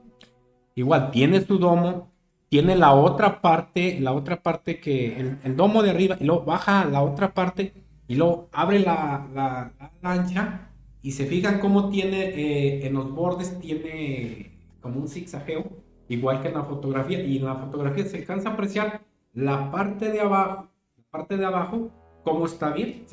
Igual, 0.75 1.11
tiene 1.11 1.45
su 1.45 1.59
domo, 1.59 2.11
tiene 2.49 2.77
la 2.77 2.93
otra 2.93 3.41
parte, 3.41 4.01
la 4.01 4.13
otra 4.13 4.43
parte 4.43 4.81
que 4.81 5.37
el, 5.43 5.57
domo 5.57 5.83
de 5.83 5.91
arriba, 5.91 6.17
y 6.19 6.25
luego 6.25 6.45
baja 6.45 6.85
la 6.85 7.03
otra 7.03 7.35
parte 7.35 7.75
y 8.07 8.15
luego 8.15 8.49
abre 8.53 8.79
la, 8.81 9.27
la, 9.35 9.73
ancha 10.03 10.68
y 11.09 11.13
se 11.13 11.25
fijan 11.25 11.59
cómo 11.59 11.89
tiene 11.89 12.21
eh, 12.35 12.87
en 12.87 12.93
los 12.93 13.15
bordes, 13.15 13.59
tiene 13.61 14.59
como 14.83 15.01
un 15.01 15.09
zigzagueo, 15.09 15.65
igual 16.07 16.43
que 16.43 16.49
en 16.49 16.55
la 16.55 16.65
fotografía. 16.65 17.25
Y 17.25 17.39
en 17.39 17.47
la 17.47 17.55
fotografía 17.55 18.05
se 18.05 18.19
alcanza 18.19 18.51
a 18.51 18.53
apreciar 18.53 19.01
la 19.33 19.71
parte 19.71 20.13
de 20.13 20.21
abajo, 20.21 20.69
la 20.99 21.05
parte 21.11 21.39
de 21.39 21.47
abajo, 21.47 21.91
cómo 22.25 22.45
está 22.45 22.75
bien. 22.75 23.07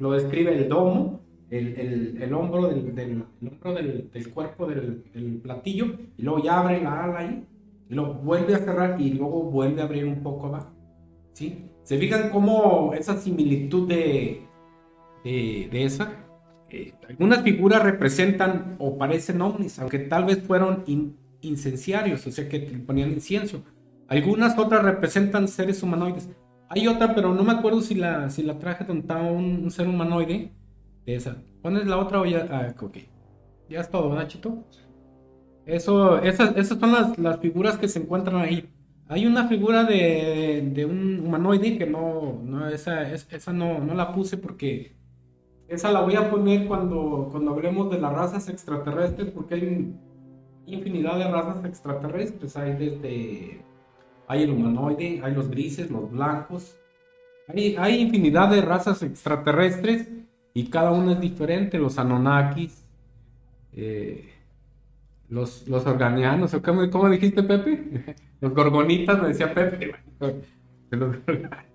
Lo 0.00 0.10
describe 0.10 0.52
el 0.52 0.68
domo, 0.68 1.20
el, 1.48 2.18
el, 2.20 2.34
hombro, 2.34 2.66
del, 2.66 2.92
del, 2.92 3.22
hombro 3.40 3.72
del, 3.72 4.10
del 4.10 4.34
cuerpo 4.34 4.66
del, 4.66 5.40
platillo, 5.40 5.94
y 6.16 6.22
luego 6.22 6.42
ya 6.42 6.58
abre 6.58 6.82
la 6.82 7.04
ala 7.04 7.18
ahí 7.20 7.46
lo 7.88 8.14
vuelve 8.14 8.56
a 8.56 8.58
cerrar 8.58 9.00
y 9.00 9.12
luego 9.12 9.44
vuelve 9.44 9.80
a 9.80 9.84
abrir 9.84 10.06
un 10.06 10.24
poco 10.24 10.48
abajo. 10.48 10.72
¿sí? 11.34 11.70
¿Se 11.84 11.98
fijan 11.98 12.30
cómo 12.30 12.94
esa 12.94 13.16
similitud 13.16 13.88
de, 13.88 14.42
de, 15.22 15.84
esa? 15.84 16.27
Eh, 16.70 16.92
algunas 17.08 17.42
figuras 17.42 17.82
representan 17.82 18.76
o 18.78 18.98
parecen 18.98 19.40
ovnis, 19.40 19.78
aunque 19.78 19.98
tal 19.98 20.24
vez 20.24 20.42
fueron 20.42 20.84
incenciarios, 21.40 22.26
o 22.26 22.30
sea 22.30 22.48
que 22.48 22.60
ponían 22.60 23.10
incienso. 23.10 23.62
Algunas 24.08 24.58
otras 24.58 24.82
representan 24.82 25.48
seres 25.48 25.82
humanoides. 25.82 26.28
Hay 26.70 26.86
otra, 26.86 27.14
pero 27.14 27.34
no 27.34 27.44
me 27.44 27.52
acuerdo 27.52 27.80
si 27.80 27.94
la, 27.94 28.28
si 28.30 28.42
la 28.42 28.58
traje 28.58 28.84
donde 28.84 29.14
un, 29.14 29.70
ser 29.70 29.88
humanoide. 29.88 30.52
De 31.06 31.14
esa. 31.14 31.42
¿Pones 31.62 31.86
la 31.86 31.96
otra 31.96 32.20
o 32.20 32.26
ya? 32.26 32.46
Ah, 32.50 32.74
ok. 32.78 32.98
Ya 33.68 33.80
es 33.80 33.90
todo, 33.90 34.10
¿verdad, 34.10 34.28
Chito? 34.28 34.64
Eso, 35.64 36.22
esas, 36.22 36.56
esas 36.56 36.78
son 36.78 36.92
las, 36.92 37.18
las, 37.18 37.40
figuras 37.40 37.78
que 37.78 37.88
se 37.88 37.98
encuentran 37.98 38.36
ahí. 38.36 38.68
Hay 39.08 39.26
una 39.26 39.48
figura 39.48 39.84
de, 39.84 40.70
de 40.72 40.84
un 40.84 41.20
humanoide 41.20 41.78
que 41.78 41.86
no, 41.86 42.40
no 42.42 42.68
esa, 42.68 43.10
esa 43.10 43.52
no, 43.52 43.78
no, 43.78 43.94
la 43.94 44.14
puse 44.14 44.36
porque 44.36 44.96
esa 45.68 45.92
la 45.92 46.00
voy 46.00 46.16
a 46.16 46.30
poner 46.30 46.66
cuando, 46.66 47.28
cuando 47.30 47.52
hablemos 47.52 47.90
de 47.90 48.00
las 48.00 48.12
razas 48.12 48.48
extraterrestres 48.48 49.30
porque 49.30 49.54
hay 49.54 49.94
infinidad 50.66 51.18
de 51.18 51.28
razas 51.30 51.64
extraterrestres. 51.64 52.56
Hay 52.56 52.72
desde, 52.72 53.60
hay 54.26 54.42
el 54.42 54.50
humanoide, 54.50 55.20
hay 55.22 55.34
los 55.34 55.50
grises, 55.50 55.90
los 55.90 56.10
blancos. 56.10 56.76
Hay, 57.48 57.76
hay 57.76 58.00
infinidad 58.00 58.50
de 58.50 58.62
razas 58.62 59.02
extraterrestres 59.02 60.08
y 60.54 60.68
cada 60.68 60.90
una 60.90 61.12
es 61.12 61.20
diferente. 61.20 61.78
Los 61.78 61.98
Anunnakis. 61.98 62.84
Eh, 63.74 64.32
los, 65.28 65.68
los 65.68 65.86
organianos, 65.86 66.56
cómo, 66.64 66.88
cómo, 66.90 67.10
dijiste, 67.10 67.42
Pepe? 67.42 68.16
Los 68.40 68.54
gorgonitas, 68.54 69.20
me 69.20 69.28
decía 69.28 69.52
Pepe. 69.52 69.94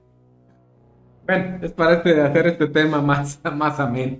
Bueno, 1.25 1.59
es 1.61 1.71
para 1.71 1.93
este, 1.93 2.21
hacer 2.21 2.47
este 2.47 2.67
tema 2.67 3.01
más, 3.01 3.39
más 3.55 3.79
ameno. 3.79 4.17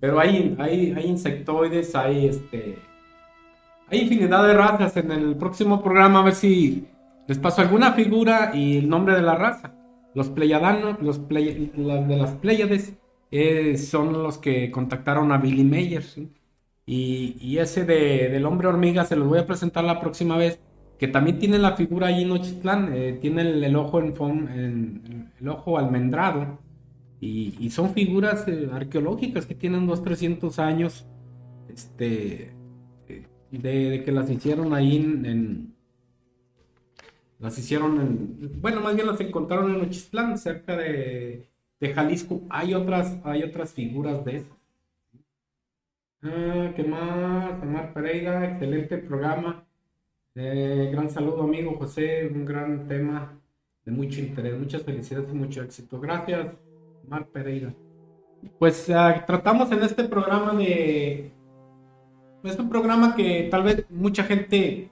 Pero 0.00 0.18
hay, 0.18 0.56
hay, 0.58 0.92
hay 0.96 1.06
insectoides, 1.06 1.94
hay 1.94 2.26
este. 2.26 2.78
Hay 3.88 4.00
infinidad 4.00 4.46
de 4.46 4.54
razas. 4.54 4.96
En 4.96 5.12
el 5.12 5.36
próximo 5.36 5.82
programa, 5.82 6.20
a 6.20 6.24
ver 6.24 6.34
si 6.34 6.88
les 7.28 7.38
paso 7.38 7.62
alguna 7.62 7.92
figura 7.92 8.50
y 8.54 8.78
el 8.78 8.88
nombre 8.88 9.14
de 9.14 9.22
la 9.22 9.36
raza. 9.36 9.74
Los 10.14 10.28
Pleiadanos, 10.28 11.00
los 11.00 11.28
de 11.28 12.16
las 12.16 12.32
Pleiades, 12.32 12.94
eh, 13.30 13.78
son 13.78 14.12
los 14.22 14.38
que 14.38 14.70
contactaron 14.70 15.32
a 15.32 15.38
Billy 15.38 15.64
Mayer. 15.64 16.04
Y, 16.84 17.56
ese 17.58 17.84
de, 17.84 18.28
del 18.28 18.44
hombre 18.44 18.68
hormiga 18.68 19.04
se 19.04 19.16
los 19.16 19.28
voy 19.28 19.38
a 19.38 19.46
presentar 19.46 19.84
la 19.84 20.00
próxima 20.00 20.36
vez, 20.36 20.60
que 21.02 21.08
también 21.08 21.40
tiene 21.40 21.58
la 21.58 21.74
figura 21.74 22.06
ahí 22.06 22.22
en 22.22 22.30
Ochitlán, 22.30 22.92
eh, 22.94 23.18
tiene 23.20 23.42
el, 23.42 23.74
ojo 23.74 23.98
en, 23.98 25.32
el 25.40 25.48
ojo 25.48 25.76
almendrado. 25.76 26.60
Y, 27.18 27.68
son 27.70 27.92
figuras 27.92 28.46
eh, 28.46 28.68
arqueológicas 28.72 29.44
que 29.44 29.56
tienen 29.56 29.84
dos, 29.84 30.04
300 30.04 30.60
años 30.60 31.04
este, 31.68 32.54
de, 33.50 34.02
que 34.04 34.12
las 34.12 34.30
hicieron 34.30 34.74
ahí 34.74 34.94
en, 34.94 35.74
las 37.40 37.58
hicieron 37.58 38.00
en, 38.00 38.60
bueno, 38.60 38.80
más 38.80 38.94
bien 38.94 39.08
las 39.08 39.20
encontraron 39.20 39.74
en 39.74 39.80
Ochistlán, 39.80 40.38
cerca 40.38 40.76
de, 40.76 41.48
de 41.80 41.94
Jalisco. 41.94 42.42
Hay 42.48 42.74
otras, 42.74 43.18
hay 43.24 43.42
otras 43.42 43.72
figuras 43.72 44.24
de 44.24 44.36
esas. 44.36 44.56
Ah, 46.22 46.70
¿qué 46.76 46.84
más? 46.84 47.60
Omar 47.60 47.92
Pereira, 47.92 48.52
excelente 48.52 48.98
programa. 48.98 49.66
Eh, 50.34 50.88
gran 50.90 51.10
saludo, 51.10 51.42
amigo 51.42 51.76
José, 51.78 52.30
un 52.32 52.46
gran 52.46 52.88
tema 52.88 53.38
de 53.84 53.92
mucho 53.92 54.20
interés. 54.20 54.58
Muchas 54.58 54.82
felicidades 54.82 55.30
y 55.30 55.34
mucho 55.34 55.62
éxito. 55.62 56.00
Gracias, 56.00 56.54
Omar 57.04 57.26
Pereira. 57.26 57.74
Pues 58.58 58.88
ah, 58.90 59.24
tratamos 59.26 59.70
en 59.72 59.82
este 59.82 60.04
programa 60.04 60.52
de... 60.54 61.32
Es 62.44 62.58
un 62.58 62.68
programa 62.68 63.14
que 63.14 63.48
tal 63.50 63.62
vez 63.62 63.86
mucha 63.90 64.24
gente 64.24 64.90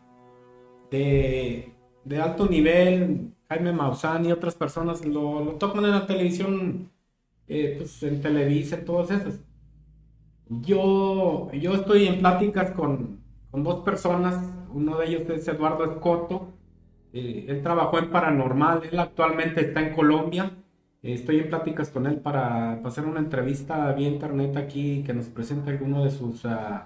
de, 0.91 1.75
de 2.05 2.21
alto 2.21 2.47
nivel, 2.47 3.33
Jaime 3.49 3.73
Maussan 3.73 4.27
y 4.27 4.33
otras 4.33 4.55
personas 4.55 5.05
lo, 5.05 5.57
tocan 5.59 5.85
en 5.85 5.91
la 5.91 6.07
televisión, 6.07 6.91
eh, 7.49 7.75
pues 7.79 8.01
en 8.05 8.21
Televisa, 8.21 8.85
todos 8.85 9.11
esos. 9.11 9.41
Yo, 10.49 11.51
yo 11.53 11.75
estoy 11.75 12.07
en 12.07 12.21
pláticas 12.21 12.71
con, 12.73 13.21
con 13.51 13.65
dos 13.65 13.81
personas, 13.81 14.39
uno 14.75 14.99
de 14.99 15.07
ellos 15.07 15.29
es 15.31 15.47
Eduardo 15.49 15.85
Escoto, 15.85 16.49
eh, 17.13 17.47
él 17.49 17.63
trabajó 17.63 17.99
en 17.99 18.11
Paranormal, 18.11 18.83
él 18.91 18.99
actualmente 18.99 19.61
está 19.63 19.81
en 19.81 19.95
Colombia, 19.95 20.53
estoy 21.03 21.39
en 21.39 21.49
pláticas 21.49 21.91
con 21.91 22.07
él 22.07 22.21
para, 22.21 22.75
hacer 22.75 23.05
una 23.05 23.21
entrevista 23.21 23.93
vía 23.93 24.09
internet 24.09 24.57
aquí 24.57 25.03
que 25.05 25.15
nos 25.15 25.27
presente 25.27 25.71
alguno 25.71 26.05
de 26.05 26.11
sus, 26.11 26.45
uh, 26.45 26.81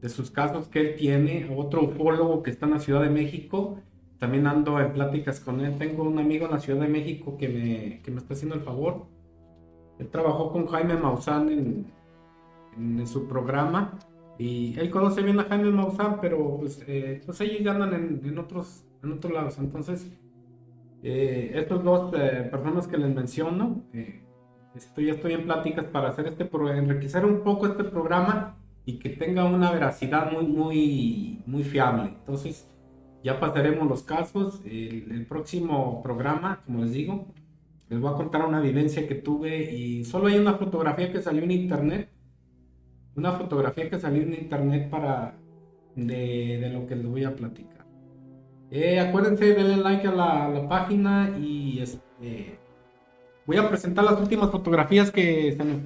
de 0.00 0.08
sus 0.08 0.30
casos 0.30 0.68
que 0.68 0.80
él 0.80 0.96
tiene, 0.96 1.50
otro 1.56 1.84
ufólogo 1.84 2.42
que 2.42 2.50
está 2.50 2.66
en 2.66 2.72
la 2.72 2.80
Ciudad 2.80 3.02
de 3.02 3.10
México, 3.10 3.78
también 4.18 4.46
ando 4.46 4.80
en 4.80 4.92
pláticas 4.92 5.40
con 5.40 5.60
él, 5.60 5.76
tengo 5.78 6.02
un 6.02 6.18
amigo 6.18 6.46
en 6.46 6.52
la 6.52 6.60
Ciudad 6.60 6.80
de 6.80 6.88
México 6.88 7.36
que 7.38 7.48
me, 7.48 8.02
que 8.02 8.10
me 8.10 8.18
está 8.18 8.34
haciendo 8.34 8.56
el 8.56 8.62
favor, 8.62 9.06
él 9.98 10.08
trabajó 10.08 10.52
con 10.52 10.66
Jaime 10.66 10.96
Maussan 10.96 11.48
en, 11.48 11.86
en, 12.76 13.06
su 13.06 13.26
programa. 13.26 13.98
Y 14.38 14.78
él 14.78 14.90
conoce 14.90 15.22
bien 15.22 15.40
a 15.40 15.44
Jaime 15.44 15.70
Maussan, 15.70 16.20
pero 16.20 16.58
pues, 16.58 16.82
eh, 16.86 17.22
pues 17.24 17.40
ellos 17.40 17.60
ya 17.62 17.72
andan 17.72 18.20
en, 18.22 18.38
otros, 18.38 18.84
en 19.02 19.12
otros 19.12 19.32
lados. 19.32 19.58
Entonces, 19.58 20.10
eh, 21.02 21.52
estos 21.54 21.82
dos 21.82 22.12
eh, 22.18 22.46
personas 22.50 22.86
que 22.86 22.98
les 22.98 23.14
menciono, 23.14 23.82
estoy, 24.74 25.08
estoy 25.08 25.32
en 25.32 25.44
pláticas 25.44 25.86
para 25.86 26.10
hacer 26.10 26.26
este, 26.26 26.48
enriquecer 26.52 27.24
un 27.24 27.40
poco 27.40 27.66
este 27.66 27.84
programa 27.84 28.56
y 28.84 28.98
que 28.98 29.08
tenga 29.10 29.44
una 29.44 29.72
veracidad 29.72 30.30
muy, 30.30 30.46
muy, 30.46 31.42
muy 31.46 31.64
fiable. 31.64 32.14
Entonces, 32.18 32.68
ya 33.24 33.40
pasaremos 33.40 33.88
los 33.88 34.02
casos. 34.02 34.60
El, 34.66 35.10
el, 35.12 35.26
próximo 35.26 36.02
programa, 36.02 36.60
como 36.66 36.82
les 36.82 36.92
digo, 36.92 37.26
les 37.88 37.98
voy 37.98 38.12
a 38.12 38.16
contar 38.16 38.44
una 38.44 38.60
vivencia 38.60 39.08
que 39.08 39.14
tuve 39.14 39.72
y 39.72 40.04
solo 40.04 40.26
hay 40.26 40.38
una 40.38 40.54
fotografía 40.54 41.10
que 41.10 41.22
salió 41.22 41.42
en 41.42 41.52
internet 41.52 42.10
una 43.16 43.32
fotografía 43.32 43.88
que 43.88 43.98
salió 43.98 44.22
en 44.22 44.34
internet 44.34 44.90
para 44.90 45.34
de, 45.94 46.70
lo 46.72 46.86
que 46.86 46.96
les 46.96 47.06
voy 47.06 47.24
a 47.24 47.34
platicar. 47.34 47.86
Eh, 48.70 49.00
acuérdense, 49.00 49.54
denle 49.54 49.78
like 49.78 50.06
a 50.06 50.12
la, 50.12 50.68
página 50.68 51.36
y 51.38 51.80
este, 51.80 52.58
voy 53.46 53.56
a 53.56 53.68
presentar 53.68 54.04
las 54.04 54.20
últimas 54.20 54.50
fotografías 54.50 55.10
que 55.10 55.52
se 55.52 55.64
nos 55.64 55.78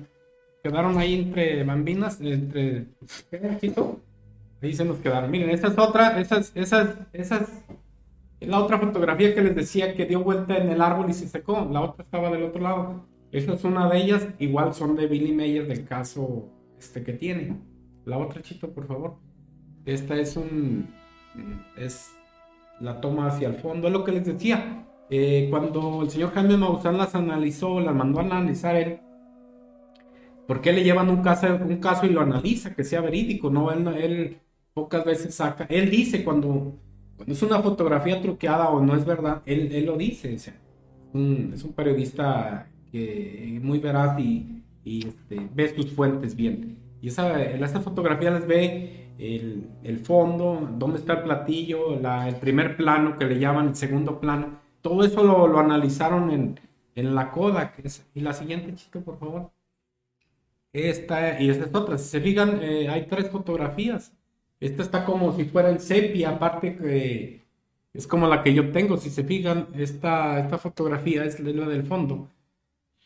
quedaron 0.63 0.99
ahí 0.99 1.15
entre 1.15 1.63
bambinas, 1.63 2.21
entre 2.21 2.87
ahí 4.63 4.73
se 4.73 4.85
nos 4.85 4.99
quedaron. 4.99 5.31
Miren, 5.31 5.51
esa 5.51 5.69
es 5.69 5.79
otra, 5.79 6.21
esas, 6.21 6.53
esas, 6.57 6.97
esas, 7.13 7.65
la 8.41 8.59
otra 8.59 8.79
fotografía 8.79 9.35
que 9.35 9.43
les 9.43 9.55
decía 9.55 9.95
que 9.95 10.07
dio 10.07 10.25
vuelta 10.25 10.57
en 10.57 10.71
el 10.71 10.81
árbol 10.81 11.11
y 11.11 11.13
se 11.13 11.29
secó, 11.29 11.69
la 11.71 11.83
otra 11.83 12.03
estaba 12.03 12.31
del 12.31 12.43
otro 12.43 12.61
lado. 12.61 13.07
Esa 13.31 13.53
es 13.53 13.63
una 13.63 13.89
de 13.89 13.99
ellas, 13.99 14.27
igual 14.41 14.75
son 14.75 14.97
de 14.97 15.07
Billy 15.07 15.33
Mayer 15.33 15.69
del 15.69 15.85
caso 15.85 16.49
este 16.81 17.03
que 17.03 17.13
tiene. 17.13 17.57
La 18.05 18.19
otra, 18.19 18.43
Chito, 18.43 18.73
por 18.73 18.87
favor. 18.87 19.17
Esta 19.85 20.17
es 20.17 20.37
un. 20.37 20.89
Es 21.77 22.11
la 22.81 23.01
toma 23.01 23.29
hacia 23.29 23.49
el 23.49 23.57
fondo. 23.57 23.87
Es 23.87 23.93
lo 23.93 24.05
que 24.05 24.13
les 24.13 24.27
decía. 24.27 24.87
Eh, 25.11 25.49
cuando 25.51 26.03
el 26.03 26.11
señor 26.11 26.33
Jaime 26.33 26.57
Maussan 26.57 26.97
las 26.97 27.15
analizó, 27.15 27.81
las 27.81 27.95
mandó 27.95 28.21
a 28.21 28.23
analizar 28.23 28.77
él. 28.77 29.01
¿Por 30.47 30.61
qué 30.61 30.73
le 30.73 30.83
llevan 30.83 31.09
un 31.09 31.23
caso, 31.23 31.47
un 31.47 31.77
caso 31.77 32.07
y 32.07 32.11
lo 32.11 32.21
analiza, 32.21 32.75
que 32.75 32.85
sea 32.85 33.01
verídico? 33.01 33.51
No, 33.51 33.71
él, 33.71 33.87
él 33.89 34.39
pocas 34.75 35.05
veces 35.05 35.35
saca. 35.35 35.65
Él 35.69 35.91
dice 35.91 36.25
cuando, 36.25 36.79
cuando 37.17 37.33
es 37.33 37.43
una 37.43 37.61
fotografía 37.61 38.21
truqueada 38.21 38.71
o 38.71 38.83
no 38.83 38.97
es 38.97 39.05
verdad, 39.05 39.43
él, 39.47 39.71
él 39.73 39.87
lo 39.87 39.97
dice. 39.97 40.35
es 40.35 40.53
un 41.13 41.73
periodista 41.75 42.69
que, 42.91 43.59
muy 43.63 43.79
veraz 43.79 44.19
y, 44.19 44.63
y 44.85 45.09
este, 45.09 45.49
ves 45.55 45.75
tus 45.75 45.93
fuentes 45.93 46.35
bien. 46.37 46.79
Y 47.01 47.09
esa, 47.09 47.43
en 47.43 47.63
esta 47.65 47.81
fotografía 47.81 48.31
les 48.31 48.47
ve 48.47 49.15
el, 49.19 49.69
el 49.83 49.99
fondo, 49.99 50.69
dónde 50.79 50.99
está 50.99 51.15
el 51.15 51.23
platillo, 51.23 51.99
la, 52.01 52.29
el 52.29 52.37
primer 52.37 52.77
plano 52.77 53.19
que 53.19 53.25
le 53.27 53.39
llaman 53.39 53.69
el 53.69 53.77
segundo 53.77 54.21
plano. 54.21 54.61
Todo 54.81 55.05
eso 55.05 55.23
lo, 55.25 55.47
lo 55.47 55.59
analizaron 55.59 56.31
en, 56.31 56.61
en 56.95 57.15
la 57.15 57.31
coda. 57.31 57.73
Que 57.73 57.87
es, 57.87 58.07
y 58.15 58.21
la 58.21 58.33
siguiente, 58.35 58.75
chico, 58.75 59.01
por 59.01 59.19
favor. 59.19 59.51
Esta 60.73 61.41
y 61.41 61.51
esta 61.51 61.65
es 61.67 61.75
otra. 61.75 61.99
Si 61.99 62.09
se 62.09 62.21
fijan, 62.21 62.61
eh, 62.63 62.89
hay 62.89 63.07
tres 63.07 63.29
fotografías. 63.31 64.13
Esta 64.61 64.83
está 64.83 65.05
como 65.05 65.33
si 65.37 65.45
fuera 65.45 65.71
el 65.71 65.81
sepia, 65.81 66.31
aparte 66.31 66.77
que 66.77 67.43
es 67.93 68.07
como 68.07 68.29
la 68.29 68.43
que 68.43 68.55
yo 68.55 68.71
tengo. 68.73 68.97
Si 68.97 69.11
se 69.11 69.25
fijan, 69.25 69.69
esta, 69.75 70.39
esta 70.41 70.59
fotografía 70.59 71.25
es 71.25 71.41
la 71.41 71.67
del 71.69 71.85
fondo. 71.85 72.29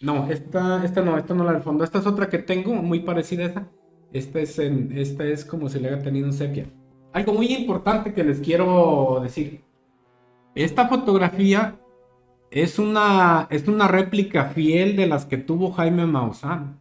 No, 0.01 0.31
esta, 0.31 0.85
esta 0.85 1.03
no, 1.03 1.17
esta 1.17 1.35
no 1.35 1.45
la 1.45 1.53
del 1.53 1.63
fondo. 1.63 1.85
Esta 1.85 1.99
es 1.99 2.07
otra 2.07 2.29
que 2.29 2.39
tengo, 2.39 2.75
muy 2.75 3.01
parecida 3.01 3.45
a 3.45 3.47
esa. 3.47 3.69
Esta 4.13 4.41
es, 4.41 4.59
en, 4.59 4.97
esta 4.97 5.25
es 5.25 5.45
como 5.45 5.69
si 5.69 5.81
le 5.81 5.89
haya 5.89 6.03
tenido 6.03 6.27
un 6.27 6.33
sepia. 6.33 6.67
Algo 7.13 7.35
muy 7.35 7.47
importante 7.47 8.13
que 8.13 8.25
les 8.25 8.41
quiero 8.41 9.21
decir. 9.23 9.65
Esta 10.55 10.89
fotografía 10.89 11.81
es 12.51 12.79
una, 12.79 13.49
es 13.51 13.67
una 13.67 13.89
réplica 13.89 14.47
fiel 14.47 14.95
de 14.97 15.07
las 15.07 15.27
que 15.27 15.37
tuvo 15.37 15.73
Jaime 15.73 16.07
Maussan. 16.07 16.81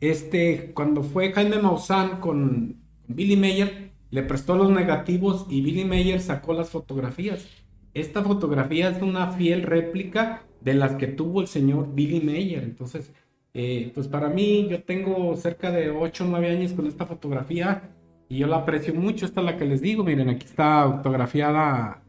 Este, 0.00 0.72
cuando 0.72 1.02
fue 1.02 1.32
Jaime 1.32 1.58
Maussan 1.58 2.20
con 2.20 2.76
Billy 3.06 3.36
Mayer, 3.36 3.92
le 4.10 4.22
prestó 4.22 4.56
los 4.56 4.70
negativos 4.70 5.46
y 5.50 5.60
Billy 5.60 5.84
Mayer 5.84 6.20
sacó 6.20 6.54
las 6.54 6.70
fotografías. 6.70 7.46
Esta 7.94 8.22
fotografía 8.22 8.90
es 8.90 9.02
una 9.02 9.32
fiel 9.32 9.62
réplica 9.62 10.42
de 10.60 10.74
las 10.74 10.94
que 10.94 11.06
tuvo 11.06 11.40
el 11.40 11.46
señor 11.46 11.94
Billy 11.94 12.20
Mayer. 12.20 12.62
Entonces, 12.62 13.12
eh, 13.54 13.90
pues 13.94 14.08
para 14.08 14.28
mí, 14.28 14.68
yo 14.70 14.82
tengo 14.82 15.34
cerca 15.36 15.70
de 15.70 15.90
8 15.90 16.24
o 16.24 16.28
9 16.28 16.50
años 16.50 16.72
con 16.72 16.86
esta 16.86 17.06
fotografía 17.06 17.90
y 18.28 18.38
yo 18.38 18.46
la 18.46 18.58
aprecio 18.58 18.94
mucho. 18.94 19.26
Esta 19.26 19.40
es 19.40 19.46
la 19.46 19.56
que 19.56 19.64
les 19.64 19.80
digo, 19.80 20.04
miren, 20.04 20.28
aquí 20.28 20.46
está 20.46 20.82
autografiada 20.82 22.02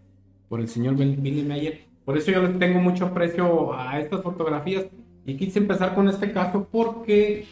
por 0.47 0.59
el 0.59 0.67
señor 0.67 0.95
Billy 0.95 1.43
Mayer. 1.43 1.89
Por 2.05 2.17
eso 2.17 2.31
yo 2.31 2.41
les 2.41 2.57
tengo 2.57 2.79
mucho 2.79 3.05
aprecio 3.05 3.73
a 3.73 3.99
estas 3.99 4.21
fotografías 4.23 4.87
y 5.25 5.37
quise 5.37 5.59
empezar 5.59 5.93
con 5.93 6.09
este 6.09 6.31
caso 6.31 6.67
porque, 6.71 7.45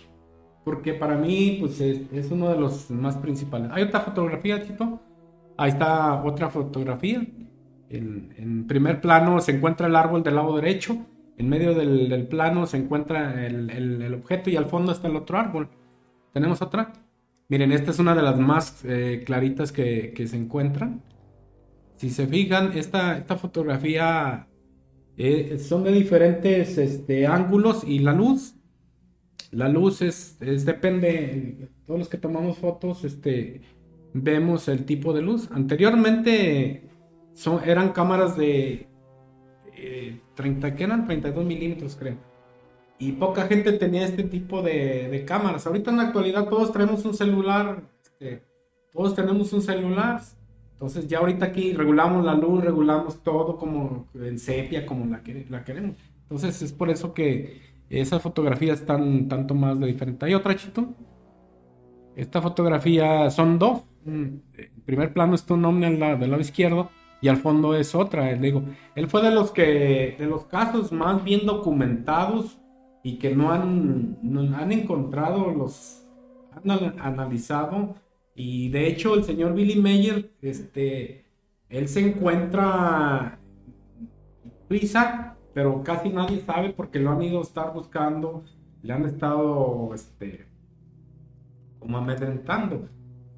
porque 0.65 0.95
para 0.95 1.15
mí 1.15 1.57
pues 1.59 1.79
es, 1.79 2.31
uno 2.31 2.49
de 2.49 2.59
los 2.59 2.89
más 2.89 3.15
principales. 3.17 3.69
¿Hay 3.71 3.83
otra 3.83 3.99
fotografía, 3.99 4.63
Chito? 4.63 4.99
Ahí 5.57 5.69
está 5.69 6.23
otra 6.23 6.49
fotografía. 6.49 7.21
En, 7.89 8.65
primer 8.67 8.99
plano 8.99 9.39
se 9.39 9.51
encuentra 9.53 9.87
el 9.87 9.95
árbol 9.95 10.23
del 10.23 10.35
lado 10.35 10.55
derecho, 10.55 11.05
en 11.37 11.49
medio 11.49 11.73
del, 11.73 12.27
plano 12.27 12.65
se 12.65 12.77
encuentra 12.77 13.45
el, 13.45 14.13
objeto 14.13 14.49
y 14.49 14.55
al 14.55 14.65
fondo 14.65 14.91
está 14.91 15.07
el 15.07 15.15
otro 15.15 15.37
árbol. 15.37 15.69
¿Tenemos 16.33 16.61
otra? 16.61 16.93
Miren, 17.49 17.71
esta 17.71 17.91
es 17.91 17.99
una 17.99 18.13
de 18.13 18.21
las 18.21 18.37
más 18.37 18.83
eh, 18.83 19.23
claritas 19.25 19.71
que, 19.71 20.13
se 20.27 20.35
encuentran. 20.35 21.01
Si 21.95 22.09
se 22.09 22.27
fijan, 22.27 22.77
esta, 22.77 23.17
esta 23.17 23.37
fotografía 23.37 24.47
eh, 25.15 25.57
son 25.59 25.83
de 25.83 25.91
diferentes 25.91 26.77
este, 26.77 27.25
ángulos 27.25 27.83
y 27.83 27.99
la 27.99 28.13
luz. 28.13 28.55
La 29.51 29.69
luz 29.69 30.01
es, 30.01 30.37
es, 30.41 30.65
depende, 30.65 31.69
todos 31.85 31.99
los 31.99 32.09
que 32.09 32.17
tomamos 32.17 32.57
fotos, 32.57 33.05
este, 33.05 33.61
vemos 34.13 34.67
el 34.67 34.85
tipo 34.85 35.13
de 35.13 35.21
luz. 35.21 35.49
Anteriormente 35.51 36.89
eran 37.65 37.91
cámaras 37.91 38.35
de 38.37 38.87
30, 40.35 40.75
que 40.75 40.83
eran 40.83 41.05
32 41.05 41.45
milímetros, 41.45 41.95
creo. 41.95 42.17
Y 42.99 43.11
poca 43.13 43.43
gente 43.47 43.73
tenía 43.73 44.05
este 44.05 44.23
tipo 44.23 44.61
de, 44.61 45.07
de 45.09 45.25
cámaras. 45.25 45.67
Ahorita 45.67 45.91
en 45.91 45.97
la 45.97 46.03
actualidad 46.03 46.47
todos 46.47 46.71
tenemos 46.71 47.05
un 47.05 47.13
celular, 47.13 47.83
este, 48.01 48.43
todos 48.91 49.13
tenemos 49.13 49.53
un 49.53 49.61
celular. 49.61 50.21
Entonces 50.73 51.07
ya 51.07 51.19
ahorita 51.19 51.45
aquí 51.45 51.73
regulamos 51.73 52.25
la 52.25 52.33
luz, 52.33 52.63
regulamos 52.63 53.21
todo 53.23 53.57
como 53.57 54.07
en 54.15 54.39
sepia, 54.39 54.85
como 54.85 55.05
la, 55.05 55.21
la 55.49 55.63
queremos. 55.63 55.95
Entonces 56.23 56.61
es 56.61 56.73
por 56.73 56.89
eso 56.89 57.13
que 57.13 57.61
esas 57.89 58.21
fotografías 58.21 58.81
están 58.81 59.27
tanto 59.27 59.53
más 59.53 59.79
de 59.79 59.87
diferente. 59.87 60.25
¿Hay 60.25 60.33
otra, 60.33 60.55
Chito? 60.55 60.93
Esta 62.15 62.41
fotografía 62.41 63.29
son 63.29 63.59
dos. 63.59 63.81
En 64.05 64.41
primer 64.85 65.13
plano 65.13 65.35
está 65.35 65.53
un 65.53 65.65
hombre 65.65 65.89
del 65.89 65.99
lado 66.31 66.39
izquierdo 66.39 66.89
y 67.21 67.27
al 67.27 67.37
fondo 67.37 67.75
es 67.75 67.95
otra. 67.95 68.33
digo, 68.35 68.63
él 68.95 69.07
fue 69.07 69.21
de 69.21 69.31
los 69.31 69.51
que, 69.51 70.15
de 70.17 70.25
los 70.25 70.45
casos 70.45 70.91
más 70.91 71.23
bien 71.23 71.45
documentados 71.45 72.57
y 73.03 73.17
que 73.17 73.35
no 73.35 73.51
han, 73.51 74.17
han 74.55 74.71
encontrado, 74.71 75.51
los 75.51 76.03
han 76.51 76.99
analizado. 76.99 77.95
Y 78.35 78.69
de 78.69 78.87
hecho, 78.87 79.15
el 79.15 79.23
señor 79.23 79.53
Billy 79.53 79.81
Mayer, 79.81 80.31
este, 80.41 81.25
él 81.69 81.87
se 81.87 82.07
encuentra 82.07 83.39
en 84.43 84.51
Suiza, 84.67 85.35
pero 85.53 85.83
casi 85.83 86.09
nadie 86.09 86.41
sabe 86.41 86.71
porque 86.71 86.99
lo 86.99 87.11
han 87.11 87.21
ido 87.23 87.39
a 87.39 87.43
estar 87.43 87.73
buscando, 87.73 88.43
le 88.83 88.93
han 88.93 89.05
estado, 89.05 89.91
este, 89.95 90.45
como 91.79 91.97
amedrentando. 91.97 92.89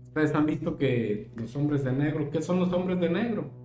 Ustedes 0.03 0.34
han 0.36 0.45
visto 0.45 0.77
que 0.77 1.32
los 1.36 1.55
hombres 1.55 1.84
de 1.84 1.93
negro, 1.93 2.30
¿qué 2.30 2.41
son 2.41 2.59
los 2.59 2.73
hombres 2.73 2.99
de 2.99 3.09
negro? 3.09 3.59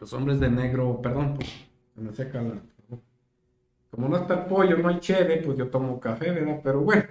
Los 0.00 0.12
hombres 0.14 0.40
de 0.40 0.50
negro, 0.50 1.00
perdón, 1.02 1.34
pues, 1.36 1.48
me 1.94 2.12
seca 2.12 2.40
la, 2.40 2.54
como 3.90 4.08
no 4.08 4.16
está 4.16 4.34
el 4.34 4.44
pollo, 4.46 4.76
no 4.78 4.88
hay 4.88 5.00
cheve, 5.00 5.42
pues 5.44 5.58
yo 5.58 5.68
tomo 5.68 5.98
café, 5.98 6.30
¿verdad? 6.30 6.60
Pero 6.62 6.80
bueno, 6.80 7.04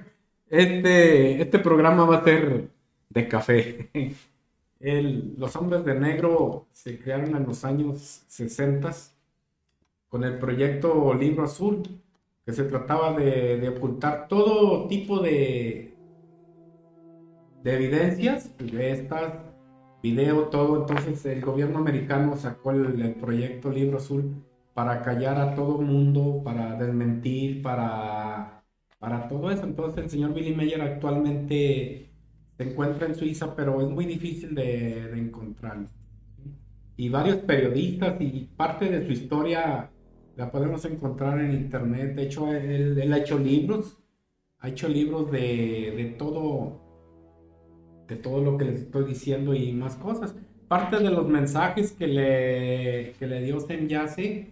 este, 0.49 1.41
este 1.41 1.59
programa 1.59 2.05
va 2.05 2.17
a 2.17 2.23
ser 2.23 2.69
de 3.09 3.27
café. 3.27 3.89
los 4.79 5.55
hombres 5.57 5.83
de 5.83 5.99
negro 5.99 6.67
se 6.71 6.97
crearon 6.97 7.35
en 7.35 7.45
los 7.45 7.65
años 7.65 8.23
60 8.27 8.91
con 10.07 10.23
el 10.23 10.39
proyecto 10.39 11.13
Libro 11.13 11.43
Azul, 11.43 11.83
que 12.45 12.53
se 12.53 12.63
trataba 12.63 13.13
de, 13.13 13.67
ocultar 13.69 14.27
todo 14.27 14.87
tipo 14.87 15.19
de, 15.19 15.93
de 17.61 17.73
evidencias, 17.73 18.57
de 18.57 18.91
estas, 18.91 19.33
video, 20.01 20.43
todo. 20.49 20.81
Entonces 20.81 21.25
el 21.25 21.41
gobierno 21.41 21.79
americano 21.79 22.35
sacó 22.35 22.71
el 22.71 23.15
proyecto 23.15 23.71
Libro 23.71 23.97
Azul 23.97 24.43
para 24.73 25.01
callar 25.01 25.37
a 25.39 25.55
todo 25.55 25.81
mundo, 25.81 26.41
para 26.43 26.75
desmentir, 26.75 27.61
para, 27.61 28.63
para 28.97 29.27
todo 29.27 29.51
eso. 29.51 29.63
Entonces 29.65 30.05
el 30.05 30.09
señor 30.09 30.33
Billy 30.33 30.55
Meyer 30.55 30.81
actualmente 30.81 32.09
se 32.57 32.63
encuentra 32.63 33.07
en 33.07 33.15
Suiza, 33.15 33.55
pero 33.55 33.81
es 33.81 33.89
muy 33.89 34.05
difícil 34.05 34.53
de, 34.55 35.17
encontrarlo. 35.17 35.87
Y 36.97 37.09
varios 37.09 37.37
periodistas 37.37 38.19
y 38.19 38.49
parte 38.55 38.89
de 38.89 39.05
su 39.05 39.13
historia 39.13 39.89
la 40.35 40.51
podemos 40.51 40.83
encontrar 40.85 41.39
en 41.39 41.53
internet. 41.53 42.15
De 42.15 42.23
hecho, 42.23 42.53
él, 42.53 43.11
ha 43.13 43.17
hecho 43.17 43.39
libros, 43.39 43.97
ha 44.59 44.69
hecho 44.69 44.89
libros 44.89 45.31
de, 45.31 45.93
de, 45.95 46.15
todo, 46.17 46.88
de 48.09 48.15
todo 48.15 48.43
lo 48.43 48.57
que 48.57 48.65
les 48.65 48.81
estoy 48.81 49.05
diciendo 49.05 49.53
y 49.53 49.71
más 49.71 49.95
cosas. 49.95 50.35
Parte 50.67 50.97
de 50.97 51.09
los 51.11 51.27
mensajes 51.27 51.91
que 51.93 52.07
le, 52.07 53.13
que 53.17 53.27
le 53.27 53.41
dio 53.41 53.57
Yase 53.87 54.51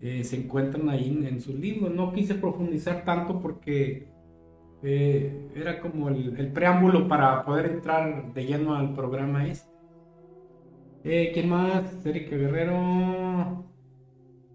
eh, 0.00 0.22
se 0.24 0.36
encuentran 0.36 0.88
ahí 0.88 1.08
en, 1.26 1.40
sus 1.40 1.54
libros. 1.54 1.92
No 1.92 2.12
quise 2.12 2.34
profundizar 2.34 3.04
tanto 3.04 3.40
porque 3.40 4.06
eh, 4.82 5.48
era 5.56 5.80
como 5.80 6.08
el, 6.10 6.52
preámbulo 6.52 7.08
para 7.08 7.44
poder 7.44 7.66
entrar 7.66 8.32
de 8.32 8.46
lleno 8.46 8.74
al 8.74 8.94
programa 8.94 9.46
este. 9.48 9.68
Eh, 11.04 11.30
¿Quién 11.32 11.48
más? 11.48 12.04
Erika 12.04 12.36
Guerrero. 12.36 12.76
A 12.76 13.64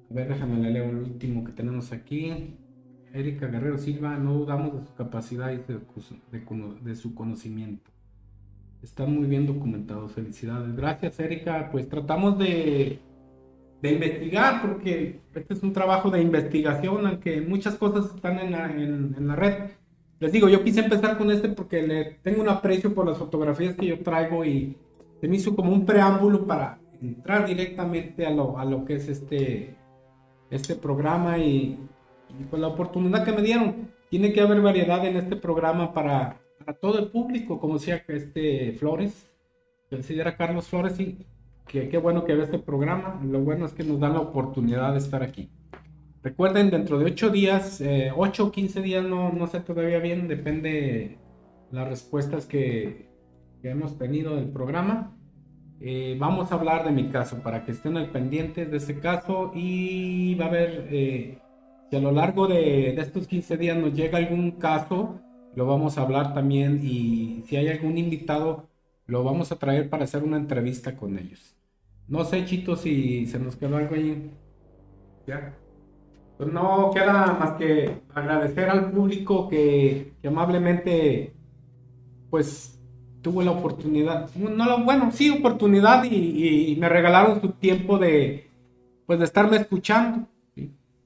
ver, 0.10 0.28
déjame 0.28 0.60
le 0.62 0.70
leo 0.70 0.89
el 0.89 0.97
último 0.97 1.43
que 1.43 1.51
tenemos 1.51 1.91
aquí. 1.91 2.56
Erika 3.14 3.47
Guerrero 3.47 3.78
Silva, 3.78 4.18
no 4.18 4.34
dudamos 4.34 4.80
de 4.80 4.88
su 4.88 4.93
capacidad 4.95 5.51
y 5.51 5.58
de, 5.58 5.80
de 6.82 6.95
su 6.95 7.14
conocimiento. 7.14 7.92
Está 8.84 9.05
muy 9.05 9.25
bien 9.27 9.47
documentado, 9.47 10.07
felicidades. 10.09 10.75
Gracias, 10.75 11.19
Erika. 11.19 11.69
Pues 11.71 11.88
tratamos 11.89 12.38
de 12.38 12.99
de 13.84 13.91
investigar, 13.91 14.61
porque 14.61 15.19
este 15.36 15.53
es 15.53 15.61
un 15.61 15.73
trabajo 15.73 16.09
de 16.09 16.21
investigación, 16.21 17.05
aunque 17.05 17.41
muchas 17.41 17.75
cosas 17.75 18.15
están 18.15 18.39
en 18.39 18.53
la, 18.53 18.71
en, 18.71 19.27
la 19.27 19.36
red. 19.36 19.71
Les 20.21 20.31
digo, 20.31 20.47
yo 20.47 20.63
quise 20.63 20.79
empezar 20.79 21.17
con 21.17 21.29
este 21.29 21.49
porque 21.49 21.86
le 21.86 22.05
tengo 22.23 22.41
un 22.41 22.47
aprecio 22.47 22.93
por 22.93 23.05
las 23.05 23.17
fotografías 23.17 23.75
que 23.75 23.88
yo 23.88 23.99
traigo 23.99 24.45
y 24.45 24.77
se 25.19 25.27
me 25.27 25.36
hizo 25.36 25.53
como 25.53 25.73
un 25.73 25.86
preámbulo 25.86 26.47
para 26.47 26.79
entrar 27.01 27.45
directamente 27.45 28.25
a 28.25 28.29
lo, 28.29 28.57
a 28.57 28.63
lo 28.63 28.86
que 28.86 28.95
es 28.95 29.09
este, 29.09 29.75
este 30.49 30.75
programa 30.75 31.38
y, 31.38 31.77
y 32.39 32.43
pues 32.49 32.61
la 32.61 32.69
oportunidad 32.69 33.25
que 33.25 33.34
me 33.34 33.41
dieron. 33.41 33.91
Tiene 34.09 34.31
que 34.31 34.39
haber 34.39 34.61
variedad 34.61 35.05
en 35.05 35.17
este 35.17 35.36
programa 35.36 35.93
para, 35.93 36.38
para 36.64 36.78
todo 36.78 36.99
el 36.99 37.09
público, 37.09 37.59
como 37.59 37.76
decía 37.76 38.03
este 38.07 38.74
Flores, 38.74 39.30
señor 40.01 40.36
Carlos 40.38 40.68
Flores, 40.68 40.99
y 40.99 41.26
que 41.68 41.89
qué 41.89 41.97
bueno 41.97 42.26
que 42.26 42.36
ve 42.36 42.43
este 42.43 42.59
programa. 42.59 43.22
Lo 43.24 43.39
bueno 43.41 43.66
es 43.66 43.74
que 43.74 43.84
nos 43.84 43.99
dan 43.99 44.14
la 44.14 44.20
oportunidad 44.20 44.93
de 44.93 44.99
estar 44.99 45.24
aquí. 45.24 45.49
Recuerden, 46.24 46.70
dentro 46.70 46.97
de 46.99 47.05
8 47.05 47.30
días, 47.30 47.84
8 48.16 48.45
o 48.45 48.51
15 48.51 48.82
días, 48.82 49.03
no, 49.03 49.32
no 49.32 49.47
sé 49.47 49.59
todavía 49.59 49.99
bien, 49.99 50.28
depende 50.28 51.18
las 51.72 51.88
respuestas 51.88 52.45
que, 52.45 53.09
que 53.61 53.70
hemos 53.70 53.97
tenido 53.97 54.36
del 54.36 54.49
programa. 54.49 55.18
Eh, 55.82 56.16
vamos 56.18 56.51
a 56.51 56.55
hablar 56.55 56.86
de 56.86 56.91
mi 56.91 57.09
caso 57.09 57.39
para 57.43 57.66
que 57.66 57.72
estén 57.72 57.97
al 57.97 58.09
pendiente 58.09 58.66
de 58.66 58.78
ese 58.78 58.99
caso 58.99 59.51
y 59.53 60.36
va 60.36 60.45
a 60.45 60.47
haber, 60.47 60.88
eh, 60.91 61.39
si 61.89 61.95
a 61.97 61.99
lo 61.99 62.11
largo 62.11 62.47
de, 62.47 62.93
de, 62.95 63.01
estos 63.01 63.28
15 63.28 63.57
días 63.57 63.78
nos 63.78 63.93
llega 63.93 64.18
algún 64.18 64.51
caso, 64.51 65.20
lo 65.56 65.66
vamos 65.66 65.97
a 65.97 66.01
hablar 66.01 66.34
también 66.34 66.80
y 66.84 67.43
si 67.47 67.56
hay 67.56 67.68
algún 67.68 67.97
invitado, 67.97 68.70
lo 69.06 69.24
vamos 69.24 69.51
a 69.51 69.58
traer 69.58 69.89
para 69.89 70.06
hacer 70.06 70.24
una 70.24 70.38
entrevista 70.38 70.95
con 70.95 71.18
ellos. 71.18 71.56
No 72.08 72.26
sé, 72.26 72.45
Chito, 72.45 72.76
si 72.76 73.26
se 73.26 73.39
nos 73.39 73.56
quedó 73.56 73.78
algo 73.78 73.95
ahí. 73.95 74.32
Ya. 75.26 75.56
Pues 76.38 76.51
no 76.51 76.91
queda 76.93 77.38
más 77.39 77.51
que 77.54 78.01
agradecer 78.14 78.70
al 78.70 78.91
público 78.91 79.47
que, 79.47 80.14
amablemente, 80.26 81.34
pues, 82.30 82.80
tuvo 83.22 83.41
la 83.41 83.51
oportunidad, 83.51 84.30
no, 84.36 84.84
bueno, 84.84 85.12
sí, 85.14 85.30
oportunidad 85.30 86.04
y, 86.04 86.76
me 86.78 86.89
regalaron 86.89 87.39
su 87.39 87.51
tiempo 87.51 87.97
de, 87.97 88.49
pues, 89.06 89.20
de 89.20 89.26
estarme 89.26 89.58
escuchando. 89.58 90.28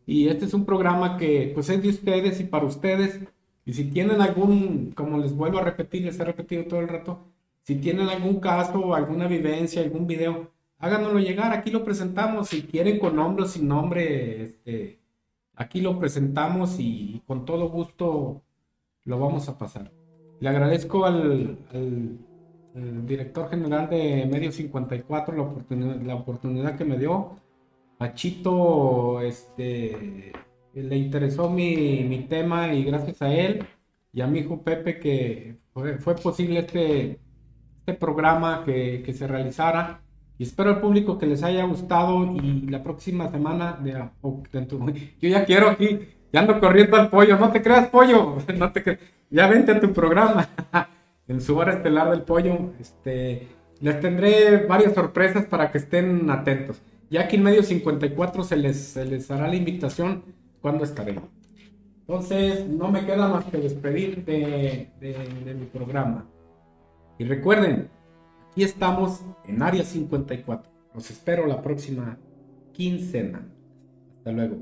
Y 0.05 0.29
este 0.29 0.45
es 0.45 0.53
un 0.53 0.65
programa 0.65 1.17
que, 1.17 1.51
pues, 1.53 1.69
es 1.69 1.81
de 1.81 1.89
ustedes 1.89 2.39
y 2.39 2.45
para 2.45 2.65
ustedes. 2.65 3.19
Y 3.67 3.73
si 3.73 3.83
tienen 3.83 4.21
algún, 4.21 4.93
como 4.95 5.17
les 5.17 5.35
vuelvo 5.35 5.57
a 5.57 5.61
repetir, 5.61 6.05
les 6.05 6.17
he 6.17 6.23
repetido 6.23 6.63
todo 6.63 6.79
el 6.79 6.87
rato, 6.87 7.19
si 7.63 7.75
tienen 7.75 8.07
algún 8.07 8.39
caso, 8.39 8.95
alguna 8.95 9.27
vivencia, 9.27 9.81
algún 9.81 10.07
video, 10.07 10.51
háganoslo 10.79 11.19
llegar, 11.19 11.51
aquí 11.51 11.69
lo 11.69 11.83
presentamos, 11.83 12.47
si 12.47 12.61
quieren 12.61 12.97
con 12.97 13.17
nombre 13.17 13.43
o 13.43 13.45
sin 13.45 13.67
nombre, 13.67 14.41
este, 14.41 15.01
aquí 15.53 15.81
lo 15.81 15.99
presentamos 15.99 16.79
y, 16.79 17.21
con 17.27 17.43
todo 17.43 17.67
gusto 17.69 18.41
lo 19.03 19.19
vamos 19.19 19.49
a 19.49 19.57
pasar. 19.57 19.91
Le 20.39 20.47
agradezco 20.47 21.05
al, 21.05 21.57
director 23.05 23.49
general 23.49 23.89
de 23.89 24.29
Medio 24.31 24.53
54 24.53 25.35
la 25.35 25.43
oportunidad, 25.43 26.01
la 26.03 26.15
oportunidad 26.15 26.77
que 26.77 26.85
me 26.85 26.97
dio. 26.97 27.35
A 27.99 28.13
Chito 28.13 29.19
este, 29.19 30.31
le 30.83 30.97
interesó 30.97 31.49
mi, 31.49 32.25
tema 32.29 32.73
y 32.73 32.83
gracias 32.83 33.21
a 33.21 33.33
él 33.33 33.65
y 34.13 34.21
a 34.21 34.27
mi 34.27 34.39
hijo 34.39 34.61
Pepe 34.63 34.99
que 34.99 35.57
fue 35.99 36.15
posible 36.15 36.59
este 36.59 37.19
este 37.87 37.97
programa 37.97 38.63
que, 38.65 39.01
que, 39.01 39.13
se 39.13 39.27
realizara. 39.27 40.01
Y 40.37 40.43
espero 40.43 40.71
al 40.71 40.81
público 40.81 41.17
que 41.17 41.25
les 41.25 41.41
haya 41.41 41.63
gustado 41.63 42.35
y 42.35 42.67
la 42.67 42.83
próxima 42.83 43.31
semana, 43.31 43.79
de, 43.81 43.93
yo 45.21 45.29
ya 45.29 45.45
quiero 45.45 45.69
aquí, 45.69 45.99
ya 46.33 46.41
ando 46.41 46.59
corriendo 46.59 46.97
al 46.97 47.09
pollo, 47.09 47.39
no 47.39 47.49
te 47.49 47.61
creas 47.61 47.87
pollo, 47.87 48.35
no 48.57 48.71
te 48.73 48.99
ya 49.29 49.47
vente 49.47 49.71
a 49.71 49.79
tu 49.79 49.93
programa, 49.93 50.49
en 51.29 51.39
su 51.39 51.57
hora 51.57 51.75
estelar 51.75 52.11
del 52.11 52.23
pollo, 52.23 52.73
este, 52.77 53.47
les 53.79 54.01
tendré 54.01 54.65
varias 54.67 54.93
sorpresas 54.93 55.45
para 55.45 55.71
que 55.71 55.77
estén 55.77 56.29
atentos. 56.29 56.81
Ya 57.09 57.21
aquí 57.21 57.37
en 57.37 57.43
medio 57.43 57.63
54 57.63 58.43
se 58.43 58.57
les, 58.57 58.77
se 58.77 59.05
les 59.05 59.31
hará 59.31 59.47
la 59.47 59.55
invitación 59.55 60.23
cuando 60.67 60.83
estaré. 60.83 61.15
Entonces, 62.01 62.67
no 62.67 62.91
me 62.91 63.05
queda 63.05 63.29
más 63.29 63.45
que 63.45 63.57
despedir 63.57 64.25
de, 64.25 64.91
de, 64.99 65.13
de 65.45 65.53
mi 65.53 65.65
programa. 65.65 66.27
Y 67.17 67.23
recuerden, 67.23 67.87
aquí 68.51 68.63
estamos 68.63 69.21
en 69.45 69.63
Área 69.63 69.85
54. 69.85 70.69
Los 70.93 71.09
espero 71.09 71.47
la 71.47 71.61
próxima 71.61 72.17
quincena. 72.73 73.47
Hasta 74.17 74.31
luego. 74.33 74.57